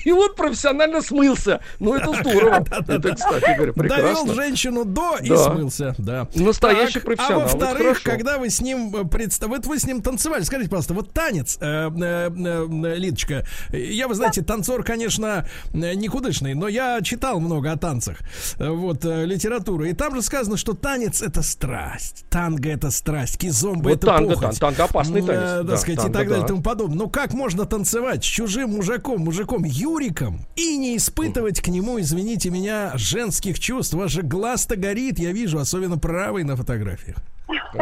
И 0.05 0.11
вот 0.11 0.35
профессионально 0.35 1.01
смылся. 1.01 1.61
Ну, 1.79 1.95
это 1.95 2.13
здорово. 2.13 2.65
Это, 2.87 3.15
кстати 3.15 3.55
говоря, 3.55 3.73
Довел 3.73 3.73
прекрасно. 3.73 4.33
женщину 4.35 4.85
до 4.85 5.17
и 5.21 5.35
смылся, 5.35 5.95
да. 5.97 6.27
Настоящий 6.35 6.99
профессионал, 6.99 7.41
А 7.41 7.43
во-вторых, 7.45 8.03
когда 8.03 8.37
вы 8.37 8.49
с 8.49 8.61
ним 8.61 8.95
э, 8.95 9.03
представ... 9.05 9.49
вот 9.49 9.65
вы 9.65 9.79
с 9.79 9.85
ним 9.85 10.01
танцевали, 10.01 10.43
скажите, 10.43 10.69
пожалуйста, 10.69 10.93
вот 10.93 11.11
танец, 11.11 11.57
э, 11.59 11.89
э, 11.89 12.95
Лидочка, 12.97 13.45
я, 13.71 14.07
вы 14.07 14.15
знаете, 14.15 14.41
танцор, 14.43 14.83
конечно, 14.83 15.47
никудышный, 15.73 16.53
но 16.53 16.67
я 16.67 17.01
читал 17.01 17.39
много 17.39 17.71
о 17.71 17.77
танцах, 17.77 18.17
э, 18.57 18.69
вот, 18.69 19.05
э, 19.05 19.25
литературы, 19.25 19.89
и 19.89 19.93
там 19.93 20.15
же 20.15 20.21
сказано, 20.21 20.57
что 20.57 20.73
танец 20.73 21.21
это 21.21 21.41
страсть, 21.41 22.25
танго 22.29 22.69
это 22.69 22.91
страсть, 22.91 23.37
кизомба 23.37 23.89
Вот 23.89 23.97
это 23.97 24.07
танго, 24.07 24.35
похоть. 24.35 24.59
тан- 24.59 24.59
танго 24.59 24.83
опасный 24.83 25.21
танец, 25.21 25.41
э, 25.41 25.63
да, 25.63 25.71
так 25.71 25.79
сказать, 25.79 25.99
и 25.99 26.03
танго, 26.03 26.19
так 26.19 26.27
далее, 26.27 26.39
и 26.39 26.41
да. 26.41 26.47
тому 26.47 26.61
подобное. 26.61 26.97
Ну 26.97 27.09
как 27.09 27.33
можно 27.33 27.65
танцевать 27.65 28.23
с 28.23 28.27
чужим 28.27 28.71
мужиком, 28.71 29.21
мужиком 29.21 29.63
Юриком 29.63 30.45
и 30.55 30.77
не 30.77 30.97
испытывать 30.97 31.61
к 31.61 31.67
нему, 31.67 31.99
извините 31.99 32.49
меня, 32.49 32.91
женских 32.95 33.59
чувств? 33.59 33.93
Ваш 33.93 34.11
же 34.11 34.21
глаз-то 34.21 34.75
горит, 34.75 35.19
я 35.19 35.31
вижу, 35.31 35.59
особенно 35.59 35.97
правый 35.97 36.43
на 36.43 36.55
фотографиях. 36.55 37.17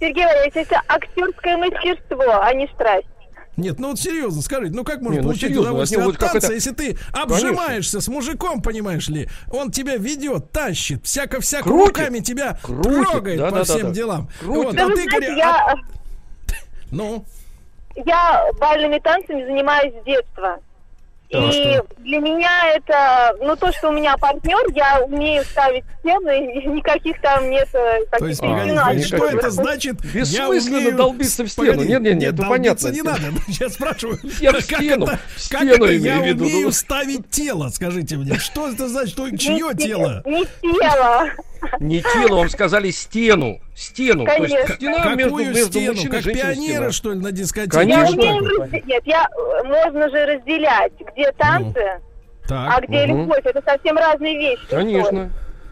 Сергей 0.00 0.24
Валерьевич, 0.24 0.54
это 0.54 0.80
актерское 0.88 1.56
мастерство, 1.58 2.40
а 2.40 2.54
не 2.54 2.66
страсть. 2.68 3.06
Нет, 3.56 3.78
ну 3.78 3.88
вот 3.90 4.00
серьезно, 4.00 4.40
скажите, 4.42 4.74
ну 4.74 4.84
как 4.84 5.00
можно 5.00 5.14
Не, 5.16 5.18
ну 5.18 5.24
получить 5.24 5.42
серьезно, 5.48 5.70
удовольствие 5.70 6.04
от 6.04 6.18
танца, 6.18 6.38
это- 6.38 6.52
если 6.54 6.70
ты 6.72 6.98
обжимаешься 7.12 8.00
с 8.00 8.08
мужиком, 8.08 8.62
понимаешь 8.62 9.08
ли? 9.08 9.28
Он 9.52 9.70
тебя 9.70 9.96
ведет, 9.96 10.50
тащит, 10.52 11.04
всяко-всяко 11.04 11.68
руками 11.68 12.20
тебя 12.20 12.58
Крутит, 12.62 13.08
трогает 13.10 13.38
по 13.40 13.44
да-да-да-да. 13.50 13.64
всем 13.78 13.92
делам. 13.92 14.28
Крутит. 14.40 14.64
Вот, 14.64 14.74
Да 14.76 14.82
а 14.84 14.86
вы 14.86 14.94
ты 14.94 15.02
знаете, 15.02 15.10
говоря, 15.26 15.34
я, 15.36 15.56
а- 15.72 15.74
ну, 16.90 17.24
я 18.06 18.44
бальными 18.58 18.98
танцами 18.98 19.44
занимаюсь 19.44 19.92
с 20.00 20.04
детства. 20.04 20.58
И 21.30 21.52
что? 21.52 21.86
для 21.98 22.18
меня 22.18 22.72
это, 22.74 23.36
ну 23.40 23.54
то, 23.54 23.70
что 23.72 23.90
у 23.90 23.92
меня 23.92 24.16
партнер, 24.16 24.58
я 24.74 25.00
умею 25.04 25.44
ставить 25.44 25.84
стены, 26.00 26.54
и 26.60 26.66
никаких 26.66 27.20
там 27.20 27.48
нет 27.50 27.68
э, 27.72 28.00
То 28.18 28.26
есть, 28.26 28.38
что 28.40 29.16
никаких. 29.16 29.38
это 29.38 29.50
значит? 29.50 30.00
Бессмысленно 30.00 30.36
Я 30.36 30.48
умею- 30.48 30.96
долбиться 30.96 31.44
в 31.44 31.48
стену. 31.48 31.68
Погоди, 31.72 31.88
Нет, 31.88 32.02
нет, 32.02 32.16
нет, 32.16 32.34
это 32.34 32.42
понятно. 32.48 32.88
не 32.88 33.02
надо. 33.02 33.22
Я 33.46 33.68
спрашиваю, 33.68 34.18
Я 34.40 34.50
в 34.50 34.54
как 34.54 34.62
стену, 34.64 35.04
это, 35.04 35.12
как 35.12 35.20
стену 35.36 35.72
это 35.84 35.96
имею 35.98 36.16
я 36.16 36.20
в 36.20 36.26
виду, 36.26 36.44
умею 36.46 36.66
ну. 36.66 36.72
ставить 36.72 37.30
тело, 37.30 37.68
скажите 37.68 38.16
мне, 38.16 38.36
что 38.38 38.68
это 38.68 38.88
значит, 38.88 39.12
что, 39.12 39.30
чье 39.36 39.70
тело? 39.78 40.22
Не 40.26 40.44
тело. 40.60 41.30
Не 41.78 42.00
тело, 42.02 42.38
вам 42.38 42.48
сказали 42.48 42.90
стену. 42.90 43.60
Стену. 43.80 44.26
То 44.26 44.32
есть 44.34 44.54
Конечно. 44.54 44.74
стена 44.76 45.14
между, 45.14 45.30
Какую 45.36 45.46
между 45.54 45.72
стену? 45.72 45.92
мужчиной 45.94 46.22
Как 46.22 46.32
пионеры, 46.34 46.54
стена. 46.74 46.90
что 46.92 47.12
ли, 47.12 47.18
на 47.20 47.32
дискотеке? 47.32 47.88
Я 47.88 47.96
Конечно. 47.96 48.22
умею 48.22 48.60
разде- 48.60 48.82
Нет, 48.86 49.02
я, 49.06 49.26
э, 49.26 49.62
можно 49.64 50.10
же 50.10 50.26
разделять, 50.26 50.92
где 51.14 51.32
танцы, 51.32 52.00
Так. 52.46 52.72
а 52.76 52.80
где 52.86 53.06
Мгм. 53.06 53.22
любовь. 53.22 53.40
Это 53.44 53.62
совсем 53.64 53.96
разные 53.96 54.36
вещи. 54.38 54.62
Конечно. 54.68 55.30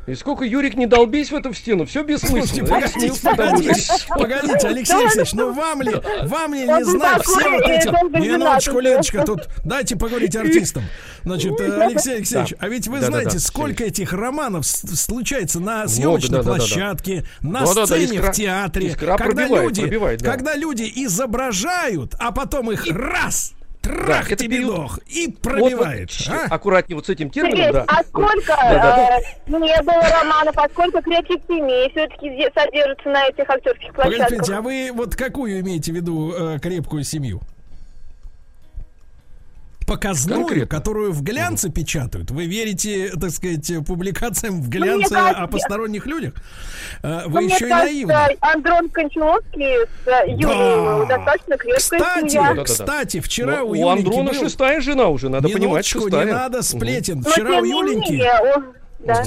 И 0.09 0.15
сколько, 0.15 0.43
Юрик, 0.43 0.75
не 0.75 0.87
долбись 0.87 1.31
в 1.31 1.35
эту 1.35 1.53
стену, 1.53 1.85
все 1.85 2.03
Слушайте, 2.19 2.63
бессмысленно. 2.63 2.79
Я 2.99 4.17
погодите, 4.17 4.69
Алексей 4.69 4.97
Алексеевич, 4.97 5.33
ну 5.35 5.53
вам 5.53 5.83
ли, 5.83 5.93
вам 6.23 6.55
ли 6.55 6.63
не 6.63 6.99
такой, 6.99 7.23
все 7.23 7.51
вот 7.51 7.69
эти... 7.69 8.19
Минуточку. 8.19 8.81
Леночка, 8.81 9.25
тут 9.25 9.49
дайте 9.65 9.97
поговорить 9.97 10.35
артистам. 10.35 10.85
Значит, 11.25 11.61
э, 11.61 11.83
Алексей 11.83 12.17
Алексеевич, 12.17 12.55
а 12.59 12.69
ведь 12.69 12.89
вы 12.89 13.01
знаете, 13.03 13.39
сколько 13.39 13.85
этих 13.85 14.15
романов 14.15 14.65
случается 14.67 15.61
на 15.61 15.87
съемочной 15.87 16.43
площадке, 16.43 17.25
на 17.43 17.67
сцене 17.67 18.23
в 18.23 18.31
театре, 18.33 18.95
когда 18.95 20.57
люди 20.57 20.91
изображают, 20.95 22.15
а 22.19 22.33
потом 22.33 22.71
их 22.71 22.87
раз, 22.87 23.53
трах 23.81 24.33
это 24.33 24.45
тебе 24.45 24.61
дох, 24.65 24.99
и 25.07 25.27
Вот, 25.27 25.41
пробивает. 25.41 26.11
вот, 26.27 26.35
а? 26.35 26.47
аккуратнее 26.55 26.97
вот 26.97 27.07
с 27.07 27.09
этим 27.11 27.33
Сергей, 27.33 27.53
термином, 27.53 27.73
да. 27.73 27.85
а 27.89 28.03
сколько 28.05 28.47
Да-да-да. 28.47 29.19
э, 29.19 29.51
не 29.51 29.83
было 29.83 30.03
романов, 30.21 30.57
а 30.57 30.69
сколько 30.69 31.01
креатив 31.03 31.41
семей 31.49 31.91
все-таки 31.91 32.29
содержится 32.55 33.09
на 33.09 33.27
этих 33.29 33.49
актерских 33.49 33.93
площадках? 33.95 34.29
погодите, 34.29 34.55
а 34.55 34.61
вы 34.61 34.91
вот 34.93 35.17
какую 35.17 35.61
имеете 35.61 35.93
в 35.93 35.97
виду 35.97 36.33
э, 36.33 36.59
крепкую 36.61 37.05
семью? 37.05 37.41
Показную, 39.89 40.41
Конкретно. 40.43 40.77
которую 40.77 41.13
в 41.13 41.23
глянце 41.23 41.71
печатают. 41.71 42.31
Вы 42.31 42.45
верите, 42.47 43.11
так 43.21 43.31
сказать, 43.31 43.73
публикациям 43.87 44.61
в 44.61 44.69
глянце 44.69 45.15
кажется- 45.15 45.43
о 45.43 45.47
посторонних 45.47 46.07
людях? 46.07 46.35
Э, 47.03 47.23
Ну, 47.25 47.31
Вы 47.31 47.41
мне 47.43 47.55
еще 47.55 47.67
и 47.67 47.71
наивны. 47.71 48.15
Андрон 48.41 48.89
Кончаловский 48.91 49.87
с 50.05 50.07
э, 50.07 50.31
Юрием 50.31 51.09
достаточно 51.09 51.57
крепкая 51.57 51.79
Кстати, 51.79 52.29
семья. 52.29 52.43
Да-да-да. 52.49 52.65
кстати, 52.65 53.21
вчера 53.21 53.59
Ну, 53.61 53.67
у 53.67 53.71
у 53.71 53.75
Юленьки 53.75 54.07
Андрона 54.07 54.33
был... 54.33 54.39
шестая 54.41 54.81
жена 54.81 55.09
уже, 55.09 55.29
надо 55.29 55.49
понимать, 55.49 55.87
шестая. 55.87 56.27
не 56.27 56.33
надо 56.33 56.63
сплетен. 56.63 57.21
Но 57.25 57.31
Вчера 57.31 57.59
у 57.61 57.65
Юленьки... 57.65 58.13
менее, 58.13 58.65
да. 59.01 59.25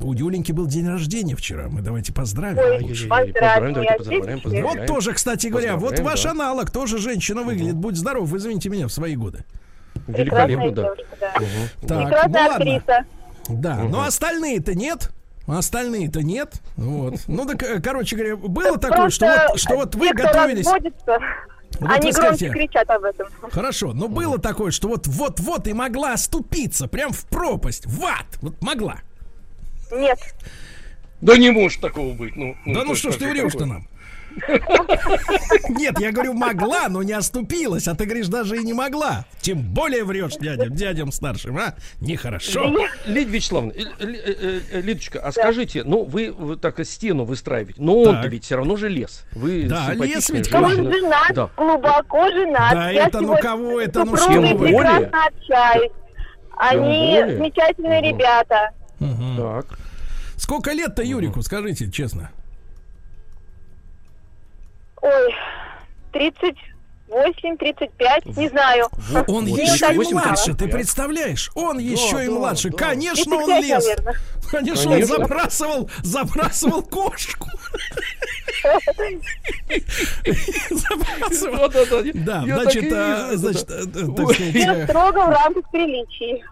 У 0.00 0.12
Юленьки 0.12 0.52
был 0.52 0.66
день 0.66 0.88
рождения 0.88 1.36
вчера. 1.36 1.68
Мы 1.68 1.80
давайте 1.80 2.12
поздравим. 2.12 2.58
Ой, 2.58 2.94
давайте 3.08 3.80
я 3.82 3.96
поздравляем, 3.96 4.40
здесь. 4.44 4.62
Вот 4.62 4.86
тоже, 4.86 5.14
кстати 5.14 5.46
говоря, 5.46 5.76
вот 5.76 5.98
ваш 6.00 6.24
да. 6.24 6.32
аналог, 6.32 6.70
тоже 6.70 6.98
женщина 6.98 7.42
выглядит. 7.42 7.76
Будь 7.76 7.96
здоров, 7.96 8.28
вы 8.28 8.38
извините 8.38 8.68
меня, 8.68 8.86
в 8.88 8.92
свои 8.92 9.16
годы. 9.16 9.44
Великолепно, 10.06 10.70
да. 10.70 10.82
девушка, 10.82 11.16
да. 11.20 11.32
Так, 11.32 11.40
ну 11.40 12.04
Прекрасная 12.04 12.48
ладно. 12.48 12.54
актриса. 12.54 13.04
Да, 13.48 13.76
но 13.76 14.02
остальные-то 14.04 14.74
нет. 14.74 15.10
Остальные-то 15.46 16.22
нет. 16.22 16.54
Вот. 16.76 17.20
Ну, 17.26 17.46
так, 17.46 17.62
э, 17.62 17.80
короче 17.80 18.16
говоря, 18.16 18.36
было 18.36 18.78
такое, 18.78 19.10
что 19.10 19.26
вот, 19.26 19.60
что 19.60 19.74
вот 19.76 19.94
вы 19.94 20.12
готовились. 20.12 20.66
Вот 20.66 20.82
они 21.80 22.12
громче 22.12 22.50
кричат 22.50 22.88
об 22.90 23.04
этом. 23.04 23.26
Хорошо, 23.50 23.92
но 23.92 24.08
было 24.08 24.38
такое, 24.38 24.70
что 24.70 24.88
вот 24.88 25.06
вот-вот 25.06 25.66
и 25.66 25.72
могла 25.72 26.12
оступиться, 26.12 26.86
прям 26.86 27.12
в 27.12 27.26
пропасть, 27.26 27.86
в 27.86 28.02
ад. 28.04 28.26
Вот 28.40 28.60
могла. 28.62 28.98
Нет. 29.92 30.18
Да 31.20 31.36
не 31.36 31.50
может 31.50 31.80
такого 31.80 32.12
быть. 32.14 32.36
Ну, 32.36 32.54
да 32.66 32.80
ну 32.84 32.88
то- 32.88 32.94
что 32.94 33.10
ж 33.10 33.16
ты 33.16 33.28
врешь-то 33.28 33.66
нам? 33.66 33.88
Нет, 35.68 35.98
я 36.00 36.12
говорю, 36.12 36.32
могла, 36.34 36.88
но 36.88 37.02
не 37.02 37.12
оступилась, 37.12 37.88
а 37.88 37.94
ты 37.94 38.04
говоришь, 38.04 38.28
даже 38.28 38.56
и 38.56 38.64
не 38.64 38.72
могла. 38.72 39.24
Тем 39.40 39.62
более 39.62 40.04
врешь 40.04 40.36
дядям, 40.36 40.74
дядям 40.74 41.12
старшим, 41.12 41.58
а? 41.58 41.74
Нехорошо. 42.00 42.72
Лидия 43.06 43.30
Вячеславовна, 43.30 43.72
Лидочка, 44.72 45.20
а 45.20 45.32
скажите, 45.32 45.84
ну 45.84 46.04
вы, 46.04 46.56
так 46.60 46.80
и 46.80 46.84
стену 46.84 47.24
выстраиваете, 47.24 47.80
но 47.80 47.98
он-то 47.98 48.22
Так. 48.22 48.32
ведь 48.32 48.44
все 48.44 48.56
равно 48.56 48.76
же 48.76 48.88
лес. 48.88 49.24
Вы 49.32 49.64
Да, 49.64 49.92
лес 49.94 50.30
ведь 50.30 50.52
Он 50.54 50.92
женат, 50.92 51.50
глубоко 51.56 52.30
женат. 52.30 52.72
Да 52.72 52.92
это, 52.92 53.20
ну, 53.20 53.36
кого 53.38 53.80
это, 53.80 54.04
ну, 54.04 54.16
что 54.16 54.28
вы. 54.40 54.66
прекрасно 54.66 55.26
общаюсь. 55.26 55.92
Они 56.56 57.20
замечательные 57.26 58.00
ребята. 58.02 58.70
Так. 59.36 59.78
Сколько 60.36 60.72
лет-то 60.72 61.02
Юрику, 61.02 61.42
скажите 61.42 61.90
честно? 61.90 62.30
Ой, 65.04 65.34
38, 66.12 67.56
35, 67.58 68.26
не 68.36 68.48
знаю. 68.48 68.86
Он 69.28 69.44
Вот, 69.44 69.58
еще 69.58 69.74
и 69.74 69.78
38, 69.78 70.12
младше, 70.14 70.44
35. 70.44 70.56
ты 70.58 70.68
представляешь? 70.68 71.50
Он 71.54 71.78
еще 71.78 72.24
и 72.24 72.26
да, 72.26 72.32
младше. 72.32 72.70
да. 72.70 72.76
Конечно, 72.78 73.36
он 73.36 73.44
35, 73.44 73.64
лез. 73.68 73.84
наверное. 73.86 74.14
Конечно, 74.50 74.90
Конечно. 74.92 75.14
он 75.16 75.20
забрасывал, 75.22 75.90
забрасывал 76.02 76.82
кошку. 76.82 77.48
Забрасывал. 80.70 81.68
Да-да-да. 81.70 82.10
Да, 82.14 82.44
Я 82.46 82.60
значит, 82.62 82.84
и 82.84 82.90
а, 82.94 83.30
значит, 83.34 83.66
да. 83.66 83.74
э, 83.74 83.82
э, 83.82 84.14
так 84.14 84.26
Ой. 84.28 84.34
сказать, 84.34 84.54
Все 84.54 84.70
э, 84.72 84.84
строго 84.86 85.18
в 85.18 85.30
рамках 85.30 85.70
приличий. 85.70 86.44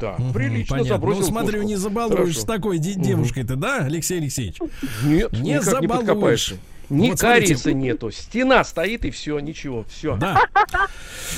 Да, 0.00 0.16
прилично 0.34 0.76
понятно. 0.76 0.94
забросил 0.94 1.20
Ну, 1.22 1.26
смотрю, 1.26 1.62
не 1.62 1.76
забалуешь 1.76 2.38
с 2.38 2.44
такой 2.44 2.78
де- 2.78 2.94
девушкой-то, 2.94 3.56
да, 3.56 3.78
Алексей 3.84 4.18
Алексеевич? 4.18 4.56
Нет, 5.02 5.32
не 5.32 5.60
забалуешь. 5.60 6.54
Ни 6.90 7.10
Вот 7.10 7.18
смотрите. 7.20 7.46
кариеса 7.54 7.72
нету. 7.72 8.10
Стена 8.10 8.64
стоит 8.64 9.04
и 9.04 9.10
все, 9.10 9.38
ничего, 9.38 9.84
все. 9.88 10.16
Да. 10.16 10.40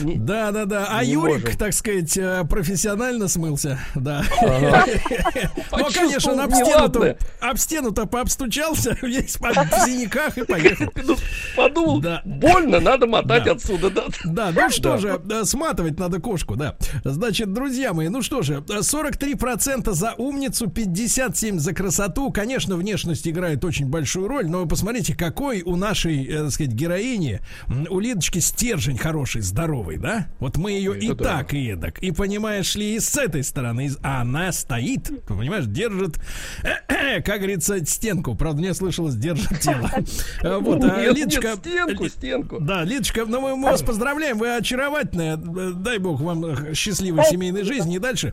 Да, 0.00 0.52
да, 0.52 0.64
да. 0.64 0.86
А 0.90 1.04
Не 1.04 1.12
Юрик, 1.12 1.42
можем. 1.44 1.58
так 1.58 1.72
сказать, 1.74 2.16
э, 2.16 2.44
профессионально 2.48 3.28
смылся. 3.28 3.78
Да. 3.94 4.24
Ага. 4.40 4.86
Ну, 5.72 5.86
конечно, 5.92 6.32
он 6.32 6.40
об 6.40 6.52
стену-то, 6.54 7.16
об 7.40 7.56
стену-то 7.58 8.06
пообстучался, 8.06 8.96
весь 9.02 9.36
в 9.36 9.84
синяках 9.84 10.38
и 10.38 10.44
поехал. 10.44 10.86
Ну, 11.04 11.16
Подумал, 11.56 12.00
Да. 12.00 12.22
больно, 12.24 12.80
надо 12.80 13.06
мотать 13.06 13.44
Да. 13.44 13.52
отсюда. 13.52 13.90
Да. 13.90 14.04
Да, 14.24 14.50
ну 14.54 14.70
что 14.70 14.92
Да. 14.92 14.98
же, 14.98 15.20
э, 15.30 15.44
сматывать 15.44 15.98
надо 15.98 16.20
кошку, 16.20 16.56
да. 16.56 16.76
Значит, 17.04 17.52
друзья 17.52 17.92
мои, 17.92 18.08
ну 18.08 18.22
что 18.22 18.42
же, 18.42 18.64
э, 18.68 18.82
43% 18.82 19.94
за 19.94 20.14
умницу, 20.16 20.68
57% 20.68 21.58
за 21.60 21.74
красоту. 21.74 22.30
Конечно, 22.32 22.76
внешность 22.76 23.28
играет 23.28 23.64
очень 23.64 23.86
большую 23.86 24.28
роль, 24.28 24.46
но 24.48 24.60
вы 24.62 24.68
посмотрите, 24.68 25.14
какой 25.14 25.41
какой 25.42 25.62
у 25.62 25.74
нашей, 25.74 26.24
э, 26.24 26.44
так 26.44 26.52
сказать, 26.52 26.72
героини, 26.72 27.40
у 27.90 27.98
Лидочки 27.98 28.38
стержень 28.38 28.96
хороший, 28.96 29.40
здоровый, 29.40 29.96
да? 29.96 30.28
Вот 30.38 30.56
мы 30.56 30.70
ее 30.70 30.96
и 30.96 31.08
да. 31.08 31.24
так, 31.24 31.52
и 31.52 31.72
эдак. 31.72 31.98
И 31.98 32.12
понимаешь 32.12 32.76
ли, 32.76 32.94
и 32.94 33.00
с 33.00 33.16
этой 33.16 33.42
стороны, 33.42 33.90
а 34.04 34.20
она 34.20 34.52
стоит, 34.52 35.10
понимаешь, 35.26 35.64
держит, 35.66 36.20
как 37.24 37.38
говорится, 37.38 37.84
стенку. 37.84 38.36
Правда, 38.36 38.62
не 38.62 38.72
слышалось, 38.72 39.16
держит 39.16 39.58
тело. 39.58 39.90
Э, 40.42 40.58
Вот, 40.58 40.82
а 40.84 41.10
Лидочка... 41.10 41.56
стенку, 41.56 42.08
стенку. 42.08 42.60
Да, 42.60 42.84
Лидочка, 42.84 43.24
ну 43.26 43.56
мы, 43.56 43.60
вас 43.60 43.82
поздравляем, 43.82 44.38
вы 44.38 44.56
очаровательная. 44.56 45.36
Э, 45.36 45.72
Дай 45.74 45.98
бог 45.98 46.20
вам 46.20 46.74
счастливой 46.74 47.24
семейной 47.24 47.64
жизни 47.64 47.96
и 47.96 47.98
дальше. 47.98 48.32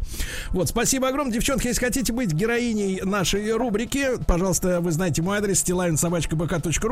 Вот, 0.51 0.69
спасибо 0.69 1.07
огромное, 1.07 1.33
девчонки. 1.33 1.67
Если 1.67 1.83
хотите 1.83 2.13
быть 2.13 2.33
героиней 2.33 3.01
нашей 3.01 3.51
рубрики, 3.53 4.23
пожалуйста, 4.27 4.81
вы 4.81 4.91
знаете 4.91 5.21
мой 5.21 5.39
адрес 5.39 5.63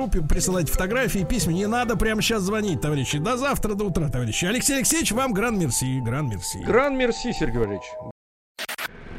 стилавинсобачкабк.ру, 0.07 0.27
присылайте 0.27 0.71
фотографии, 0.71 1.23
письма. 1.23 1.53
Не 1.53 1.67
надо 1.67 1.95
прямо 1.95 2.21
сейчас 2.21 2.43
звонить, 2.43 2.81
товарищи. 2.81 3.17
До 3.19 3.37
завтра, 3.37 3.73
до 3.73 3.85
утра, 3.85 4.09
товарищи. 4.09 4.45
Алексей 4.45 4.77
Алексеевич, 4.77 5.11
вам 5.11 5.33
гран 5.33 5.59
мерси, 5.59 5.99
гран 6.01 6.29
мерси. 6.29 6.59
Гран 6.59 6.97
мерси, 6.97 7.33
Сергей 7.33 7.59
Валерьевич. 7.59 7.85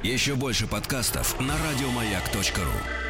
Еще 0.02 0.34
больше 0.34 0.66
подкастов 0.66 1.38
на 1.40 1.54
радиомаяк.ру. 1.54 3.07